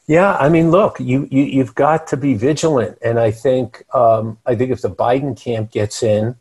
Yeah, 0.06 0.36
I 0.36 0.50
mean, 0.50 0.70
look, 0.70 1.00
you, 1.00 1.26
you 1.30 1.44
you've 1.44 1.74
got 1.74 2.06
to 2.08 2.16
be 2.16 2.34
vigilant, 2.34 2.98
and 3.02 3.18
I 3.18 3.30
think 3.30 3.84
um, 3.94 4.38
I 4.44 4.54
think 4.54 4.70
if 4.70 4.82
the 4.82 4.90
Biden 4.90 5.34
camp 5.38 5.70
gets 5.70 6.02
in, 6.02 6.36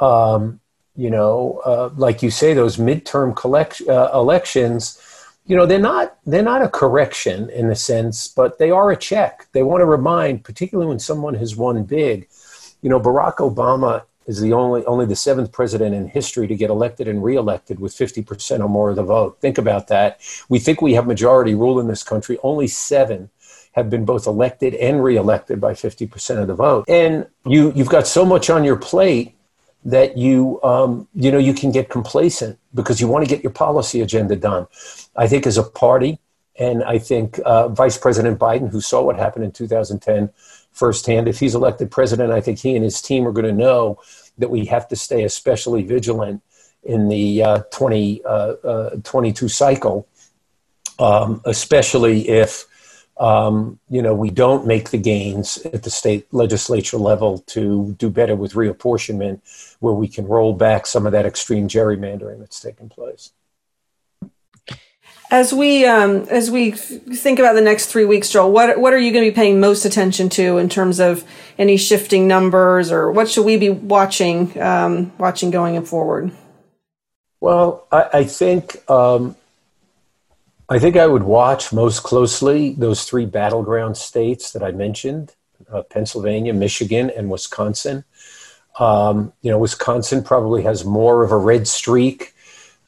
um, 0.00 0.60
you 0.94 1.10
know, 1.10 1.60
uh, 1.64 1.90
like 1.96 2.22
you 2.22 2.30
say, 2.30 2.54
those 2.54 2.76
midterm 2.76 3.34
collect, 3.34 3.82
uh, 3.88 4.10
elections, 4.14 5.00
you 5.46 5.56
know, 5.56 5.66
they're 5.66 5.80
not 5.80 6.16
they're 6.26 6.44
not 6.44 6.62
a 6.62 6.68
correction 6.68 7.50
in 7.50 7.70
a 7.70 7.74
sense, 7.74 8.28
but 8.28 8.58
they 8.58 8.70
are 8.70 8.92
a 8.92 8.96
check. 8.96 9.48
They 9.52 9.64
want 9.64 9.80
to 9.80 9.86
remind, 9.86 10.44
particularly 10.44 10.88
when 10.88 11.00
someone 11.00 11.34
has 11.34 11.56
won 11.56 11.82
big. 11.82 12.28
You 12.82 12.90
know, 12.90 13.00
Barack 13.00 13.36
Obama 13.36 14.04
is 14.26 14.40
the 14.40 14.52
only 14.52 14.84
only 14.86 15.06
the 15.06 15.16
seventh 15.16 15.52
president 15.52 15.94
in 15.94 16.06
history 16.06 16.46
to 16.46 16.54
get 16.54 16.70
elected 16.70 17.08
and 17.08 17.22
reelected 17.22 17.80
with 17.80 17.92
50% 17.92 18.60
or 18.60 18.68
more 18.68 18.90
of 18.90 18.96
the 18.96 19.02
vote. 19.02 19.40
Think 19.40 19.58
about 19.58 19.88
that. 19.88 20.20
We 20.48 20.58
think 20.58 20.80
we 20.80 20.94
have 20.94 21.06
majority 21.06 21.54
rule 21.54 21.80
in 21.80 21.88
this 21.88 22.02
country. 22.02 22.38
Only 22.42 22.68
seven 22.68 23.30
have 23.72 23.88
been 23.90 24.04
both 24.04 24.26
elected 24.26 24.74
and 24.74 25.02
reelected 25.02 25.60
by 25.60 25.72
50% 25.72 26.38
of 26.38 26.46
the 26.46 26.54
vote. 26.54 26.84
And 26.88 27.26
you 27.44 27.72
you've 27.74 27.88
got 27.88 28.06
so 28.06 28.24
much 28.24 28.50
on 28.50 28.64
your 28.64 28.76
plate 28.76 29.34
that 29.84 30.16
you 30.16 30.62
um, 30.62 31.08
you 31.14 31.32
know 31.32 31.38
you 31.38 31.54
can 31.54 31.72
get 31.72 31.88
complacent 31.88 32.58
because 32.74 33.00
you 33.00 33.08
want 33.08 33.24
to 33.24 33.28
get 33.28 33.42
your 33.42 33.52
policy 33.52 34.00
agenda 34.00 34.36
done. 34.36 34.66
I 35.16 35.26
think 35.26 35.46
as 35.46 35.58
a 35.58 35.62
party, 35.62 36.18
and 36.58 36.84
I 36.84 36.98
think 36.98 37.40
uh, 37.44 37.68
Vice 37.68 37.98
President 37.98 38.38
Biden, 38.38 38.70
who 38.70 38.80
saw 38.80 39.02
what 39.02 39.16
happened 39.16 39.44
in 39.44 39.52
2010 39.52 40.30
firsthand. 40.72 41.28
If 41.28 41.38
he's 41.38 41.54
elected 41.54 41.90
president, 41.90 42.32
I 42.32 42.40
think 42.40 42.58
he 42.58 42.74
and 42.74 42.84
his 42.84 43.00
team 43.00 43.26
are 43.26 43.32
going 43.32 43.46
to 43.46 43.52
know 43.52 44.00
that 44.38 44.50
we 44.50 44.64
have 44.66 44.88
to 44.88 44.96
stay 44.96 45.24
especially 45.24 45.82
vigilant 45.82 46.42
in 46.82 47.08
the 47.08 47.42
uh, 47.42 47.58
20, 47.70 48.24
uh, 48.24 48.28
uh, 48.28 48.90
22 49.04 49.48
cycle, 49.48 50.08
um, 50.98 51.40
especially 51.44 52.28
if 52.28 52.66
um, 53.18 53.78
you 53.90 54.00
know 54.00 54.14
we 54.14 54.30
don't 54.30 54.66
make 54.66 54.90
the 54.90 54.98
gains 54.98 55.58
at 55.66 55.82
the 55.82 55.90
state 55.90 56.32
legislature 56.32 56.96
level 56.96 57.38
to 57.40 57.94
do 57.98 58.10
better 58.10 58.34
with 58.34 58.54
reapportionment, 58.54 59.40
where 59.80 59.94
we 59.94 60.08
can 60.08 60.26
roll 60.26 60.54
back 60.54 60.86
some 60.86 61.06
of 61.06 61.12
that 61.12 61.26
extreme 61.26 61.68
gerrymandering 61.68 62.40
that's 62.40 62.58
taken 62.58 62.88
place. 62.88 63.32
As 65.32 65.50
we 65.50 65.86
um, 65.86 66.26
as 66.28 66.50
we 66.50 66.72
think 66.72 67.38
about 67.38 67.54
the 67.54 67.62
next 67.62 67.86
three 67.86 68.04
weeks, 68.04 68.28
Joel, 68.28 68.52
what 68.52 68.78
what 68.78 68.92
are 68.92 68.98
you 68.98 69.10
going 69.12 69.24
to 69.24 69.30
be 69.30 69.34
paying 69.34 69.58
most 69.60 69.86
attention 69.86 70.28
to 70.28 70.58
in 70.58 70.68
terms 70.68 71.00
of 71.00 71.24
any 71.56 71.78
shifting 71.78 72.28
numbers, 72.28 72.92
or 72.92 73.10
what 73.10 73.30
should 73.30 73.46
we 73.46 73.56
be 73.56 73.70
watching 73.70 74.60
um, 74.60 75.10
watching 75.16 75.50
going 75.50 75.82
forward? 75.86 76.32
Well, 77.40 77.86
I, 77.90 78.08
I 78.12 78.24
think 78.24 78.88
um, 78.90 79.34
I 80.68 80.78
think 80.78 80.98
I 80.98 81.06
would 81.06 81.22
watch 81.22 81.72
most 81.72 82.02
closely 82.02 82.74
those 82.74 83.04
three 83.04 83.24
battleground 83.24 83.96
states 83.96 84.52
that 84.52 84.62
I 84.62 84.72
mentioned: 84.72 85.34
uh, 85.72 85.80
Pennsylvania, 85.80 86.52
Michigan, 86.52 87.08
and 87.08 87.30
Wisconsin. 87.30 88.04
Um, 88.78 89.32
you 89.40 89.50
know, 89.50 89.56
Wisconsin 89.56 90.22
probably 90.24 90.62
has 90.64 90.84
more 90.84 91.24
of 91.24 91.32
a 91.32 91.38
red 91.38 91.66
streak 91.66 92.31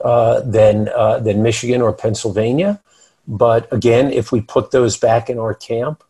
uh, 0.04 0.40
than 0.40 0.90
uh, 0.94 1.18
than 1.18 1.42
Michigan 1.42 1.80
or 1.80 1.90
Pennsylvania. 1.90 2.78
But 3.26 3.72
again, 3.72 4.12
if 4.12 4.30
we 4.32 4.42
put 4.42 4.70
those 4.70 4.98
back 4.98 5.30
in 5.30 5.38
our 5.38 5.54
camp, 5.54 6.04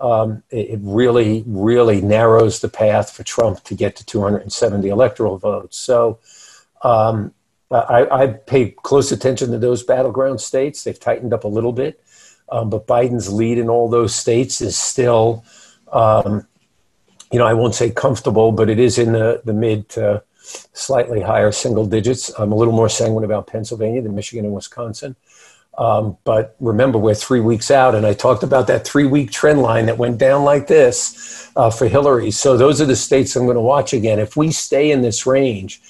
um, 0.00 0.42
it, 0.50 0.78
really, 0.82 1.44
really 1.46 2.00
narrows 2.00 2.60
the 2.60 2.70
path 2.70 3.10
for 3.10 3.22
Trump 3.22 3.62
to 3.64 3.74
get 3.74 3.96
to 3.96 4.06
270 4.06 4.88
electoral 4.88 5.36
votes. 5.36 5.76
So 5.76 6.20
um, 6.82 7.34
I, 7.70 8.06
I, 8.10 8.26
pay 8.28 8.70
close 8.70 9.12
attention 9.12 9.50
to 9.50 9.58
those 9.58 9.82
battleground 9.82 10.40
states. 10.40 10.82
They've 10.82 10.98
tightened 10.98 11.34
up 11.34 11.44
a 11.44 11.48
little 11.48 11.72
bit, 11.72 12.02
um, 12.50 12.70
but 12.70 12.86
Biden's 12.86 13.30
lead 13.30 13.58
in 13.58 13.68
all 13.68 13.90
those 13.90 14.14
states 14.14 14.62
is 14.62 14.76
still, 14.76 15.44
um, 15.92 16.46
you 17.30 17.38
know, 17.38 17.46
I 17.46 17.52
won't 17.52 17.74
say 17.74 17.90
comfortable, 17.90 18.52
but 18.52 18.70
it 18.70 18.78
is 18.78 18.98
in 18.98 19.12
the, 19.12 19.42
the 19.44 19.52
mid 19.52 19.90
to 19.90 20.22
slightly 20.72 21.20
higher 21.20 21.52
single 21.52 21.86
digits. 21.86 22.30
I'm 22.38 22.52
a 22.52 22.54
little 22.54 22.74
more 22.74 22.88
sanguine 22.88 23.24
about 23.24 23.46
Pennsylvania 23.46 24.02
than 24.02 24.14
Michigan 24.14 24.44
and 24.44 24.54
Wisconsin. 24.54 25.16
Um, 25.76 26.16
but 26.24 26.54
remember, 26.60 26.98
we're 26.98 27.14
three 27.14 27.40
weeks 27.40 27.70
out, 27.70 27.94
and 27.94 28.06
I 28.06 28.14
talked 28.14 28.42
about 28.42 28.68
that 28.68 28.86
three 28.86 29.06
week 29.06 29.32
trend 29.32 29.60
line 29.60 29.86
that 29.86 29.98
went 29.98 30.18
down 30.18 30.44
like 30.44 30.66
this 30.66 31.50
uh, 31.56 31.70
for 31.70 31.88
Hillary. 31.88 32.30
So 32.30 32.56
those 32.56 32.80
are 32.80 32.86
the 32.86 32.96
states 32.96 33.34
I'm 33.34 33.44
going 33.44 33.56
to 33.56 33.60
watch 33.60 33.92
again. 33.92 34.18
If 34.20 34.36
we 34.36 34.52
stay 34.52 34.92
in 34.92 35.02
this 35.02 35.26
range, 35.26 35.82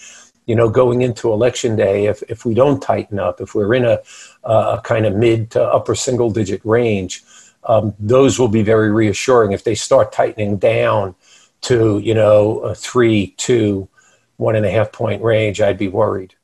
you 0.46 0.54
know, 0.54 0.68
going 0.68 1.02
into 1.02 1.32
election 1.32 1.76
day, 1.76 2.06
if, 2.06 2.22
if 2.28 2.44
we 2.44 2.54
don't 2.54 2.80
tighten 2.80 3.18
up, 3.18 3.40
if 3.40 3.54
we're 3.54 3.74
in 3.74 3.84
a, 3.84 3.98
a 4.44 4.80
kind 4.84 5.06
of 5.06 5.14
mid 5.14 5.50
to 5.52 5.62
upper 5.62 5.94
single 5.94 6.30
digit 6.30 6.60
range, 6.64 7.22
um, 7.64 7.94
those 7.98 8.38
will 8.38 8.48
be 8.48 8.62
very 8.62 8.90
reassuring. 8.90 9.52
If 9.52 9.64
they 9.64 9.74
start 9.74 10.12
tightening 10.12 10.58
down 10.58 11.14
to, 11.62 11.98
you 11.98 12.14
know, 12.14 12.74
three, 12.76 13.34
two, 13.38 13.88
one 14.36 14.56
and 14.56 14.66
a 14.66 14.70
half 14.70 14.92
point 14.92 15.22
range, 15.22 15.60
I'd 15.60 15.78
be 15.78 15.88
worried. 15.88 16.34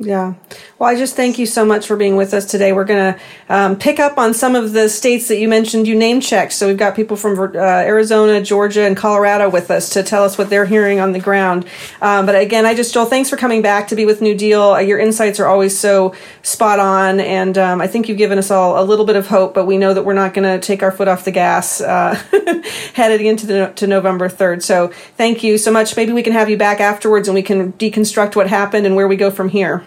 Yeah. 0.00 0.34
Well, 0.78 0.88
I 0.88 0.94
just 0.94 1.16
thank 1.16 1.40
you 1.40 1.46
so 1.46 1.64
much 1.64 1.88
for 1.88 1.96
being 1.96 2.14
with 2.14 2.32
us 2.32 2.44
today. 2.44 2.72
We're 2.72 2.84
going 2.84 3.14
to 3.14 3.20
um, 3.48 3.76
pick 3.76 3.98
up 3.98 4.16
on 4.16 4.32
some 4.32 4.54
of 4.54 4.72
the 4.72 4.88
states 4.88 5.26
that 5.26 5.38
you 5.38 5.48
mentioned 5.48 5.88
you 5.88 5.96
name 5.96 6.20
checked. 6.20 6.52
So 6.52 6.68
we've 6.68 6.76
got 6.76 6.94
people 6.94 7.16
from 7.16 7.36
uh, 7.36 7.58
Arizona, 7.58 8.40
Georgia, 8.40 8.82
and 8.82 8.96
Colorado 8.96 9.50
with 9.50 9.72
us 9.72 9.90
to 9.90 10.04
tell 10.04 10.22
us 10.22 10.38
what 10.38 10.50
they're 10.50 10.66
hearing 10.66 11.00
on 11.00 11.10
the 11.10 11.18
ground. 11.18 11.66
Um, 12.00 12.26
but 12.26 12.36
again, 12.36 12.64
I 12.64 12.76
just, 12.76 12.94
Joel, 12.94 13.06
thanks 13.06 13.28
for 13.28 13.36
coming 13.36 13.60
back 13.60 13.88
to 13.88 13.96
be 13.96 14.06
with 14.06 14.20
NewDEAL. 14.20 14.76
Uh, 14.76 14.78
your 14.78 15.00
insights 15.00 15.40
are 15.40 15.48
always 15.48 15.76
so 15.76 16.14
spot 16.42 16.78
on. 16.78 17.18
And 17.18 17.58
um, 17.58 17.80
I 17.80 17.88
think 17.88 18.08
you've 18.08 18.18
given 18.18 18.38
us 18.38 18.52
all 18.52 18.80
a 18.80 18.84
little 18.84 19.04
bit 19.04 19.16
of 19.16 19.26
hope, 19.26 19.52
but 19.52 19.66
we 19.66 19.78
know 19.78 19.94
that 19.94 20.04
we're 20.04 20.12
not 20.12 20.32
going 20.32 20.44
to 20.44 20.64
take 20.64 20.84
our 20.84 20.92
foot 20.92 21.08
off 21.08 21.24
the 21.24 21.32
gas 21.32 21.80
uh, 21.80 22.14
headed 22.94 23.20
into 23.20 23.48
the, 23.48 23.72
to 23.74 23.88
November 23.88 24.28
3rd. 24.28 24.62
So 24.62 24.92
thank 25.16 25.42
you 25.42 25.58
so 25.58 25.72
much. 25.72 25.96
Maybe 25.96 26.12
we 26.12 26.22
can 26.22 26.34
have 26.34 26.48
you 26.48 26.56
back 26.56 26.80
afterwards 26.80 27.26
and 27.26 27.34
we 27.34 27.42
can 27.42 27.72
deconstruct 27.72 28.36
what 28.36 28.46
happened 28.46 28.86
and 28.86 28.94
where 28.94 29.08
we 29.08 29.16
go 29.16 29.32
from 29.32 29.48
here. 29.48 29.84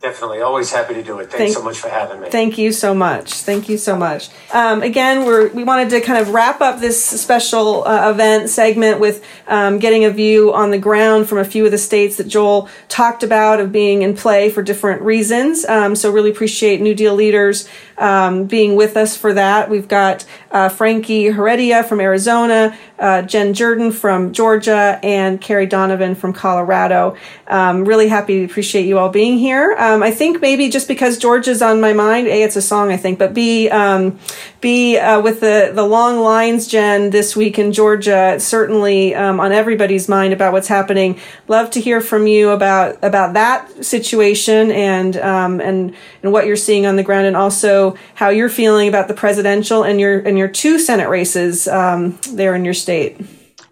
Definitely. 0.00 0.40
Always 0.40 0.72
happy 0.72 0.94
to 0.94 1.02
do 1.02 1.18
it. 1.18 1.30
Thanks 1.30 1.36
thank, 1.36 1.52
so 1.52 1.62
much 1.62 1.78
for 1.78 1.90
having 1.90 2.22
me. 2.22 2.30
Thank 2.30 2.56
you 2.56 2.72
so 2.72 2.94
much. 2.94 3.34
Thank 3.34 3.68
you 3.68 3.76
so 3.76 3.94
much. 3.94 4.30
Um, 4.50 4.82
again, 4.82 5.26
we're, 5.26 5.48
we 5.48 5.62
wanted 5.62 5.90
to 5.90 6.00
kind 6.00 6.18
of 6.18 6.30
wrap 6.30 6.62
up 6.62 6.80
this 6.80 7.04
special 7.04 7.86
uh, 7.86 8.10
event 8.10 8.48
segment 8.48 8.98
with 8.98 9.22
um, 9.46 9.78
getting 9.78 10.06
a 10.06 10.10
view 10.10 10.54
on 10.54 10.70
the 10.70 10.78
ground 10.78 11.28
from 11.28 11.36
a 11.36 11.44
few 11.44 11.66
of 11.66 11.70
the 11.70 11.76
states 11.76 12.16
that 12.16 12.28
Joel 12.28 12.70
talked 12.88 13.22
about 13.22 13.60
of 13.60 13.72
being 13.72 14.00
in 14.00 14.16
play 14.16 14.48
for 14.48 14.62
different 14.62 15.02
reasons. 15.02 15.66
Um, 15.66 15.94
so 15.94 16.10
really 16.10 16.30
appreciate 16.30 16.80
NewDEAL 16.80 17.14
leaders 17.14 17.68
um, 17.98 18.46
being 18.46 18.76
with 18.76 18.96
us 18.96 19.18
for 19.18 19.34
that. 19.34 19.68
We've 19.68 19.86
got 19.86 20.24
uh, 20.50 20.70
Frankie 20.70 21.26
Heredia 21.26 21.84
from 21.84 22.00
Arizona, 22.00 22.74
uh, 23.00 23.22
Jen 23.22 23.54
Jordan 23.54 23.90
from 23.90 24.32
Georgia, 24.32 25.00
and 25.02 25.40
Carrie 25.40 25.66
Donovan 25.66 26.14
from 26.14 26.32
Colorado. 26.32 27.16
Um, 27.46 27.84
really 27.84 28.08
happy 28.08 28.40
to 28.40 28.44
appreciate 28.44 28.86
you 28.86 28.98
all 28.98 29.08
being 29.08 29.38
here. 29.38 29.74
Um, 29.78 30.02
I 30.02 30.10
think 30.10 30.40
maybe 30.40 30.68
just 30.68 30.86
because 30.86 31.18
Georgia's 31.18 31.62
on 31.62 31.80
my 31.80 31.92
mind, 31.92 32.28
A, 32.28 32.42
it's 32.42 32.56
a 32.56 32.62
song, 32.62 32.92
I 32.92 32.96
think, 32.96 33.18
but 33.18 33.34
B, 33.34 33.68
um, 33.70 34.18
B, 34.60 34.98
uh, 34.98 35.20
with 35.20 35.40
the, 35.40 35.72
the 35.74 35.84
long 35.84 36.20
lines, 36.20 36.66
Jen, 36.66 37.10
this 37.10 37.34
week 37.34 37.58
in 37.58 37.72
Georgia, 37.72 38.38
certainly 38.38 39.14
um, 39.14 39.40
on 39.40 39.52
everybody's 39.52 40.08
mind 40.08 40.32
about 40.32 40.52
what's 40.52 40.68
happening. 40.68 41.18
Love 41.48 41.70
to 41.70 41.80
hear 41.80 42.00
from 42.00 42.26
you 42.26 42.50
about, 42.50 42.98
about 43.02 43.32
that 43.34 43.84
situation 43.84 44.70
and, 44.70 45.16
um, 45.16 45.60
and, 45.60 45.94
and 46.22 46.32
what 46.32 46.46
you're 46.46 46.56
seeing 46.56 46.86
on 46.86 46.96
the 46.96 47.02
ground 47.02 47.26
and 47.26 47.36
also 47.36 47.96
how 48.14 48.28
you're 48.28 48.50
feeling 48.50 48.88
about 48.88 49.08
the 49.08 49.14
presidential 49.14 49.82
and 49.82 49.98
your 50.00 50.20
and 50.20 50.36
your 50.36 50.48
two 50.48 50.78
Senate 50.78 51.08
races 51.08 51.66
um, 51.68 52.18
there 52.32 52.54
in 52.54 52.64
your 52.64 52.74
state. 52.74 52.89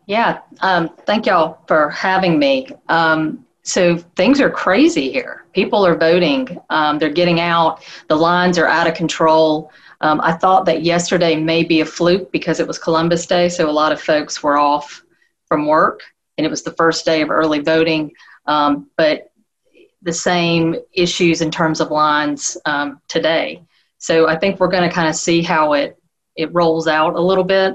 Yeah, 0.07 0.41
um, 0.61 0.89
thank 1.07 1.27
y'all 1.27 1.59
for 1.66 1.91
having 1.91 2.39
me. 2.39 2.69
Um, 2.89 3.45
so 3.62 3.99
things 4.16 4.41
are 4.41 4.49
crazy 4.49 5.12
here. 5.12 5.45
People 5.53 5.85
are 5.85 5.97
voting. 5.97 6.59
Um, 6.71 6.99
they're 6.99 7.11
getting 7.11 7.41
out. 7.41 7.85
The 8.09 8.16
lines 8.16 8.57
are 8.59 8.66
out 8.66 8.87
of 8.87 8.95
control. 8.95 9.71
Um, 10.01 10.21
I 10.23 10.33
thought 10.33 10.64
that 10.66 10.83
yesterday 10.83 11.37
may 11.37 11.64
be 11.64 11.81
a 11.81 11.85
fluke 11.85 12.33
because 12.33 12.61
it 12.61 12.66
was 12.66 12.79
Columbus 12.79 13.27
Day, 13.27 13.49
so 13.49 13.69
a 13.69 13.73
lot 13.73 13.93
of 13.93 14.01
folks 14.01 14.43
were 14.43 14.57
off 14.57 15.03
from 15.47 15.66
work, 15.66 16.03
and 16.37 16.47
it 16.47 16.51
was 16.51 16.62
the 16.62 16.73
first 16.73 17.05
day 17.05 17.21
of 17.21 17.31
early 17.31 17.59
voting. 17.59 18.12
Um, 18.47 18.89
but 18.97 19.33
the 20.03 20.12
same 20.12 20.77
issues 20.93 21.43
in 21.43 21.51
terms 21.51 21.81
of 21.81 21.91
lines 21.91 22.57
um, 22.64 23.01
today. 23.09 23.62
So 23.99 24.29
I 24.29 24.37
think 24.37 24.61
we're 24.61 24.69
going 24.69 24.89
to 24.89 24.95
kind 24.95 25.09
of 25.09 25.16
see 25.16 25.43
how 25.43 25.73
it 25.73 25.99
it 26.37 26.55
rolls 26.55 26.87
out 26.87 27.16
a 27.16 27.21
little 27.21 27.43
bit. 27.45 27.75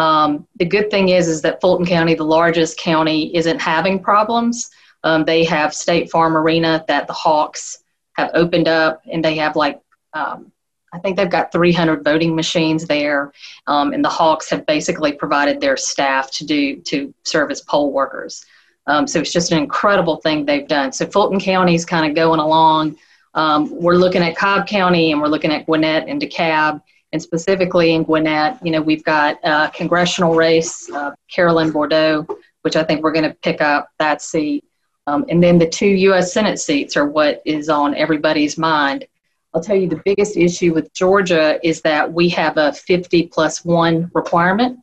Um, 0.00 0.46
the 0.56 0.64
good 0.64 0.90
thing 0.90 1.10
is 1.10 1.28
is 1.28 1.42
that 1.42 1.60
Fulton 1.60 1.84
County, 1.84 2.14
the 2.14 2.24
largest 2.24 2.78
county, 2.78 3.36
isn't 3.36 3.60
having 3.60 3.98
problems. 3.98 4.70
Um, 5.04 5.26
they 5.26 5.44
have 5.44 5.74
State 5.74 6.10
Farm 6.10 6.36
Arena 6.36 6.82
that 6.88 7.06
the 7.06 7.12
Hawks 7.12 7.84
have 8.14 8.30
opened 8.32 8.66
up, 8.66 9.02
and 9.12 9.22
they 9.22 9.36
have 9.36 9.56
like 9.56 9.78
um, 10.14 10.50
I 10.94 10.98
think 11.00 11.16
they've 11.16 11.30
got 11.30 11.52
300 11.52 12.02
voting 12.02 12.34
machines 12.34 12.86
there, 12.86 13.32
um, 13.66 13.92
and 13.92 14.02
the 14.02 14.08
Hawks 14.08 14.48
have 14.48 14.64
basically 14.64 15.12
provided 15.12 15.60
their 15.60 15.76
staff 15.76 16.30
to 16.32 16.46
do 16.46 16.80
to 16.80 17.12
serve 17.24 17.50
as 17.50 17.60
poll 17.60 17.92
workers. 17.92 18.46
Um, 18.86 19.06
so 19.06 19.20
it's 19.20 19.32
just 19.32 19.52
an 19.52 19.58
incredible 19.58 20.16
thing 20.16 20.46
they've 20.46 20.66
done. 20.66 20.92
So 20.92 21.06
Fulton 21.06 21.38
County 21.38 21.74
is 21.74 21.84
kind 21.84 22.06
of 22.06 22.16
going 22.16 22.40
along. 22.40 22.96
Um, 23.34 23.70
we're 23.70 23.96
looking 23.96 24.22
at 24.22 24.34
Cobb 24.36 24.66
County 24.66 25.12
and 25.12 25.20
we're 25.20 25.28
looking 25.28 25.52
at 25.52 25.66
Gwinnett 25.66 26.08
and 26.08 26.20
DeKalb. 26.20 26.80
And 27.12 27.20
specifically 27.20 27.94
in 27.94 28.04
Gwinnett, 28.04 28.64
you 28.64 28.70
know, 28.70 28.80
we've 28.80 29.04
got 29.04 29.38
a 29.42 29.70
congressional 29.74 30.34
race, 30.34 30.88
uh, 30.90 31.12
Carolyn 31.28 31.72
Bourdeaux, 31.72 32.26
which 32.62 32.76
I 32.76 32.84
think 32.84 33.02
we're 33.02 33.12
going 33.12 33.28
to 33.28 33.36
pick 33.42 33.60
up 33.60 33.88
that 33.98 34.22
seat. 34.22 34.64
Um, 35.06 35.24
and 35.28 35.42
then 35.42 35.58
the 35.58 35.68
two 35.68 35.88
U.S. 35.88 36.32
Senate 36.32 36.60
seats 36.60 36.96
are 36.96 37.06
what 37.06 37.42
is 37.44 37.68
on 37.68 37.96
everybody's 37.96 38.56
mind. 38.56 39.06
I'll 39.52 39.62
tell 39.62 39.74
you 39.74 39.88
the 39.88 40.00
biggest 40.04 40.36
issue 40.36 40.72
with 40.72 40.92
Georgia 40.92 41.58
is 41.66 41.80
that 41.82 42.12
we 42.12 42.28
have 42.28 42.56
a 42.56 42.72
50 42.72 43.26
plus 43.26 43.64
one 43.64 44.10
requirement 44.14 44.78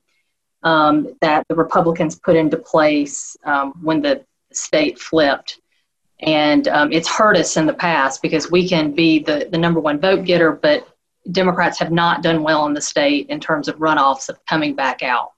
um, 0.63 1.15
that 1.21 1.47
the 1.47 1.55
Republicans 1.55 2.19
put 2.19 2.35
into 2.35 2.57
place 2.57 3.37
um, 3.45 3.73
when 3.81 4.01
the 4.01 4.25
state 4.51 4.99
flipped. 4.99 5.61
And 6.19 6.67
um, 6.67 6.91
it's 6.91 7.07
hurt 7.07 7.37
us 7.37 7.55
in 7.55 7.67
the 7.67 7.73
past 7.73 8.21
because 8.21 8.51
we 8.51 8.67
can 8.67 8.91
be 8.91 9.19
the, 9.19 9.47
the 9.49 9.57
number 9.57 9.79
one 9.79 9.99
vote 9.99 10.25
getter, 10.25 10.51
but 10.51 10.87
Democrats 11.31 11.79
have 11.79 11.91
not 11.91 12.23
done 12.23 12.43
well 12.43 12.65
in 12.65 12.73
the 12.73 12.81
state 12.81 13.27
in 13.29 13.39
terms 13.39 13.67
of 13.67 13.77
runoffs 13.77 14.29
of 14.29 14.43
coming 14.45 14.75
back 14.75 15.03
out. 15.03 15.33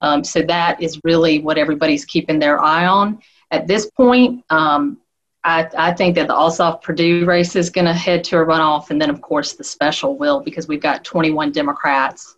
Um, 0.00 0.24
so 0.24 0.42
that 0.42 0.82
is 0.82 1.00
really 1.04 1.38
what 1.38 1.58
everybody's 1.58 2.04
keeping 2.04 2.38
their 2.38 2.60
eye 2.62 2.86
on. 2.86 3.20
At 3.50 3.66
this 3.66 3.90
point, 3.90 4.44
um, 4.50 4.98
I, 5.44 5.68
I, 5.76 5.92
think 5.92 6.14
that 6.16 6.28
the 6.28 6.34
Ossoff 6.34 6.82
Perdue 6.82 7.24
race 7.24 7.56
is 7.56 7.70
going 7.70 7.84
to 7.84 7.92
head 7.92 8.24
to 8.24 8.38
a 8.38 8.44
runoff, 8.44 8.90
and 8.90 9.00
then, 9.00 9.10
of 9.10 9.20
course, 9.20 9.54
the 9.54 9.64
special 9.64 10.16
will 10.16 10.40
because 10.40 10.68
we've 10.68 10.80
got 10.80 11.04
21 11.04 11.52
Democrats 11.52 12.36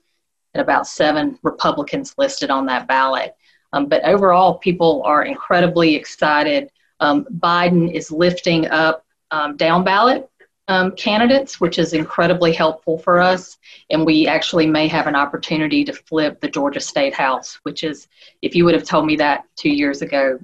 and 0.52 0.62
about 0.62 0.86
seven 0.86 1.38
Republicans 1.42 2.14
listed 2.18 2.50
on 2.50 2.66
that 2.66 2.88
ballot. 2.88 3.34
Um, 3.72 3.86
but 3.86 4.04
overall, 4.04 4.58
people 4.58 5.02
are 5.04 5.24
incredibly 5.24 5.94
excited 5.94 6.70
um, 7.00 7.26
Biden 7.38 7.92
is 7.92 8.10
lifting 8.10 8.66
up 8.68 9.04
um, 9.30 9.56
down 9.56 9.84
ballot 9.84 10.28
um, 10.68 10.92
candidates, 10.92 11.60
which 11.60 11.78
is 11.78 11.92
incredibly 11.92 12.52
helpful 12.52 12.98
for 12.98 13.20
us. 13.20 13.58
And 13.90 14.06
we 14.06 14.26
actually 14.26 14.66
may 14.66 14.88
have 14.88 15.06
an 15.06 15.16
opportunity 15.16 15.84
to 15.84 15.92
flip 15.92 16.40
the 16.40 16.48
Georgia 16.48 16.80
State 16.80 17.14
House, 17.14 17.58
which 17.64 17.84
is, 17.84 18.08
if 18.42 18.54
you 18.54 18.64
would 18.64 18.74
have 18.74 18.84
told 18.84 19.06
me 19.06 19.16
that 19.16 19.44
two 19.56 19.70
years 19.70 20.02
ago, 20.02 20.38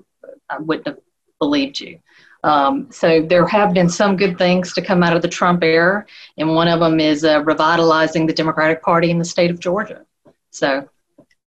I 0.49 0.59
wouldn't 0.59 0.87
have 0.87 0.99
believed 1.39 1.81
you. 1.81 1.99
Um, 2.43 2.91
so 2.91 3.23
there 3.23 3.47
have 3.47 3.75
been 3.75 3.89
some 3.89 4.17
good 4.17 4.39
things 4.39 4.73
to 4.75 4.83
come 4.83 5.03
out 5.03 5.15
of 5.15 5.23
the 5.23 5.29
Trump 5.29 5.63
era, 5.63 6.07
and 6.39 6.55
one 6.55 6.69
of 6.69 6.81
them 6.81 6.99
is 6.99 7.25
uh, 7.25 7.43
revitalizing 7.43 8.27
the 8.27 8.33
Democratic 8.33 8.83
Party 8.83 9.11
in 9.11 9.19
the 9.19 9.25
state 9.25 9.51
of 9.51 9.61
Georgia. 9.61 10.07
So 10.51 10.89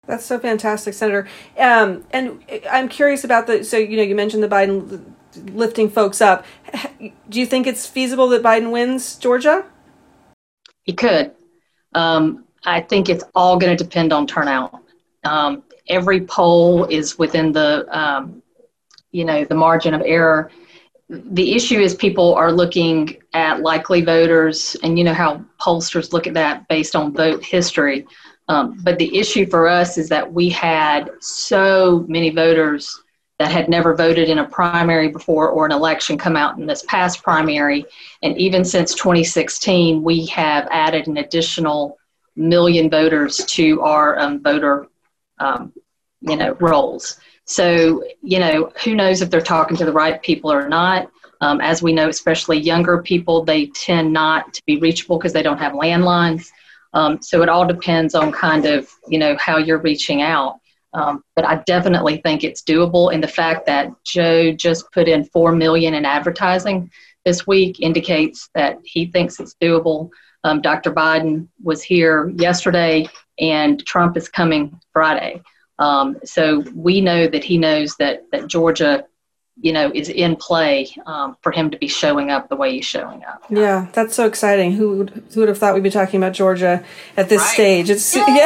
that's 0.06 0.26
so 0.26 0.40
fantastic, 0.40 0.94
Senator. 0.94 1.28
Um, 1.58 2.06
and 2.12 2.42
I'm 2.72 2.88
curious 2.88 3.26
about 3.26 3.48
the. 3.48 3.66
So 3.66 3.78
you 3.78 3.98
know, 3.98 4.04
you 4.04 4.16
mentioned 4.16 4.42
the 4.42 4.48
Biden 4.48 5.14
lifting 5.38 5.90
folks 5.90 6.22
up. 6.22 6.46
Do 7.30 7.40
you 7.40 7.46
think 7.46 7.68
it's 7.68 7.86
feasible 7.86 8.28
that 8.30 8.44
Biden 8.44 8.72
wins 8.72 9.16
Georgia? 9.16 9.66
He 10.84 10.94
could. 10.94 11.32
Um, 11.94 12.46
I 12.66 12.82
think 12.82 13.10
it's 13.10 13.24
all 13.36 13.58
going 13.58 13.76
to 13.76 13.84
depend 13.84 14.14
on 14.14 14.28
turnout. 14.28 14.82
Um, 15.24 15.64
every 15.88 16.22
poll 16.22 16.86
is 16.86 17.18
within 17.18 17.52
the, 17.52 17.86
um, 17.98 18.42
you 19.12 19.26
know, 19.26 19.46
the 19.46 19.56
margin 19.56 19.94
of 19.94 20.02
error. 20.06 20.52
The 21.10 21.54
issue 21.54 21.80
is 21.80 21.96
people 21.96 22.36
are 22.36 22.52
looking 22.52 23.18
at 23.34 23.62
likely 23.62 24.02
voters, 24.02 24.76
and 24.84 24.98
you 24.98 25.06
know 25.06 25.14
how 25.14 25.46
pollsters 25.62 26.12
look 26.12 26.28
at 26.28 26.34
that 26.34 26.68
based 26.68 26.96
on 26.96 27.14
vote 27.14 27.44
history. 27.44 28.06
Um, 28.50 28.80
but 28.84 28.98
the 28.98 29.18
issue 29.18 29.46
for 29.46 29.68
us 29.68 29.98
is 29.98 30.10
that 30.10 30.32
we 30.32 30.50
had 30.50 31.10
so 31.20 32.06
many 32.08 32.30
voters 32.30 33.02
that 33.40 33.52
had 33.52 33.70
never 33.70 33.96
voted 33.96 34.30
in 34.30 34.40
a 34.40 34.48
primary 34.48 35.10
before 35.10 35.50
or 35.50 35.66
an 35.66 35.72
election 35.72 36.18
come 36.18 36.36
out 36.36 36.58
in 36.58 36.66
this 36.66 36.84
past 36.84 37.22
primary. 37.22 37.86
And 38.24 38.36
even 38.38 38.66
since 38.66 38.96
2016, 38.96 40.04
we 40.04 40.26
have 40.28 40.68
added 40.72 41.08
an 41.08 41.18
additional 41.18 41.98
million 42.36 42.90
voters 42.90 43.38
to 43.38 43.82
our 43.82 44.18
um, 44.20 44.42
voter, 44.42 44.88
um, 45.40 45.72
you 46.22 46.36
know, 46.36 46.54
rolls. 46.60 47.20
So, 47.46 48.04
you 48.22 48.40
know, 48.40 48.72
who 48.84 48.96
knows 48.96 49.22
if 49.22 49.30
they're 49.30 49.42
talking 49.42 49.78
to 49.78 49.86
the 49.86 49.94
right 49.94 50.22
people 50.22 50.52
or 50.52 50.68
not. 50.68 51.10
Um, 51.40 51.62
as 51.62 51.84
we 51.84 51.94
know, 51.94 52.10
especially 52.10 52.58
younger 52.58 53.02
people, 53.04 53.44
they 53.44 53.68
tend 53.68 54.12
not 54.12 54.54
to 54.56 54.64
be 54.66 54.78
reachable 54.78 55.20
because 55.20 55.34
they 55.34 55.44
don't 55.44 55.60
have 55.60 55.74
landlines. 55.74 56.50
Um, 56.94 57.22
so 57.22 57.44
it 57.44 57.50
all 57.50 57.68
depends 57.68 58.16
on 58.16 58.32
kind 58.32 58.66
of, 58.66 58.90
you 59.08 59.20
know, 59.20 59.38
how 59.38 59.58
you're 59.58 59.78
reaching 59.78 60.24
out. 60.24 60.60
Um, 60.94 61.24
but 61.36 61.46
I 61.46 61.64
definitely 61.66 62.18
think 62.18 62.44
it's 62.44 62.64
doable. 62.64 63.14
And 63.14 63.22
the 63.22 63.28
fact 63.28 63.66
that 63.66 63.92
Joe 64.06 64.52
just 64.52 64.92
put 64.92 65.08
in 65.08 65.26
four 65.26 65.52
million 65.52 65.94
in 65.94 66.06
advertising 66.06 66.90
this 67.26 67.46
week 67.46 67.80
indicates 67.80 68.50
that 68.56 68.80
he 68.84 69.08
thinks 69.08 69.40
it's 69.40 69.56
doable. 69.62 70.10
Um, 70.44 70.62
Dr. 70.62 70.94
Biden 70.94 71.48
was 71.62 71.84
here 71.84 72.30
yesterday, 72.38 73.08
and 73.40 73.86
Trump 73.86 74.16
is 74.16 74.30
coming 74.30 74.80
Friday. 74.94 75.42
Um, 75.80 76.18
so 76.24 76.64
we 76.74 77.02
know 77.02 77.28
that 77.28 77.44
he 77.44 77.58
knows 77.58 77.96
that 77.98 78.24
that 78.32 78.48
Georgia 78.48 79.04
you 79.60 79.74
know 79.74 79.92
is 79.94 80.10
in 80.10 80.36
play 80.36 80.88
um, 81.06 81.36
for 81.42 81.52
him 81.52 81.72
to 81.72 81.78
be 81.78 81.88
showing 81.88 82.30
up 82.30 82.50
the 82.50 82.56
way 82.56 82.74
he's 82.74 82.86
showing 82.86 83.24
up. 83.24 83.44
Yeah, 83.50 83.88
that's 83.94 84.16
so 84.16 84.26
exciting. 84.26 84.74
Who 84.74 84.98
would 84.98 85.24
who 85.34 85.40
would 85.42 85.50
have 85.50 85.58
thought 85.58 85.74
we'd 85.74 85.84
be 85.84 85.90
talking 85.90 86.22
about 86.22 86.34
Georgia 86.34 86.84
at 87.16 87.30
this 87.30 87.42
right. 87.42 87.54
stage? 87.54 87.90
It's 87.90 88.16
yeah. 88.16 88.26
yeah. 88.28 88.46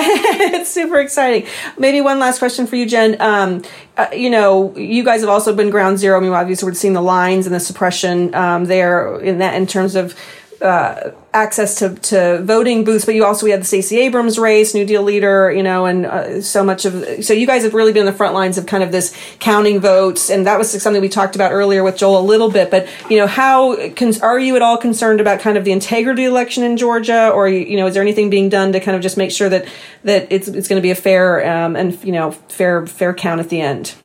it's 0.60 0.72
super 0.72 1.00
exciting. 1.00 1.48
Maybe 1.78 2.02
one 2.02 2.20
last 2.20 2.40
question 2.40 2.66
for 2.66 2.76
you, 2.76 2.86
Jen. 2.86 3.20
Um, 3.22 3.64
uh, 3.98 4.08
you 4.14 4.30
know, 4.30 4.76
you 4.78 5.04
guys 5.04 5.22
have 5.22 5.30
also 5.30 5.54
been 5.54 5.70
ground 5.70 6.00
zero. 6.00 6.18
I 6.18 6.22
mean, 6.22 6.32
obviously 6.32 6.68
we're 6.68 6.76
seeing 6.76 6.94
the 6.94 7.02
lines 7.02 7.46
and 7.46 7.54
the 7.54 7.60
suppression 7.60 8.34
um, 8.34 8.66
there 8.66 9.20
in 9.20 9.40
that 9.40 9.56
in 9.56 9.68
terms 9.68 9.96
of 9.96 10.16
uh, 10.62 11.12
access 11.34 11.76
to, 11.76 11.96
to 11.96 12.42
voting 12.44 12.84
booths, 12.84 13.06
but 13.06 13.16
you 13.16 13.26
also 13.26 13.46
we 13.46 13.52
had 13.52 13.62
the 13.62 13.66
Stacey 13.66 14.00
Abrams 14.00 14.38
race, 14.38 14.74
NewDEAL 14.74 15.04
leader, 15.04 15.52
you 15.52 15.64
know, 15.64 15.86
and 15.86 16.06
uh, 16.06 16.42
so 16.42 16.64
much 16.64 16.86
of 16.86 17.24
so 17.24 17.34
you 17.34 17.48
guys 17.48 17.64
have 17.64 17.74
really 17.74 17.94
been 17.94 18.02
on 18.02 18.12
the 18.12 18.18
front 18.18 18.34
lines 18.34 18.58
of 18.58 18.66
kind 18.66 18.84
of 18.84 18.92
this 18.92 19.16
counting 19.40 19.80
votes, 19.80 20.30
and 20.30 20.46
that 20.46 20.58
was 20.58 20.70
something 20.82 21.02
we 21.02 21.10
talked 21.10 21.36
about 21.36 21.52
earlier 21.52 21.84
with 21.84 21.98
Joel 21.98 22.20
a 22.20 22.22
little 22.22 22.52
bit. 22.52 22.70
But 22.70 22.88
you 23.10 23.18
know, 23.18 23.28
how 23.28 23.76
are 24.22 24.40
you 24.40 24.56
at 24.56 24.62
all 24.62 24.78
concerned 24.78 25.20
about 25.20 25.40
kind 25.40 25.58
of 25.58 25.66
the 25.66 25.72
integrity 25.72 26.26
election 26.26 26.64
in 26.64 26.78
Georgia, 26.78 27.30
or 27.30 27.48
you 27.48 27.78
know, 27.78 27.88
is 27.88 27.94
there 27.94 28.04
anything 28.04 28.30
being 28.30 28.50
done 28.50 28.72
to 28.74 28.80
kind 28.80 28.96
of 28.96 29.02
just 29.02 29.18
make 29.18 29.32
sure 29.32 29.50
that 29.50 29.66
that 30.04 30.28
it's 30.32 30.48
it's 30.48 30.68
going 30.68 30.80
to 30.80 30.84
be 30.84 30.92
a 30.92 30.96
fair 30.96 31.48
um, 31.50 31.76
and 31.76 32.02
you 32.04 32.12
know 32.12 32.32
fair 32.32 32.86
fair 32.86 33.14
count 33.14 33.40
at 33.40 33.50
the 33.50 33.62
end? 33.62 33.96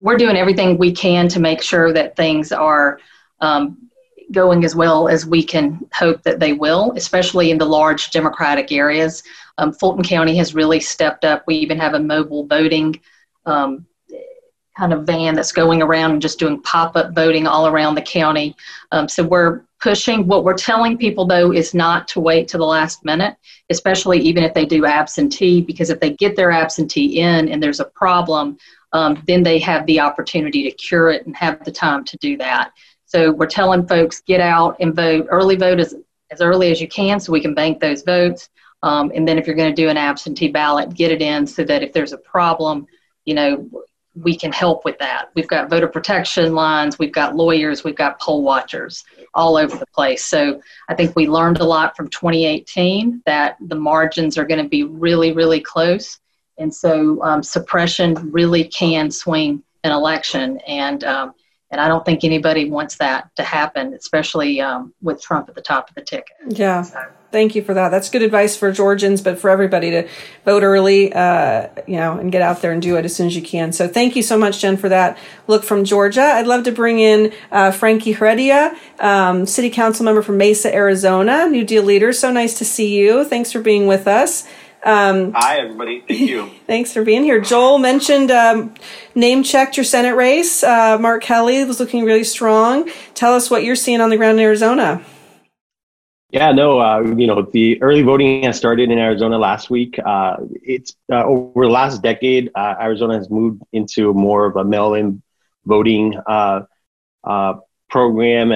We're 0.00 0.18
doing 0.18 0.36
everything 0.36 0.76
we 0.76 0.92
can 0.92 1.28
to 1.28 1.40
make 1.40 1.62
sure 1.62 1.92
that 1.92 2.16
things 2.16 2.52
are. 2.52 2.98
Um, 3.40 3.78
going 4.32 4.64
as 4.64 4.74
well 4.74 5.08
as 5.08 5.26
we 5.26 5.42
can 5.42 5.86
hope 5.92 6.22
that 6.22 6.40
they 6.40 6.52
will, 6.52 6.92
especially 6.96 7.50
in 7.50 7.58
the 7.58 7.64
large 7.64 8.10
Democratic 8.10 8.72
areas. 8.72 9.22
Um, 9.58 9.72
Fulton 9.72 10.04
County 10.04 10.36
has 10.36 10.54
really 10.54 10.80
stepped 10.80 11.24
up. 11.24 11.44
We 11.46 11.56
even 11.56 11.78
have 11.78 11.94
a 11.94 12.00
mobile 12.00 12.46
voting 12.46 13.00
um, 13.46 13.86
kind 14.76 14.92
of 14.92 15.04
van 15.04 15.34
that's 15.34 15.52
going 15.52 15.82
around 15.82 16.12
and 16.12 16.22
just 16.22 16.38
doing 16.38 16.60
pop 16.62 16.96
up 16.96 17.14
voting 17.14 17.46
all 17.46 17.66
around 17.66 17.94
the 17.94 18.02
county. 18.02 18.56
Um, 18.90 19.08
so 19.08 19.22
we're 19.22 19.62
pushing. 19.80 20.26
What 20.26 20.44
we're 20.44 20.54
telling 20.54 20.98
people 20.98 21.26
though 21.26 21.52
is 21.52 21.74
not 21.74 22.08
to 22.08 22.20
wait 22.20 22.48
to 22.48 22.58
the 22.58 22.64
last 22.64 23.04
minute, 23.04 23.36
especially 23.70 24.18
even 24.20 24.42
if 24.42 24.54
they 24.54 24.64
do 24.64 24.84
absentee, 24.86 25.60
because 25.60 25.90
if 25.90 26.00
they 26.00 26.10
get 26.10 26.34
their 26.34 26.50
absentee 26.50 27.20
in 27.20 27.48
and 27.48 27.62
there's 27.62 27.80
a 27.80 27.84
problem, 27.84 28.58
um, 28.92 29.22
then 29.26 29.42
they 29.42 29.58
have 29.58 29.86
the 29.86 30.00
opportunity 30.00 30.62
to 30.62 30.70
cure 30.76 31.10
it 31.10 31.26
and 31.26 31.36
have 31.36 31.62
the 31.64 31.72
time 31.72 32.04
to 32.04 32.16
do 32.18 32.36
that. 32.38 32.72
So 33.06 33.32
we're 33.32 33.46
telling 33.46 33.86
folks 33.86 34.20
get 34.20 34.40
out 34.40 34.76
and 34.80 34.94
vote. 34.94 35.26
Early 35.30 35.56
vote 35.56 35.80
as, 35.80 35.94
as 36.30 36.40
early 36.40 36.70
as 36.70 36.80
you 36.80 36.88
can 36.88 37.20
so 37.20 37.32
we 37.32 37.40
can 37.40 37.54
bank 37.54 37.80
those 37.80 38.02
votes. 38.02 38.48
Um, 38.82 39.12
and 39.14 39.26
then 39.26 39.38
if 39.38 39.46
you're 39.46 39.56
going 39.56 39.74
to 39.74 39.82
do 39.82 39.88
an 39.88 39.96
absentee 39.96 40.48
ballot, 40.48 40.94
get 40.94 41.10
it 41.10 41.22
in 41.22 41.46
so 41.46 41.64
that 41.64 41.82
if 41.82 41.92
there's 41.92 42.12
a 42.12 42.18
problem, 42.18 42.86
you 43.24 43.34
know, 43.34 43.68
we 44.14 44.36
can 44.36 44.52
help 44.52 44.84
with 44.84 44.98
that. 44.98 45.30
We've 45.34 45.48
got 45.48 45.68
voter 45.68 45.88
protection 45.88 46.54
lines, 46.54 46.98
we've 46.98 47.12
got 47.12 47.34
lawyers, 47.34 47.82
we've 47.82 47.96
got 47.96 48.20
poll 48.20 48.42
watchers 48.42 49.04
all 49.34 49.56
over 49.56 49.76
the 49.76 49.86
place. 49.86 50.24
So 50.24 50.60
I 50.88 50.94
think 50.94 51.16
we 51.16 51.26
learned 51.26 51.58
a 51.58 51.64
lot 51.64 51.96
from 51.96 52.08
2018 52.08 53.22
that 53.26 53.56
the 53.60 53.74
margins 53.74 54.38
are 54.38 54.44
going 54.44 54.62
to 54.62 54.68
be 54.68 54.84
really, 54.84 55.32
really 55.32 55.60
close. 55.60 56.20
And 56.58 56.72
so 56.72 57.22
um, 57.24 57.42
suppression 57.42 58.30
really 58.30 58.64
can 58.64 59.10
swing 59.10 59.64
an 59.82 59.90
election. 59.90 60.60
And 60.68 61.02
um, 61.02 61.34
and 61.74 61.80
I 61.80 61.88
don't 61.88 62.04
think 62.04 62.22
anybody 62.22 62.70
wants 62.70 62.98
that 62.98 63.34
to 63.34 63.42
happen, 63.42 63.94
especially 63.94 64.60
um, 64.60 64.94
with 65.02 65.20
Trump 65.20 65.48
at 65.48 65.56
the 65.56 65.60
top 65.60 65.88
of 65.88 65.96
the 65.96 66.02
ticket. 66.02 66.36
Yeah. 66.48 66.82
So. 66.82 67.00
Thank 67.32 67.56
you 67.56 67.64
for 67.64 67.74
that. 67.74 67.88
That's 67.88 68.10
good 68.10 68.22
advice 68.22 68.56
for 68.56 68.70
Georgians, 68.70 69.20
but 69.20 69.40
for 69.40 69.50
everybody 69.50 69.90
to 69.90 70.08
vote 70.44 70.62
early, 70.62 71.12
uh, 71.12 71.66
you 71.84 71.96
know, 71.96 72.16
and 72.16 72.30
get 72.30 72.42
out 72.42 72.62
there 72.62 72.70
and 72.70 72.80
do 72.80 72.94
it 72.94 73.04
as 73.04 73.16
soon 73.16 73.26
as 73.26 73.34
you 73.34 73.42
can. 73.42 73.72
So 73.72 73.88
thank 73.88 74.14
you 74.14 74.22
so 74.22 74.38
much, 74.38 74.60
Jen, 74.60 74.76
for 74.76 74.88
that 74.88 75.18
look 75.48 75.64
from 75.64 75.82
Georgia. 75.84 76.22
I'd 76.22 76.46
love 76.46 76.62
to 76.62 76.70
bring 76.70 77.00
in 77.00 77.32
uh, 77.50 77.72
Frankie 77.72 78.12
Heredia, 78.12 78.78
um, 79.00 79.46
City 79.46 79.68
Council 79.68 80.04
member 80.04 80.22
from 80.22 80.38
Mesa, 80.38 80.72
Arizona, 80.72 81.48
NewDEAL 81.48 81.84
leader. 81.84 82.12
So 82.12 82.30
nice 82.30 82.56
to 82.58 82.64
see 82.64 82.96
you. 82.96 83.24
Thanks 83.24 83.50
for 83.50 83.58
being 83.58 83.88
with 83.88 84.06
us. 84.06 84.46
Um, 84.84 85.32
Hi, 85.32 85.60
everybody. 85.60 86.04
Thank 86.06 86.20
you. 86.20 86.50
thanks 86.66 86.92
for 86.92 87.02
being 87.04 87.24
here. 87.24 87.40
Joel 87.40 87.78
mentioned 87.78 88.30
um, 88.30 88.74
name 89.14 89.42
checked 89.42 89.78
your 89.78 89.84
Senate 89.84 90.14
race. 90.14 90.62
Uh, 90.62 90.98
Mark 91.00 91.22
Kelly 91.22 91.64
was 91.64 91.80
looking 91.80 92.04
really 92.04 92.24
strong. 92.24 92.90
Tell 93.14 93.34
us 93.34 93.50
what 93.50 93.64
you're 93.64 93.76
seeing 93.76 94.02
on 94.02 94.10
the 94.10 94.18
ground 94.18 94.38
in 94.38 94.44
Arizona. 94.44 95.02
Yeah, 96.28 96.52
no, 96.52 96.80
uh, 96.80 97.00
you 97.00 97.26
know, 97.26 97.42
the 97.42 97.80
early 97.80 98.02
voting 98.02 98.42
has 98.42 98.58
started 98.58 98.90
in 98.90 98.98
Arizona 98.98 99.38
last 99.38 99.70
week. 99.70 99.98
Uh, 100.04 100.36
it's 100.62 100.96
uh, 101.10 101.24
over 101.24 101.64
the 101.64 101.70
last 101.70 102.02
decade, 102.02 102.50
uh, 102.54 102.74
Arizona 102.78 103.16
has 103.16 103.30
moved 103.30 103.62
into 103.72 104.12
more 104.12 104.44
of 104.44 104.56
a 104.56 104.64
mail-in 104.64 105.22
voting 105.64 106.20
uh, 106.26 106.62
program. 107.88 108.48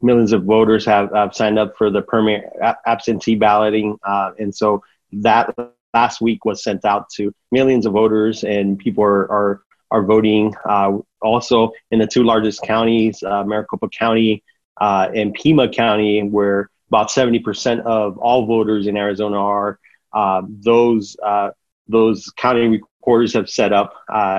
millions 0.00 0.32
of 0.32 0.44
voters 0.44 0.86
have, 0.86 1.12
have, 1.12 1.34
signed 1.34 1.58
up 1.58 1.76
for 1.76 1.90
the 1.90 2.02
permanent 2.02 2.46
absentee 2.86 3.36
balloting, 3.36 3.98
and 4.38 4.52
so 4.52 4.82
that 5.12 5.54
last 5.94 6.20
week 6.20 6.44
was 6.44 6.62
sent 6.62 6.84
out 6.84 7.08
to 7.10 7.32
millions 7.50 7.86
of 7.86 7.92
voters, 7.92 8.44
and 8.44 8.78
people 8.78 9.04
are 9.04 9.30
are, 9.30 9.62
are 9.90 10.02
voting. 10.02 10.54
Uh, 10.68 10.98
also, 11.22 11.72
in 11.90 11.98
the 11.98 12.06
two 12.06 12.22
largest 12.22 12.62
counties, 12.62 13.22
uh, 13.22 13.44
Maricopa 13.44 13.88
County 13.88 14.42
uh, 14.80 15.08
and 15.14 15.34
Pima 15.34 15.68
County, 15.68 16.22
where 16.22 16.70
about 16.88 17.08
70% 17.08 17.80
of 17.82 18.18
all 18.18 18.46
voters 18.46 18.86
in 18.86 18.96
Arizona 18.96 19.36
are, 19.36 19.78
uh, 20.12 20.42
those 20.48 21.16
uh, 21.24 21.50
those 21.88 22.30
county 22.36 22.82
recorders 23.00 23.32
have 23.34 23.50
set 23.50 23.72
up, 23.72 23.94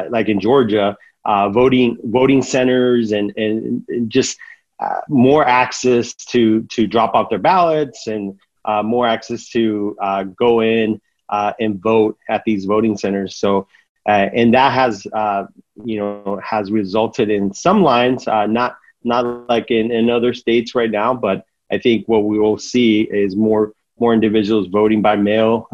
like 0.09 0.29
in 0.29 0.39
Georgia, 0.39 0.97
voting 1.25 1.97
voting 2.03 2.41
centers 2.41 3.11
and 3.11 3.33
and, 3.37 3.83
and 3.89 4.09
just 4.09 4.37
more 5.07 5.45
access 5.45 6.13
to 6.13 6.63
to 6.63 6.87
drop 6.87 7.13
off 7.13 7.29
their 7.29 7.39
ballots 7.39 8.07
and 8.07 8.39
uh, 8.65 8.83
more 8.83 9.07
access 9.07 9.49
to 9.49 9.95
uh, 10.01 10.23
go 10.23 10.61
in 10.61 11.01
uh, 11.29 11.53
and 11.59 11.81
vote 11.81 12.17
at 12.29 12.43
these 12.45 12.65
voting 12.65 12.97
centers. 12.97 13.37
So, 13.37 13.67
uh, 14.07 14.29
and 14.33 14.53
that 14.53 14.73
has, 14.73 15.05
uh, 15.13 15.45
you 15.83 15.97
know, 15.97 16.39
has 16.43 16.71
resulted 16.71 17.29
in 17.29 17.53
some 17.53 17.83
lines, 17.83 18.27
uh, 18.27 18.47
not 18.47 18.77
not 19.03 19.49
like 19.49 19.71
in, 19.71 19.91
in 19.91 20.09
other 20.11 20.33
states 20.33 20.75
right 20.75 20.91
now, 20.91 21.13
but 21.13 21.43
I 21.71 21.79
think 21.79 22.07
what 22.07 22.25
we 22.25 22.37
will 22.37 22.57
see 22.57 23.01
is 23.01 23.35
more 23.35 23.73
more 23.99 24.13
individuals 24.13 24.67
voting 24.67 25.01
by 25.01 25.15
mail 25.15 25.67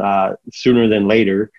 sooner 0.51 0.87
than 0.87 1.07
later. 1.07 1.51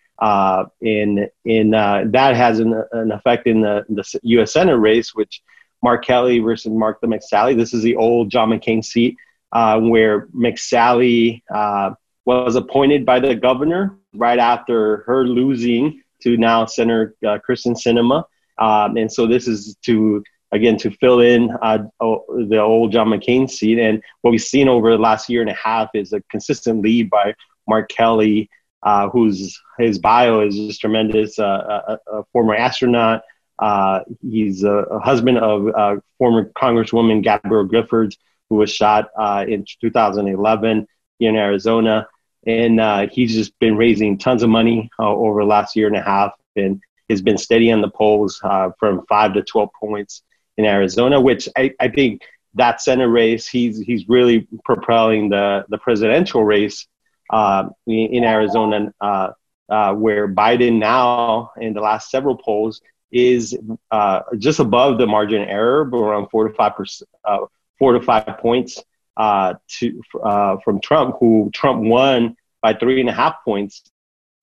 in 0.80 1.28
in 1.44 1.70
that 1.70 2.36
has 2.36 2.58
an, 2.58 2.82
an 2.92 3.12
effect 3.12 3.46
in 3.46 3.62
the, 3.62 3.84
the 3.88 4.20
U.S. 4.22 4.52
Senate 4.52 4.76
race, 4.76 5.14
which 5.14 5.42
Mark 5.82 6.04
Kelly 6.04 6.40
versus 6.40 6.72
Martha 6.72 7.06
McSally. 7.06 7.56
This 7.56 7.72
is 7.72 7.82
the 7.82 7.96
old 7.96 8.30
John 8.30 8.50
McCain 8.50 8.84
seat 8.84 9.16
uh, 9.52 9.80
where 9.80 10.26
McSally 10.28 11.42
uh, 11.52 11.90
was 12.24 12.56
appointed 12.56 13.06
by 13.06 13.20
the 13.20 13.34
governor 13.34 13.96
right 14.14 14.38
after 14.38 14.98
her 15.06 15.26
losing 15.26 16.02
to 16.22 16.36
now 16.36 16.66
Senator 16.66 17.14
uh, 17.26 17.38
Kyrsten 17.48 17.76
Sinema. 17.76 18.24
Um, 18.58 18.96
and 18.96 19.10
so 19.10 19.26
this 19.26 19.46
is 19.46 19.76
to 19.84 20.22
again 20.52 20.76
to 20.78 20.90
fill 20.90 21.20
in 21.20 21.50
uh, 21.62 21.78
the 22.00 22.58
old 22.60 22.92
John 22.92 23.08
McCain 23.08 23.48
seat. 23.48 23.78
And 23.78 24.02
what 24.22 24.30
we've 24.30 24.40
seen 24.40 24.68
over 24.68 24.90
the 24.90 24.98
last 24.98 25.28
year 25.28 25.40
and 25.40 25.50
a 25.50 25.54
half 25.54 25.90
is 25.94 26.12
a 26.12 26.22
consistent 26.30 26.82
lead 26.82 27.10
by 27.10 27.34
Mark 27.68 27.88
Kelly, 27.90 28.48
uh, 28.82 29.08
whose 29.10 29.60
his 29.78 29.98
bio 29.98 30.40
is 30.40 30.56
just 30.56 30.80
tremendous. 30.80 31.38
Uh, 31.38 31.82
a, 31.88 32.18
a, 32.18 32.24
former 32.32 32.54
astronaut. 32.54 33.22
Uh, 33.58 34.00
he's 34.22 34.62
a, 34.62 34.70
a, 34.70 35.00
husband 35.00 35.38
of 35.38 35.68
uh, 35.74 35.96
former 36.16 36.50
Congresswoman 36.50 37.22
Gabrielle 37.22 37.66
Giffords, 37.66 38.16
who 38.48 38.56
was 38.56 38.72
shot 38.72 39.08
uh, 39.18 39.44
in 39.46 39.64
2011 39.80 40.86
in 41.20 41.36
Arizona. 41.36 42.06
And 42.46 43.10
he's 43.10 43.34
just 43.34 43.58
been 43.58 43.76
raising 43.76 44.16
tons 44.16 44.42
of 44.42 44.48
money 44.48 44.90
over 44.98 45.40
the 45.40 45.46
last 45.46 45.76
year 45.76 45.86
and 45.86 45.96
a 45.96 46.02
half, 46.02 46.32
and 46.56 46.80
has 47.10 47.20
been 47.20 47.36
steady 47.36 47.70
on 47.72 47.82
the 47.82 47.90
polls 47.90 48.38
from 48.78 49.04
five 49.08 49.34
to 49.34 49.42
12 49.42 49.68
points 49.78 50.22
in 50.56 50.64
Arizona, 50.64 51.20
which 51.20 51.48
I, 51.56 51.72
I 51.80 51.88
think 51.88 52.22
that 52.54 52.80
Senate 52.80 53.08
race, 53.08 53.46
he's 53.46 53.78
he's 53.78 54.08
really 54.08 54.46
propelling 54.64 55.30
the 55.30 55.64
the 55.68 55.78
presidential 55.78 56.44
race 56.44 56.86
uh, 57.30 57.68
in, 57.86 58.14
in, 58.14 58.24
Arizona, 58.24 58.92
uh, 59.00 59.30
uh, 59.68 59.94
where 59.94 60.28
Biden 60.28 60.78
now 60.78 61.52
in 61.58 61.74
the 61.74 61.80
last 61.80 62.10
several 62.10 62.36
polls 62.36 62.80
is 63.12 63.56
uh, 63.90 64.20
just 64.38 64.58
above 64.60 64.98
the 64.98 65.06
margin 65.06 65.42
error, 65.42 65.84
but 65.84 65.98
around 65.98 66.28
four 66.30 66.48
to 66.48 66.54
five 66.54 66.74
percent, 66.76 67.08
uh, 67.24 67.38
four 67.78 67.92
to 67.92 68.00
five 68.00 68.38
points 68.38 68.82
uh, 69.16 69.54
to 69.78 70.02
from 70.12 70.80
Trump, 70.80 71.16
who 71.20 71.50
Trump 71.52 71.82
won 71.82 72.36
by 72.62 72.74
three 72.74 73.00
and 73.00 73.08
a 73.08 73.12
half 73.12 73.36
points 73.44 73.82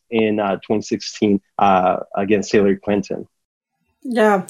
in 0.10 0.38
2016 0.38 1.42
against 2.16 2.52
Hillary 2.52 2.78
Clinton. 2.78 3.28
Yeah. 4.04 4.46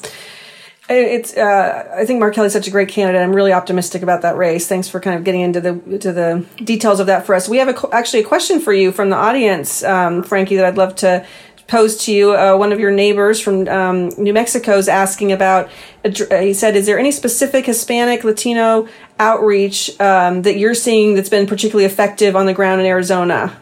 It's. 0.88 1.36
Uh, 1.36 1.96
I 1.96 2.04
think 2.04 2.20
Mark 2.20 2.34
Kelly's 2.34 2.52
such 2.52 2.68
a 2.68 2.70
great 2.70 2.88
candidate. 2.88 3.20
I'm 3.20 3.34
really 3.34 3.52
optimistic 3.52 4.02
about 4.02 4.22
that 4.22 4.36
race. 4.36 4.68
Thanks 4.68 4.88
for 4.88 5.00
kind 5.00 5.16
of 5.16 5.24
getting 5.24 5.40
into 5.40 5.60
the 5.60 5.98
to 5.98 6.12
the 6.12 6.46
details 6.62 7.00
of 7.00 7.08
that 7.08 7.26
for 7.26 7.34
us. 7.34 7.48
We 7.48 7.56
have 7.56 7.68
a, 7.68 7.94
actually 7.94 8.20
a 8.20 8.24
question 8.24 8.60
for 8.60 8.72
you 8.72 8.92
from 8.92 9.10
the 9.10 9.16
audience, 9.16 9.82
um, 9.82 10.22
Frankie, 10.22 10.56
that 10.56 10.64
I'd 10.64 10.76
love 10.76 10.94
to 10.96 11.26
pose 11.66 12.04
to 12.04 12.12
you. 12.12 12.34
Uh, 12.34 12.56
one 12.56 12.72
of 12.72 12.80
your 12.80 12.90
neighbors 12.90 13.40
from 13.40 13.68
um, 13.68 14.08
New 14.18 14.32
Mexico 14.32 14.76
is 14.76 14.88
asking 14.88 15.32
about. 15.32 15.68
Uh, 16.04 16.36
he 16.38 16.54
said, 16.54 16.76
"Is 16.76 16.86
there 16.86 16.98
any 16.98 17.12
specific 17.12 17.66
Hispanic 17.66 18.24
Latino 18.24 18.88
outreach 19.18 19.98
um, 20.00 20.42
that 20.42 20.56
you're 20.58 20.74
seeing 20.74 21.14
that's 21.14 21.28
been 21.28 21.46
particularly 21.46 21.84
effective 21.84 22.36
on 22.36 22.46
the 22.46 22.54
ground 22.54 22.80
in 22.80 22.86
Arizona?" 22.86 23.56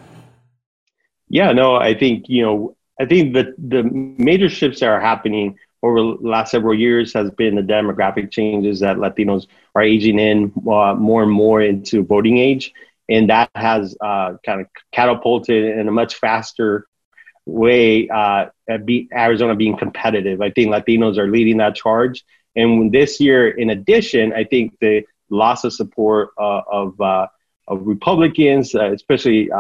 Yeah, 1.29 1.53
no, 1.53 1.77
I 1.77 1.95
think 1.95 2.29
you 2.29 2.43
know, 2.43 2.77
I 3.01 3.07
think 3.07 3.35
that 3.35 3.55
the 3.59 3.83
major 3.83 4.49
shifts 4.49 4.81
that 4.81 4.89
are 4.89 5.01
happening 5.01 5.59
over 5.83 6.01
the 6.01 6.17
last 6.21 6.51
several 6.51 6.75
years 6.75 7.13
has 7.13 7.31
been 7.33 7.57
the 7.57 7.63
demographic 7.63 8.31
changes 8.31 8.81
that 8.81 8.97
Latinos 8.97 9.47
are 9.75 9.83
aging 9.83 10.19
in 10.19 10.51
uh, 10.67 10.95
more 10.95 11.23
and 11.23 11.31
more 11.31 11.61
into 11.61 12.03
voting 12.03 12.39
age. 12.39 12.73
And 13.11 13.29
that 13.29 13.51
has 13.55 13.95
uh, 14.01 14.37
kind 14.47 14.63
of 14.63 14.67
catapulted 14.93 15.77
in 15.79 15.87
a 15.87 15.93
much 15.93 16.15
faster 16.15 16.87
way 17.47 18.09
uh, 18.09 18.47
Arizona 18.69 19.55
being 19.55 19.77
competitive. 19.77 20.41
I 20.41 20.51
think 20.51 20.69
Latinos 20.71 21.19
are 21.19 21.29
leading 21.29 21.59
that 21.59 21.75
charge. 21.75 22.25
And 22.57 22.93
this 22.93 23.21
year, 23.21 23.51
in 23.51 23.71
addition, 23.71 24.33
I 24.33 24.45
think 24.45 24.77
the 24.81 25.05
loss 25.29 25.65
of 25.65 25.73
support 25.73 26.31
uh, 26.39 26.63
of, 26.71 27.01
uh, 27.01 27.27
of 27.69 27.87
Republicans, 27.87 28.75
uh, 28.75 28.93
especially 28.93 29.51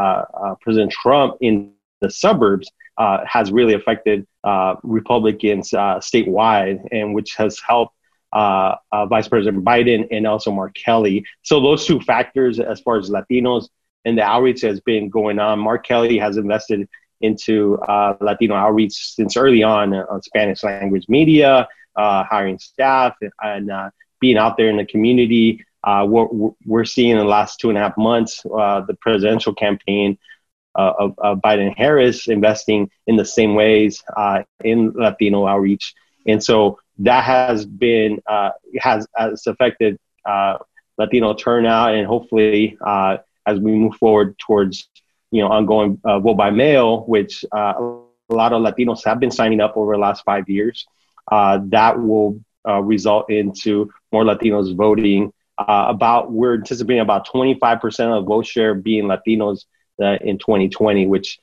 President 0.60 0.92
Trump 0.92 1.36
in 1.40 1.72
the 2.00 2.10
suburbs, 2.10 2.70
uh, 2.96 3.24
has 3.26 3.50
really 3.50 3.74
affected 3.74 4.26
uh, 4.44 4.76
Republicans 4.82 5.72
uh, 5.74 5.98
statewide, 5.98 6.86
and 6.92 7.14
which 7.14 7.34
has 7.34 7.58
helped 7.66 7.94
uh, 8.32 8.76
uh, 8.92 9.06
Vice 9.06 9.28
President 9.28 9.64
Biden 9.64 10.06
and 10.10 10.26
also 10.26 10.50
Mark 10.50 10.74
Kelly. 10.74 11.24
So 11.42 11.60
those 11.60 11.86
two 11.86 12.00
factors, 12.00 12.60
as 12.60 12.80
far 12.80 12.98
as 12.98 13.10
Latinos 13.10 13.68
and 14.04 14.18
the 14.18 14.22
outreach 14.22 14.60
has 14.62 14.80
been 14.80 15.08
going 15.08 15.38
on, 15.38 15.58
Mark 15.60 15.86
Kelly 15.86 16.18
has 16.18 16.36
invested 16.36 16.88
into 17.20 17.78
uh, 17.78 18.14
Latino 18.20 18.54
outreach 18.54 19.14
since 19.14 19.36
early 19.36 19.62
on 19.62 19.94
on 19.94 20.22
Spanish 20.22 20.62
language 20.62 21.08
media, 21.08 21.68
hiring 21.96 22.58
staff, 22.58 23.14
and, 23.20 23.32
and 23.70 23.92
being 24.20 24.36
out 24.36 24.56
there 24.56 24.68
in 24.68 24.76
the 24.76 24.86
community. 24.86 25.64
what 25.82 26.28
we're 26.66 26.84
seeing 26.84 27.10
in 27.10 27.18
the 27.18 27.24
last 27.24 27.60
two 27.60 27.68
and 27.68 27.78
a 27.78 27.80
half 27.80 27.96
months, 27.96 28.42
the 28.42 28.96
presidential 29.00 29.54
campaign 29.54 30.18
uh, 30.76 30.92
of, 30.98 31.14
of, 31.18 31.38
Biden 31.38 31.72
Harris 31.76 32.26
investing 32.26 32.90
in 33.06 33.16
the 33.16 33.24
same 33.24 33.54
ways 33.54 34.02
uh, 34.16 34.42
in 34.64 34.92
Latino 34.92 35.46
outreach. 35.46 35.94
And 36.26 36.42
so 36.42 36.78
that 36.98 37.24
has 37.24 37.64
been, 37.64 38.20
uh, 38.26 38.50
has, 38.80 39.06
has 39.14 39.46
affected 39.46 39.98
uh, 40.26 40.58
Latino 40.98 41.34
turnout 41.34 41.94
and 41.94 42.06
hopefully 42.06 42.76
uh, 42.84 43.18
as 43.46 43.60
we 43.60 43.72
move 43.72 43.94
forward 43.96 44.38
towards, 44.38 44.88
you 45.34 45.42
know, 45.42 45.48
ongoing 45.48 46.00
uh, 46.04 46.18
vote 46.20 46.36
by 46.36 46.50
mail, 46.50 47.04
which 47.06 47.44
a 47.52 47.74
lot 48.30 48.52
of 48.52 48.62
Latinos 48.62 49.04
have 49.04 49.18
been 49.18 49.30
signing 49.30 49.60
up 49.60 49.76
over 49.76 49.92
the 49.94 49.98
last 49.98 50.22
five 50.24 50.48
years, 50.48 50.86
that 51.30 52.00
will 52.00 52.40
result 52.82 53.30
into 53.30 53.90
more 54.12 54.24
Latinos 54.24 54.74
voting. 54.76 55.32
about 55.58 56.32
we're 56.32 56.54
anticipating 56.54 57.00
about 57.00 57.26
25% 57.28 58.18
of 58.18 58.24
vote 58.26 58.46
share 58.46 58.74
being 58.74 59.04
Latinos 59.04 59.64
uh, 60.02 60.18
in 60.22 60.38
2020, 60.38 61.06
which 61.06 61.38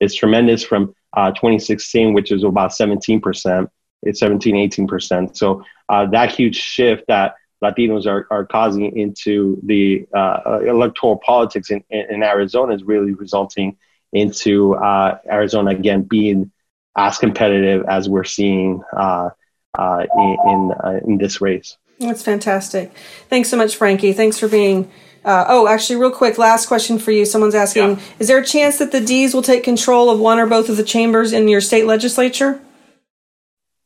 is 0.00 0.14
tremendous 0.14 0.62
from 0.64 0.94
uh, 1.16 1.30
2016, 1.32 2.12
which 2.12 2.32
is 2.32 2.42
about 2.42 2.70
17%. 2.70 3.68
It's 4.02 4.20
17, 4.20 4.70
18%. 4.70 5.36
So 5.36 5.64
uh, 5.88 6.06
that 6.06 6.32
huge 6.34 6.56
shift 6.56 7.04
that 7.08 7.34
Latinos 7.64 8.06
are, 8.06 8.26
are 8.30 8.44
causing 8.44 8.96
into 8.96 9.60
the 9.62 10.06
uh, 10.14 10.60
electoral 10.66 11.16
politics 11.16 11.70
in, 11.70 11.82
in 11.90 12.22
Arizona 12.22 12.74
is 12.74 12.82
really 12.82 13.14
resulting 13.14 13.76
into 14.12 14.74
uh, 14.74 15.18
Arizona 15.30 15.70
again 15.70 16.02
being 16.02 16.52
as 16.96 17.18
competitive 17.18 17.84
as 17.88 18.08
we're 18.08 18.24
seeing 18.24 18.82
uh, 18.96 19.30
in 19.78 20.36
in, 20.46 20.72
in 21.06 21.18
this 21.18 21.40
race. 21.40 21.76
That's 21.98 22.22
fantastic. 22.22 22.92
Thanks 23.28 23.48
so 23.48 23.56
much, 23.56 23.76
Frankie. 23.76 24.12
Thanks 24.12 24.38
for 24.38 24.48
being 24.48 24.90
uh, 25.24 25.46
oh, 25.48 25.66
actually, 25.66 25.96
real 25.96 26.10
quick, 26.10 26.36
last 26.36 26.66
question 26.66 26.98
for 26.98 27.10
you. 27.10 27.24
Someone's 27.24 27.54
asking: 27.54 27.90
yeah. 27.90 28.00
Is 28.18 28.28
there 28.28 28.38
a 28.38 28.44
chance 28.44 28.78
that 28.78 28.92
the 28.92 29.00
D's 29.00 29.32
will 29.32 29.42
take 29.42 29.64
control 29.64 30.10
of 30.10 30.20
one 30.20 30.38
or 30.38 30.46
both 30.46 30.68
of 30.68 30.76
the 30.76 30.84
chambers 30.84 31.32
in 31.32 31.48
your 31.48 31.62
state 31.62 31.86
legislature? 31.86 32.60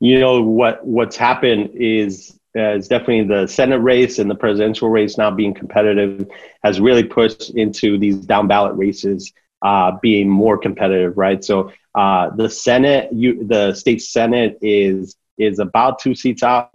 You 0.00 0.18
know 0.18 0.42
what? 0.42 0.84
What's 0.84 1.16
happened 1.16 1.70
is 1.74 2.38
uh, 2.59 2.74
is 2.74 2.88
definitely 2.88 3.24
the 3.24 3.46
Senate 3.46 3.78
race 3.78 4.18
and 4.18 4.30
the 4.30 4.34
presidential 4.34 4.88
race 4.88 5.16
now 5.16 5.30
being 5.30 5.54
competitive 5.54 6.28
has 6.64 6.80
really 6.80 7.04
pushed 7.04 7.50
into 7.50 7.98
these 7.98 8.16
down 8.26 8.48
ballot 8.48 8.76
races 8.76 9.32
uh, 9.62 9.92
being 10.02 10.28
more 10.28 10.59
competitive, 10.59 11.16
right? 11.16 11.42
So 11.42 11.72
uh, 11.94 12.30
the 12.36 12.48
Senate, 12.48 13.11
you, 13.12 13.46
the 13.46 13.74
state 13.74 14.02
Senate 14.02 14.59
is 14.62 15.16
is 15.36 15.59
about 15.61 16.00
two 16.00 16.14
seats 16.14 16.42
out, 16.42 16.70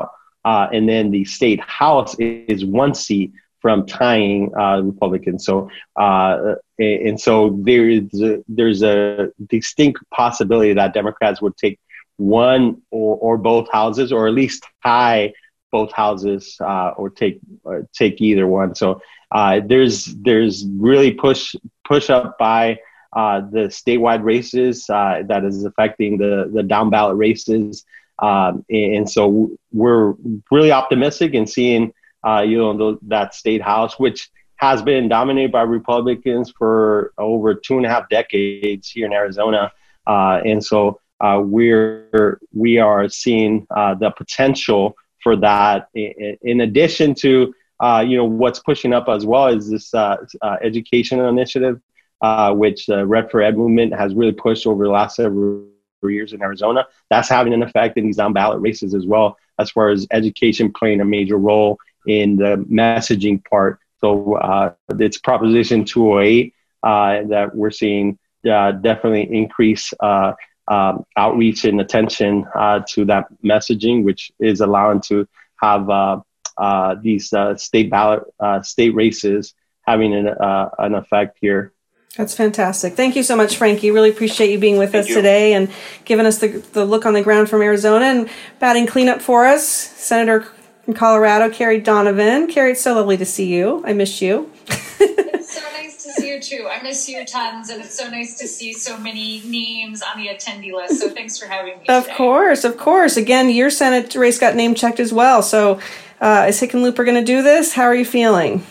uh, 0.45 0.67
and 0.71 0.87
then 0.87 1.11
the 1.11 1.25
state 1.25 1.59
House 1.61 2.15
is 2.19 2.63
one 2.63 2.93
seat 2.93 3.33
from 3.61 3.85
tying 3.85 4.53
uh, 4.57 4.81
Republicans. 4.81 5.45
So, 5.45 5.69
and 5.97 7.19
so 7.19 7.59
there 7.61 7.89
is 7.89 8.21
a, 8.21 8.43
there's 8.47 8.83
a 8.83 9.31
distinct 9.47 9.99
possibility 10.11 10.73
that 10.73 10.93
Democrats 10.93 11.41
would 11.41 11.55
take 11.57 11.79
one 12.17 12.81
or, 12.91 13.17
or 13.17 13.37
both 13.37 13.69
houses, 13.71 14.11
or 14.11 14.27
at 14.27 14.33
least 14.33 14.65
tie 14.83 15.33
both 15.73 15.91
houses, 15.91 16.55
uh, 16.61 16.91
or 16.95 17.09
take 17.09 17.39
or 17.65 17.87
take 17.91 18.21
either 18.21 18.47
one. 18.47 18.75
So 18.75 19.01
uh, 19.31 19.59
there's 19.65 20.05
there's 20.27 20.65
really 20.65 21.11
push 21.11 21.55
push 21.83 22.09
up 22.09 22.37
by. 22.37 22.79
Uh, 23.15 23.41
the 23.51 23.65
statewide 23.69 24.23
races 24.23 24.89
uh, 24.89 25.21
that 25.27 25.45
is 25.45 25.63
affecting 25.65 26.17
the 26.17 26.49
the 26.51 26.63
down 26.63 26.89
ballot 26.89 27.15
races, 27.15 27.85
um, 28.17 28.65
and 28.71 29.07
so 29.07 29.51
we're 29.71 30.15
really 30.49 30.71
optimistic 30.71 31.35
in 31.35 31.45
seeing 31.45 31.93
uh, 32.27 32.41
you 32.41 32.57
know, 32.57 32.97
that 33.03 33.35
state 33.35 33.61
house, 33.61 33.99
which 33.99 34.31
has 34.55 34.81
been 34.81 35.09
dominated 35.09 35.51
by 35.51 35.61
Republicans 35.61 36.51
for 36.57 37.13
over 37.19 37.53
two 37.53 37.77
and 37.77 37.85
a 37.85 37.89
half 37.89 38.09
decades 38.09 38.89
here 38.89 39.05
in 39.05 39.13
Arizona. 39.13 39.71
Uh, 40.07 40.41
and 40.43 40.65
so 40.65 40.99
we're 41.21 42.39
we 42.51 42.79
are 42.79 43.07
seeing 43.09 43.67
the 43.69 44.11
potential 44.17 44.95
for 45.23 45.35
that. 45.37 45.89
In, 45.93 46.61
addition 46.61 47.15
to 47.15 47.53
uh, 47.79 48.03
you 48.07 48.17
know 48.17 48.25
what's 48.25 48.59
pushing 48.59 48.93
up 48.93 49.09
as 49.09 49.25
well 49.25 49.47
is 49.47 49.69
this 49.69 49.93
uh, 49.93 50.17
education 50.61 51.19
initiative, 51.19 51.81
which 52.51 52.85
the 52.85 53.05
Red 53.05 53.31
for 53.31 53.41
Ed 53.41 53.57
movement 53.57 53.93
has 53.93 54.13
really 54.13 54.33
pushed 54.33 54.67
over 54.67 54.83
the 54.83 54.91
last 54.91 55.15
several 55.15 55.67
years 56.03 56.33
in 56.33 56.41
Arizona. 56.41 56.85
That's 57.09 57.29
having 57.29 57.53
an 57.53 57.63
effect 57.63 57.97
in 57.97 58.05
these 58.05 58.19
on-ballot 58.19 58.61
races 58.61 58.93
as 58.93 59.05
well, 59.05 59.37
as 59.59 59.69
far 59.69 59.89
as 59.89 60.07
education 60.11 60.71
playing 60.71 61.01
a 61.01 61.05
major 61.05 61.37
role 61.37 61.77
in 62.07 62.35
the 62.35 62.65
messaging 62.69 63.43
part. 63.45 63.79
So 63.99 64.35
uh, 64.35 64.73
it's 64.99 65.17
Proposition 65.17 65.85
208 65.85 66.53
uh, 66.83 67.23
that 67.29 67.55
we're 67.55 67.71
seeing 67.71 68.19
uh, 68.49 68.73
definitely 68.73 69.33
increase 69.33 69.93
uh, 69.99 70.33
um, 70.67 71.05
outreach 71.17 71.65
and 71.65 71.81
attention 71.81 72.45
uh, 72.55 72.81
to 72.89 73.05
that 73.05 73.27
messaging, 73.43 74.03
which 74.03 74.31
is 74.39 74.61
allowing 74.61 75.01
to 75.01 75.27
have 75.61 75.89
uh, 75.89 76.95
these 77.01 77.33
state 77.57 77.89
ballot 77.89 78.23
state 78.65 78.93
races 78.93 79.53
having 79.81 80.13
an, 80.13 80.27
an 80.79 80.95
effect 80.95 81.37
here. 81.41 81.73
That's 82.17 82.35
fantastic. 82.35 82.93
Thank 82.93 83.15
you 83.15 83.23
so 83.23 83.35
much, 83.35 83.57
Frankie. 83.57 83.89
Really 83.89 84.11
appreciate 84.11 84.51
you 84.51 84.59
being 84.59 84.77
with 84.77 84.91
Thank 84.91 85.05
us 85.05 85.09
you. 85.09 85.15
today 85.15 85.53
and 85.53 85.71
giving 86.05 86.27
us 86.27 86.37
the, 86.37 86.47
the 86.73 86.85
look 86.85 87.07
on 87.07 87.13
the 87.13 87.23
ground 87.23 87.49
from 87.49 87.63
Arizona 87.63 88.05
and 88.05 88.29
batting 88.59 88.85
cleanup 88.85 89.19
for 89.19 89.47
us. 89.47 89.65
Senator 89.67 90.47
from 90.85 90.93
Colorado, 90.93 91.49
Carrie 91.49 91.79
Donovan. 91.79 92.47
Carrie, 92.47 92.73
it's 92.73 92.81
so 92.81 92.93
lovely 92.93 93.17
to 93.17 93.25
see 93.25 93.51
you. 93.51 93.81
I 93.83 93.93
miss 93.93 94.21
you. 94.21 94.51
it's 94.67 95.55
so 95.55 95.61
nice 95.71 96.03
to 96.03 96.11
see 96.11 96.29
you 96.29 96.32
too. 96.43 96.67
I 96.69 96.81
miss 96.81 97.07
you 97.07 97.25
tons, 97.25 97.69
and 97.69 97.81
it's 97.81 97.97
so 97.97 98.09
nice 98.09 98.37
to 98.39 98.47
see 98.47 98.73
so 98.73 98.97
many 98.97 99.41
names 99.45 100.01
on 100.03 100.21
the 100.21 100.27
attendee 100.27 100.73
list. 100.73 100.99
So 100.99 101.09
thanks 101.09 101.37
for 101.37 101.45
having 101.45 101.79
me. 101.79 101.85
Of 101.87 102.03
today. 102.03 102.15
course, 102.15 102.63
of 102.63 102.77
course. 102.77 103.17
Again, 103.17 103.49
your 103.49 103.69
Senate 103.69 104.13
race 104.15 104.39
got 104.39 104.55
name 104.55 104.75
checked 104.75 104.99
as 104.99 105.13
well. 105.13 105.41
So 105.41 105.79
uh, 106.21 106.45
is 106.49 106.59
Hickenlooper 106.59 107.05
going 107.05 107.15
to 107.15 107.23
do 107.23 107.41
this? 107.41 107.73
How 107.73 107.83
are 107.83 107.95
you 107.95 108.05
feeling? 108.05 108.63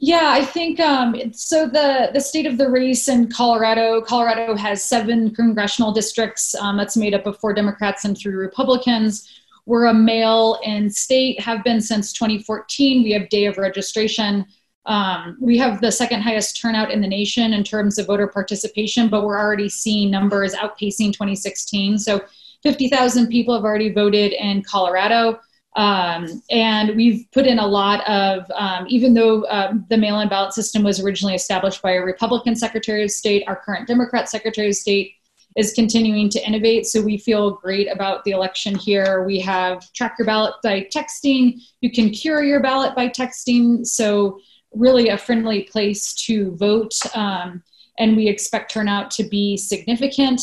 Yeah, 0.00 0.30
I 0.30 0.44
think 0.44 0.78
um, 0.78 1.16
so. 1.32 1.66
The 1.66 2.10
the 2.12 2.20
state 2.20 2.46
of 2.46 2.56
the 2.56 2.70
race 2.70 3.08
in 3.08 3.30
Colorado. 3.30 4.00
Colorado 4.00 4.54
has 4.54 4.84
seven 4.84 5.34
congressional 5.34 5.92
districts. 5.92 6.54
Um, 6.54 6.76
that's 6.76 6.96
made 6.96 7.14
up 7.14 7.26
of 7.26 7.38
four 7.38 7.52
Democrats 7.52 8.04
and 8.04 8.16
three 8.16 8.34
Republicans. 8.34 9.28
We're 9.66 9.86
a 9.86 9.94
mail-in 9.94 10.88
state. 10.88 11.40
Have 11.40 11.64
been 11.64 11.80
since 11.80 12.12
2014. 12.12 13.02
We 13.02 13.10
have 13.12 13.28
day 13.28 13.46
of 13.46 13.58
registration. 13.58 14.46
Um, 14.88 15.36
we 15.38 15.58
have 15.58 15.80
the 15.80 15.92
second 15.92 16.22
highest 16.22 16.60
turnout 16.60 16.90
in 16.90 17.02
the 17.02 17.06
nation 17.06 17.52
in 17.52 17.62
terms 17.62 17.98
of 17.98 18.06
voter 18.06 18.26
participation, 18.26 19.08
but 19.08 19.24
we're 19.24 19.38
already 19.38 19.68
seeing 19.68 20.10
numbers 20.10 20.54
outpacing 20.54 21.12
2016. 21.12 21.98
So 21.98 22.22
50,000 22.62 23.28
people 23.28 23.54
have 23.54 23.64
already 23.64 23.92
voted 23.92 24.32
in 24.32 24.62
Colorado. 24.62 25.38
Um, 25.76 26.42
and 26.50 26.96
we've 26.96 27.26
put 27.32 27.46
in 27.46 27.58
a 27.58 27.66
lot 27.66 28.00
of, 28.08 28.50
um, 28.56 28.86
even 28.88 29.12
though 29.12 29.46
um, 29.48 29.86
the 29.90 29.98
mail 29.98 30.20
in 30.20 30.28
ballot 30.28 30.54
system 30.54 30.82
was 30.82 30.98
originally 30.98 31.34
established 31.34 31.82
by 31.82 31.92
a 31.92 32.00
Republican 32.00 32.56
Secretary 32.56 33.04
of 33.04 33.10
State, 33.10 33.44
our 33.46 33.56
current 33.56 33.86
Democrat 33.86 34.28
Secretary 34.28 34.68
of 34.68 34.74
State 34.74 35.12
is 35.56 35.72
continuing 35.72 36.30
to 36.30 36.46
innovate. 36.46 36.86
So 36.86 37.02
we 37.02 37.18
feel 37.18 37.52
great 37.52 37.88
about 37.92 38.24
the 38.24 38.30
election 38.30 38.74
here. 38.74 39.24
We 39.24 39.38
have 39.40 39.92
track 39.92 40.16
your 40.18 40.26
ballot 40.26 40.54
by 40.62 40.88
texting, 40.92 41.60
you 41.80 41.92
can 41.92 42.10
cure 42.10 42.42
your 42.42 42.60
ballot 42.60 42.94
by 42.94 43.08
texting. 43.08 43.86
So, 43.86 44.40
really, 44.74 45.08
a 45.08 45.18
friendly 45.18 45.62
place 45.64 46.14
to 46.26 46.54
vote. 46.56 46.94
Um, 47.14 47.62
and 47.98 48.16
we 48.16 48.28
expect 48.28 48.72
turnout 48.72 49.10
to 49.12 49.24
be 49.24 49.56
significant. 49.56 50.40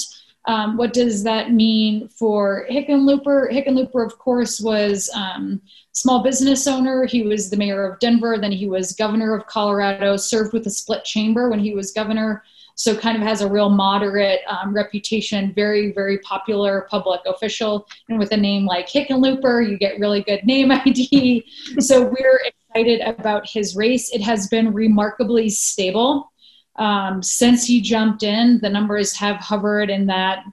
Um, 0.47 0.77
what 0.77 0.93
does 0.93 1.23
that 1.23 1.51
mean 1.51 2.07
for 2.09 2.67
Hickenlooper? 2.69 3.51
Hickenlooper, 3.51 4.05
of 4.05 4.19
course, 4.19 4.59
was 4.59 5.09
um, 5.15 5.61
small 5.93 6.21
business 6.21 6.67
owner. 6.67 7.05
He 7.05 7.23
was 7.23 7.49
the 7.49 7.57
mayor 7.57 7.85
of 7.85 7.99
Denver. 7.99 8.37
Then 8.39 8.51
he 8.51 8.67
was 8.67 8.93
governor 8.93 9.33
of 9.33 9.47
Colorado. 9.47 10.17
Served 10.17 10.53
with 10.53 10.67
a 10.67 10.69
split 10.69 11.03
chamber 11.03 11.49
when 11.49 11.59
he 11.59 11.73
was 11.73 11.91
governor. 11.91 12.43
So 12.75 12.95
kind 12.95 13.15
of 13.15 13.23
has 13.23 13.41
a 13.41 13.49
real 13.49 13.69
moderate 13.69 14.41
um, 14.47 14.73
reputation. 14.73 15.53
Very, 15.53 15.93
very 15.93 16.19
popular 16.19 16.87
public 16.91 17.21
official. 17.25 17.87
And 18.09 18.19
with 18.19 18.31
a 18.31 18.37
name 18.37 18.65
like 18.65 18.89
Hickenlooper, 18.89 19.67
you 19.67 19.77
get 19.77 19.97
really 19.97 20.21
good 20.21 20.45
name 20.45 20.71
ID. 20.71 21.45
so 21.79 22.03
we're 22.03 22.41
excited 22.75 23.01
about 23.07 23.47
his 23.47 23.75
race. 23.75 24.11
It 24.13 24.21
has 24.21 24.47
been 24.47 24.73
remarkably 24.73 25.49
stable. 25.49 26.31
Um, 26.75 27.23
since 27.23 27.65
he 27.65 27.79
jumped 27.79 28.23
in, 28.23 28.59
the 28.61 28.69
numbers 28.69 29.15
have 29.15 29.37
hovered 29.37 29.89
in 29.89 30.07
that, 30.07 30.43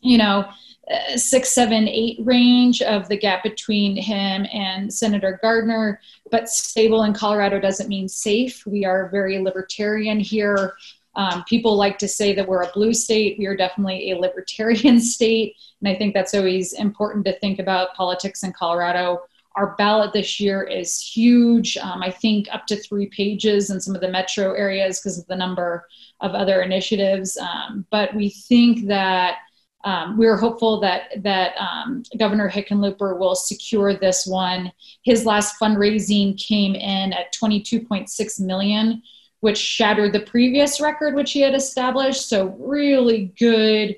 you 0.00 0.16
know, 0.16 0.46
uh, 0.88 1.16
six, 1.16 1.52
seven, 1.52 1.88
eight 1.88 2.20
range 2.22 2.82
of 2.82 3.08
the 3.08 3.16
gap 3.16 3.42
between 3.42 3.96
him 3.96 4.46
and 4.52 4.92
Senator 4.92 5.40
Gardner. 5.42 6.00
But 6.30 6.48
stable 6.48 7.02
in 7.02 7.12
Colorado 7.12 7.58
doesn't 7.58 7.88
mean 7.88 8.08
safe. 8.08 8.64
We 8.64 8.84
are 8.84 9.08
very 9.08 9.40
libertarian 9.40 10.20
here. 10.20 10.74
Um, 11.16 11.42
people 11.48 11.74
like 11.76 11.98
to 11.98 12.06
say 12.08 12.32
that 12.34 12.46
we're 12.46 12.62
a 12.62 12.70
blue 12.72 12.94
state. 12.94 13.38
We 13.38 13.46
are 13.46 13.56
definitely 13.56 14.12
a 14.12 14.18
libertarian 14.18 15.00
state. 15.16 15.56
And 15.80 15.88
I 15.88 15.98
think 15.98 16.14
that's 16.14 16.34
always 16.34 16.74
important 16.74 17.24
to 17.24 17.36
think 17.40 17.58
about 17.58 17.94
politics 17.96 18.44
in 18.44 18.52
Colorado 18.52 19.22
our 19.56 19.74
ballot 19.76 20.12
this 20.12 20.38
year 20.38 20.62
is 20.62 21.00
huge. 21.00 21.78
Um, 21.78 22.02
I 22.02 22.10
think 22.10 22.46
up 22.52 22.66
to 22.66 22.76
three 22.76 23.06
pages 23.06 23.70
in 23.70 23.80
some 23.80 23.94
of 23.94 24.02
the 24.02 24.08
metro 24.08 24.52
areas 24.52 25.00
because 25.00 25.18
of 25.18 25.26
the 25.26 25.36
number 25.36 25.86
of 26.20 26.32
other 26.32 26.60
initiatives. 26.60 27.38
Um, 27.38 27.86
but 27.90 28.14
we 28.14 28.30
think 28.30 28.86
that 28.88 29.38
um, 29.84 30.18
we're 30.18 30.36
hopeful 30.36 30.80
that 30.80 31.22
that 31.22 31.54
um, 31.58 32.02
Governor 32.18 32.50
Hickenlooper 32.50 33.18
will 33.18 33.34
secure 33.34 33.94
this 33.94 34.26
one. 34.26 34.72
His 35.04 35.24
last 35.24 35.58
fundraising 35.60 36.36
came 36.36 36.74
in 36.74 37.12
at 37.12 37.32
22.6 37.32 38.40
million, 38.40 39.02
which 39.40 39.58
shattered 39.58 40.12
the 40.12 40.20
previous 40.20 40.80
record 40.80 41.14
which 41.14 41.32
he 41.32 41.40
had 41.40 41.54
established. 41.54 42.28
So 42.28 42.56
really 42.58 43.32
good 43.38 43.96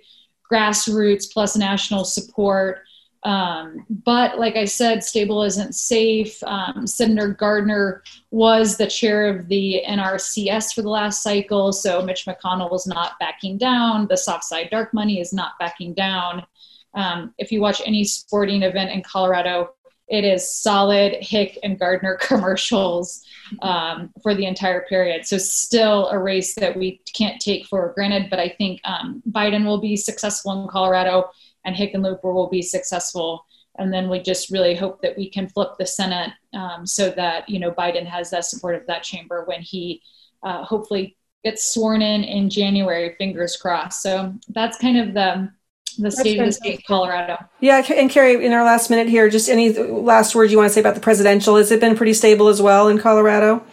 grassroots 0.50 1.32
plus 1.32 1.56
national 1.56 2.04
support. 2.04 2.82
Um, 3.24 3.84
but 3.88 4.38
like 4.38 4.56
I 4.56 4.64
said, 4.64 5.02
stable 5.02 5.42
isn't 5.42 5.74
safe. 5.74 6.42
Um, 6.44 6.86
Senator 6.86 7.28
Gardner 7.28 8.02
was 8.30 8.76
the 8.76 8.86
chair 8.86 9.28
of 9.28 9.48
the 9.48 9.82
NRSC 9.88 10.74
for 10.74 10.82
the 10.82 10.88
last 10.88 11.22
cycle, 11.22 11.72
so 11.72 12.02
Mitch 12.02 12.26
McConnell 12.26 12.70
was 12.70 12.86
not 12.86 13.18
backing 13.18 13.58
down. 13.58 14.06
The 14.08 14.16
soft 14.16 14.44
side 14.44 14.68
dark 14.70 14.94
money 14.94 15.20
is 15.20 15.32
not 15.32 15.58
backing 15.58 15.94
down. 15.94 16.46
Um, 16.94 17.34
if 17.38 17.50
you 17.52 17.60
watch 17.60 17.82
any 17.84 18.04
sporting 18.04 18.62
event 18.62 18.90
in 18.90 19.02
Colorado, 19.02 19.70
it 20.08 20.24
is 20.24 20.48
solid 20.48 21.16
Hick 21.20 21.58
and 21.62 21.78
Gardner 21.78 22.16
commercials 22.20 23.22
um, 23.60 24.10
for 24.22 24.34
the 24.34 24.46
entire 24.46 24.82
period. 24.88 25.26
So 25.26 25.38
still 25.38 26.08
a 26.08 26.18
race 26.18 26.54
that 26.54 26.76
we 26.76 27.02
can't 27.14 27.40
take 27.40 27.66
for 27.66 27.92
granted. 27.94 28.30
But 28.30 28.40
I 28.40 28.48
think 28.48 28.80
um, 28.84 29.22
Biden 29.30 29.64
will 29.66 29.80
be 29.80 29.96
successful 29.96 30.62
in 30.62 30.68
Colorado 30.68 31.30
and 31.68 31.76
Hickenlooper 31.76 32.32
will 32.32 32.48
be 32.48 32.62
successful. 32.62 33.44
And 33.78 33.92
then 33.92 34.08
we 34.08 34.20
just 34.20 34.50
really 34.50 34.74
hope 34.74 35.02
that 35.02 35.16
we 35.16 35.28
can 35.30 35.48
flip 35.48 35.72
the 35.78 35.86
Senate 35.86 36.32
um, 36.54 36.86
so 36.86 37.10
that 37.10 37.48
you 37.48 37.60
know 37.60 37.70
Biden 37.70 38.06
has 38.06 38.30
that 38.30 38.44
support 38.44 38.74
of 38.74 38.86
that 38.86 39.04
chamber 39.04 39.44
when 39.44 39.60
he 39.60 40.02
uh, 40.42 40.64
hopefully 40.64 41.16
gets 41.44 41.72
sworn 41.72 42.02
in 42.02 42.24
in 42.24 42.50
January. 42.50 43.14
Fingers 43.18 43.56
crossed. 43.56 44.02
So 44.02 44.34
that's 44.48 44.78
kind 44.78 44.98
of 44.98 45.14
the 45.14 45.52
the 45.98 46.10
state 46.10 46.40
of 46.40 46.46
the 46.46 46.52
state 46.52 46.78
of 46.78 46.84
Colorado. 46.84 47.36
Yeah, 47.60 47.84
and 47.94 48.10
Carrie, 48.10 48.44
in 48.44 48.52
our 48.52 48.64
last 48.64 48.88
minute 48.88 49.08
here, 49.08 49.28
just 49.28 49.48
any 49.48 49.72
last 49.72 50.34
words 50.34 50.50
you 50.50 50.58
want 50.58 50.68
to 50.68 50.74
say 50.74 50.80
about 50.80 50.94
the 50.94 51.00
presidential? 51.00 51.56
Has 51.56 51.70
it 51.70 51.80
been 51.80 51.96
pretty 51.96 52.14
stable 52.14 52.48
as 52.48 52.62
well 52.62 52.88
in 52.88 52.98
Colorado? 52.98 53.64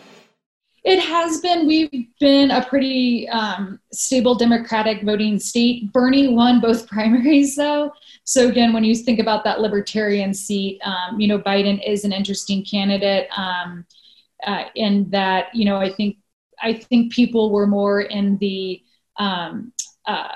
It 0.86 1.00
has 1.00 1.42
been. 1.42 1.66
We've 1.66 2.08
been 2.20 2.52
a 2.52 2.64
pretty 2.64 3.28
um, 3.30 3.80
stable 3.92 4.36
Democratic 4.36 5.02
voting 5.02 5.40
state. 5.40 5.92
Bernie 5.92 6.28
won 6.28 6.62
both 6.62 6.88
primaries, 6.90 7.56
though. 7.56 7.92
So 8.24 8.48
again, 8.48 8.72
when 8.72 8.84
you 8.84 8.94
think 8.94 9.20
about 9.20 9.44
that 9.46 9.62
Libertarian 9.62 10.32
seat, 10.32 10.80
um, 10.86 11.20
you 11.20 11.28
know, 11.28 11.40
Biden 11.40 11.82
is 11.86 12.06
an 12.06 12.14
interesting 12.14 12.64
candidate. 12.64 13.28
Um, 13.36 13.84
uh, 14.46 14.66
in 14.76 15.10
that, 15.10 15.48
you 15.56 15.66
know, 15.66 15.78
I 15.78 15.92
think 15.92 16.18
I 16.62 16.74
think 16.74 17.12
people 17.12 17.52
were 17.52 17.66
more 17.66 18.02
in 18.02 18.38
the 18.38 18.80
um, 19.18 19.74
uh, 20.06 20.30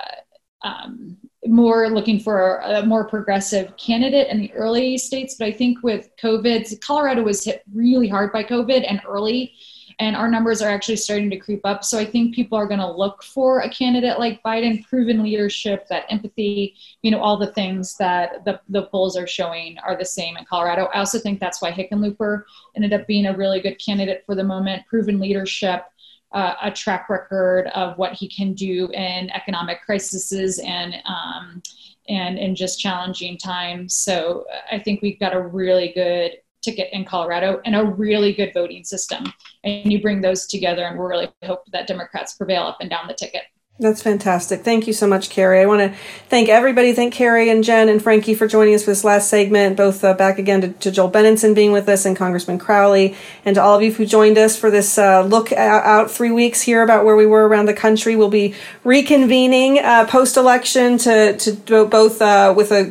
um, 0.64 1.16
more 1.46 1.90
looking 1.92 2.20
for 2.20 2.58
a 2.62 2.84
more 2.84 3.08
progressive 3.08 3.78
candidate 3.78 4.30
in 4.30 4.40
the 4.40 4.52
early 4.54 4.98
states. 4.98 5.36
But 5.38 5.50
I 5.50 5.52
think 5.52 5.84
with 5.84 6.10
COVID, 6.20 6.82
Colorado 6.82 7.22
was 7.22 7.44
hit 7.44 7.62
really 7.72 8.08
hard 8.08 8.34
by 8.34 8.44
COVID 8.44 8.84
and 8.90 9.00
early 9.08 9.54
and 10.00 10.16
our 10.16 10.30
numbers 10.30 10.62
are 10.62 10.70
actually 10.70 10.96
starting 10.96 11.30
to 11.30 11.38
creep 11.38 11.62
up. 11.66 11.84
So 11.84 12.00
I 12.00 12.06
think 12.06 12.34
people 12.34 12.58
are 12.58 12.68
going 12.68 12.80
to 12.80 12.90
look 12.90 13.22
for 13.22 13.60
a 13.60 13.70
candidate 13.70 14.18
like 14.18 14.42
Biden, 14.44 14.88
proven 14.88 15.22
leadership, 15.22 15.88
that 15.90 16.06
empathy, 16.10 16.76
you 17.02 17.12
know, 17.12 17.20
all 17.20 17.38
the 17.38 17.52
things 17.54 17.98
that 17.98 18.46
the, 18.46 18.62
the 18.70 18.84
polls 18.84 19.18
are 19.18 19.28
showing 19.28 19.78
are 19.80 19.98
the 19.98 20.06
same 20.06 20.38
in 20.38 20.46
Colorado. 20.46 20.86
I 20.94 21.00
also 21.00 21.20
think 21.20 21.40
that's 21.40 21.62
why 21.62 21.72
Hickenlooper 21.72 22.44
ended 22.76 22.94
up 22.94 23.08
being 23.08 23.26
a 23.26 23.36
really 23.36 23.60
good 23.60 23.78
candidate 23.84 24.24
for 24.26 24.36
the 24.36 24.44
moment, 24.44 24.88
proven 24.88 25.20
leadership. 25.20 25.84
Uh, 26.32 26.54
a 26.62 26.70
track 26.70 27.10
record 27.10 27.66
of 27.74 27.98
what 27.98 28.14
he 28.14 28.28
can 28.30 28.54
do 28.54 28.88
in 28.94 29.32
economic 29.32 29.82
crises 29.82 30.60
and 30.64 30.94
um, 31.06 31.60
and 32.08 32.38
in 32.38 32.54
just 32.54 32.80
challenging 32.80 33.36
times. 33.36 33.96
So 33.96 34.46
I 34.72 34.78
think 34.78 35.02
we've 35.02 35.20
got 35.20 35.34
a 35.34 35.42
really 35.42 35.92
good 35.96 36.34
ticket 36.62 36.90
in 36.92 37.06
Colorado 37.06 37.62
and 37.66 37.76
a 37.76 37.84
really 37.84 38.34
good 38.34 38.52
voting 38.54 38.84
system. 38.84 39.24
And 39.64 39.92
you 39.92 40.02
bring 40.02 40.22
those 40.22 40.48
together, 40.48 40.86
and 40.86 40.98
we 40.98 41.06
really 41.06 41.30
hope 41.44 41.64
that 41.72 41.88
Democrats 41.88 42.36
prevail 42.36 42.64
up 42.64 42.78
and 42.82 42.90
down 42.90 43.08
the 43.08 43.14
ticket. 43.14 43.44
That's 43.82 44.02
fantastic. 44.02 44.66
Thank 44.66 44.88
you 44.88 44.94
so 44.94 45.08
much, 45.08 45.30
Carrie. 45.30 45.62
I 45.62 45.66
want 45.66 45.80
to 45.80 45.98
thank 46.28 46.50
everybody. 46.50 46.92
Thank 46.92 47.14
Carrie 47.14 47.50
and 47.50 47.64
Jen 47.64 47.88
and 47.88 48.04
Frankie 48.04 48.36
for 48.36 48.46
joining 48.46 48.76
us 48.76 48.84
for 48.84 48.92
this 48.92 49.06
last 49.06 49.30
segment. 49.30 49.78
Both 49.78 50.04
uh, 50.04 50.14
back 50.16 50.38
again 50.38 50.60
to, 50.60 50.68
to, 50.68 50.92
Joel 50.92 51.10
Benenson 51.10 51.56
being 51.56 51.72
with 51.72 51.88
us 51.88 52.06
and 52.06 52.14
Congressman 52.14 52.60
Crowley, 52.60 53.16
and 53.46 53.56
to 53.56 53.64
all 53.64 53.78
of 53.78 53.82
you 53.82 53.94
who 53.94 54.06
joined 54.06 54.38
us 54.38 54.60
for 54.60 54.70
this 54.70 54.98
uh, 54.98 55.22
look 55.22 55.54
out 55.54 56.12
three 56.12 56.30
weeks 56.30 56.62
here 56.62 56.84
about 56.84 57.06
where 57.06 57.16
we 57.16 57.26
were 57.26 57.48
around 57.48 57.68
the 57.68 57.74
country. 57.74 58.18
We'll 58.18 58.28
be 58.28 58.54
reconvening 58.84 59.82
uh, 59.82 60.08
post 60.08 60.36
election 60.36 60.98
to 60.98 61.38
to 61.38 61.86
both 61.86 62.22
uh, 62.22 62.54
with 62.58 62.74
a, 62.74 62.84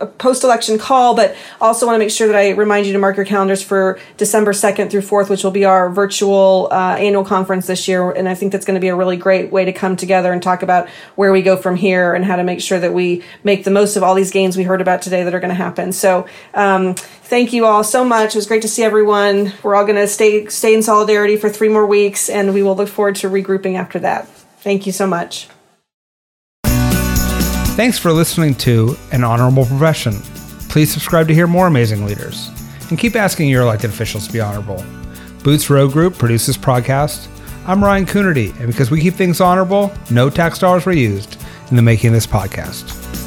a, 0.00 0.04
a 0.04 0.06
post 0.06 0.44
election 0.44 0.78
call, 0.78 1.14
but 1.14 1.36
also 1.60 1.84
want 1.84 1.96
to 1.96 1.98
make 1.98 2.10
sure 2.10 2.26
that 2.26 2.36
I 2.36 2.52
remind 2.52 2.86
you 2.86 2.94
to 2.94 2.98
mark 2.98 3.18
your 3.18 3.26
calendars 3.26 3.62
for 3.62 4.00
December 4.16 4.54
second 4.54 4.90
through 4.90 5.02
fourth, 5.02 5.28
which 5.28 5.44
will 5.44 5.50
be 5.50 5.66
our 5.66 5.90
virtual 5.90 6.68
uh, 6.72 6.96
annual 6.96 7.22
conference 7.26 7.66
this 7.66 7.86
year. 7.86 8.10
And 8.10 8.26
I 8.30 8.34
think 8.34 8.50
that's 8.50 8.64
going 8.64 8.76
to 8.76 8.80
be 8.80 8.88
a 8.88 8.96
really 8.96 9.18
great 9.18 9.52
way 9.52 9.66
to 9.66 9.72
come 9.74 9.94
together 9.94 10.21
together 10.22 10.32
and 10.32 10.42
talk 10.42 10.62
about 10.62 10.88
where 11.16 11.32
we 11.32 11.42
go 11.42 11.56
from 11.56 11.76
here 11.76 12.14
and 12.14 12.24
how 12.24 12.36
to 12.36 12.44
make 12.44 12.60
sure 12.60 12.78
that 12.78 12.94
we 12.94 13.22
make 13.44 13.64
the 13.64 13.70
most 13.70 13.96
of 13.96 14.02
all 14.02 14.14
these 14.14 14.30
gains 14.30 14.56
we 14.56 14.62
heard 14.62 14.80
about 14.80 15.02
today 15.02 15.24
that 15.24 15.34
are 15.34 15.40
going 15.40 15.50
to 15.50 15.54
happen. 15.54 15.92
So, 15.92 16.26
um, 16.54 16.94
thank 16.94 17.52
you 17.52 17.66
all 17.66 17.82
so 17.82 18.04
much. 18.04 18.34
It 18.34 18.38
was 18.38 18.46
great 18.46 18.62
to 18.62 18.68
see 18.68 18.84
everyone. 18.84 19.52
We're 19.62 19.74
all 19.74 19.84
going 19.84 19.96
to 19.96 20.06
stay 20.06 20.46
stay 20.46 20.74
in 20.74 20.82
solidarity 20.82 21.36
for 21.36 21.48
three 21.48 21.68
more 21.68 21.86
weeks, 21.86 22.28
and 22.28 22.54
we 22.54 22.62
will 22.62 22.76
look 22.76 22.88
forward 22.88 23.16
to 23.16 23.28
regrouping 23.28 23.76
after 23.76 23.98
that. 24.00 24.28
Thank 24.60 24.86
you 24.86 24.92
so 24.92 25.06
much. 25.06 25.48
Thanks 27.74 27.98
for 27.98 28.12
listening 28.12 28.54
to 28.56 28.96
An 29.12 29.24
Honorable 29.24 29.64
Profession. 29.64 30.12
Please 30.68 30.92
subscribe 30.92 31.26
to 31.28 31.34
hear 31.34 31.46
more 31.46 31.66
amazing 31.66 32.04
leaders 32.04 32.50
and 32.90 32.98
keep 32.98 33.16
asking 33.16 33.48
your 33.48 33.62
elected 33.62 33.90
officials 33.90 34.26
to 34.26 34.32
be 34.32 34.40
honorable. 34.40 34.84
Boots 35.42 35.68
Road 35.70 35.92
Group 35.92 36.18
produces 36.18 36.56
podcast 36.56 37.28
I'm 37.64 37.82
Ryan 37.82 38.06
Coonerty, 38.06 38.58
and 38.58 38.66
because 38.66 38.90
we 38.90 39.00
keep 39.00 39.14
things 39.14 39.40
honorable, 39.40 39.92
no 40.10 40.28
tax 40.28 40.58
dollars 40.58 40.84
were 40.84 40.92
used 40.92 41.36
in 41.70 41.76
the 41.76 41.82
making 41.82 42.08
of 42.08 42.14
this 42.14 42.26
podcast. 42.26 43.21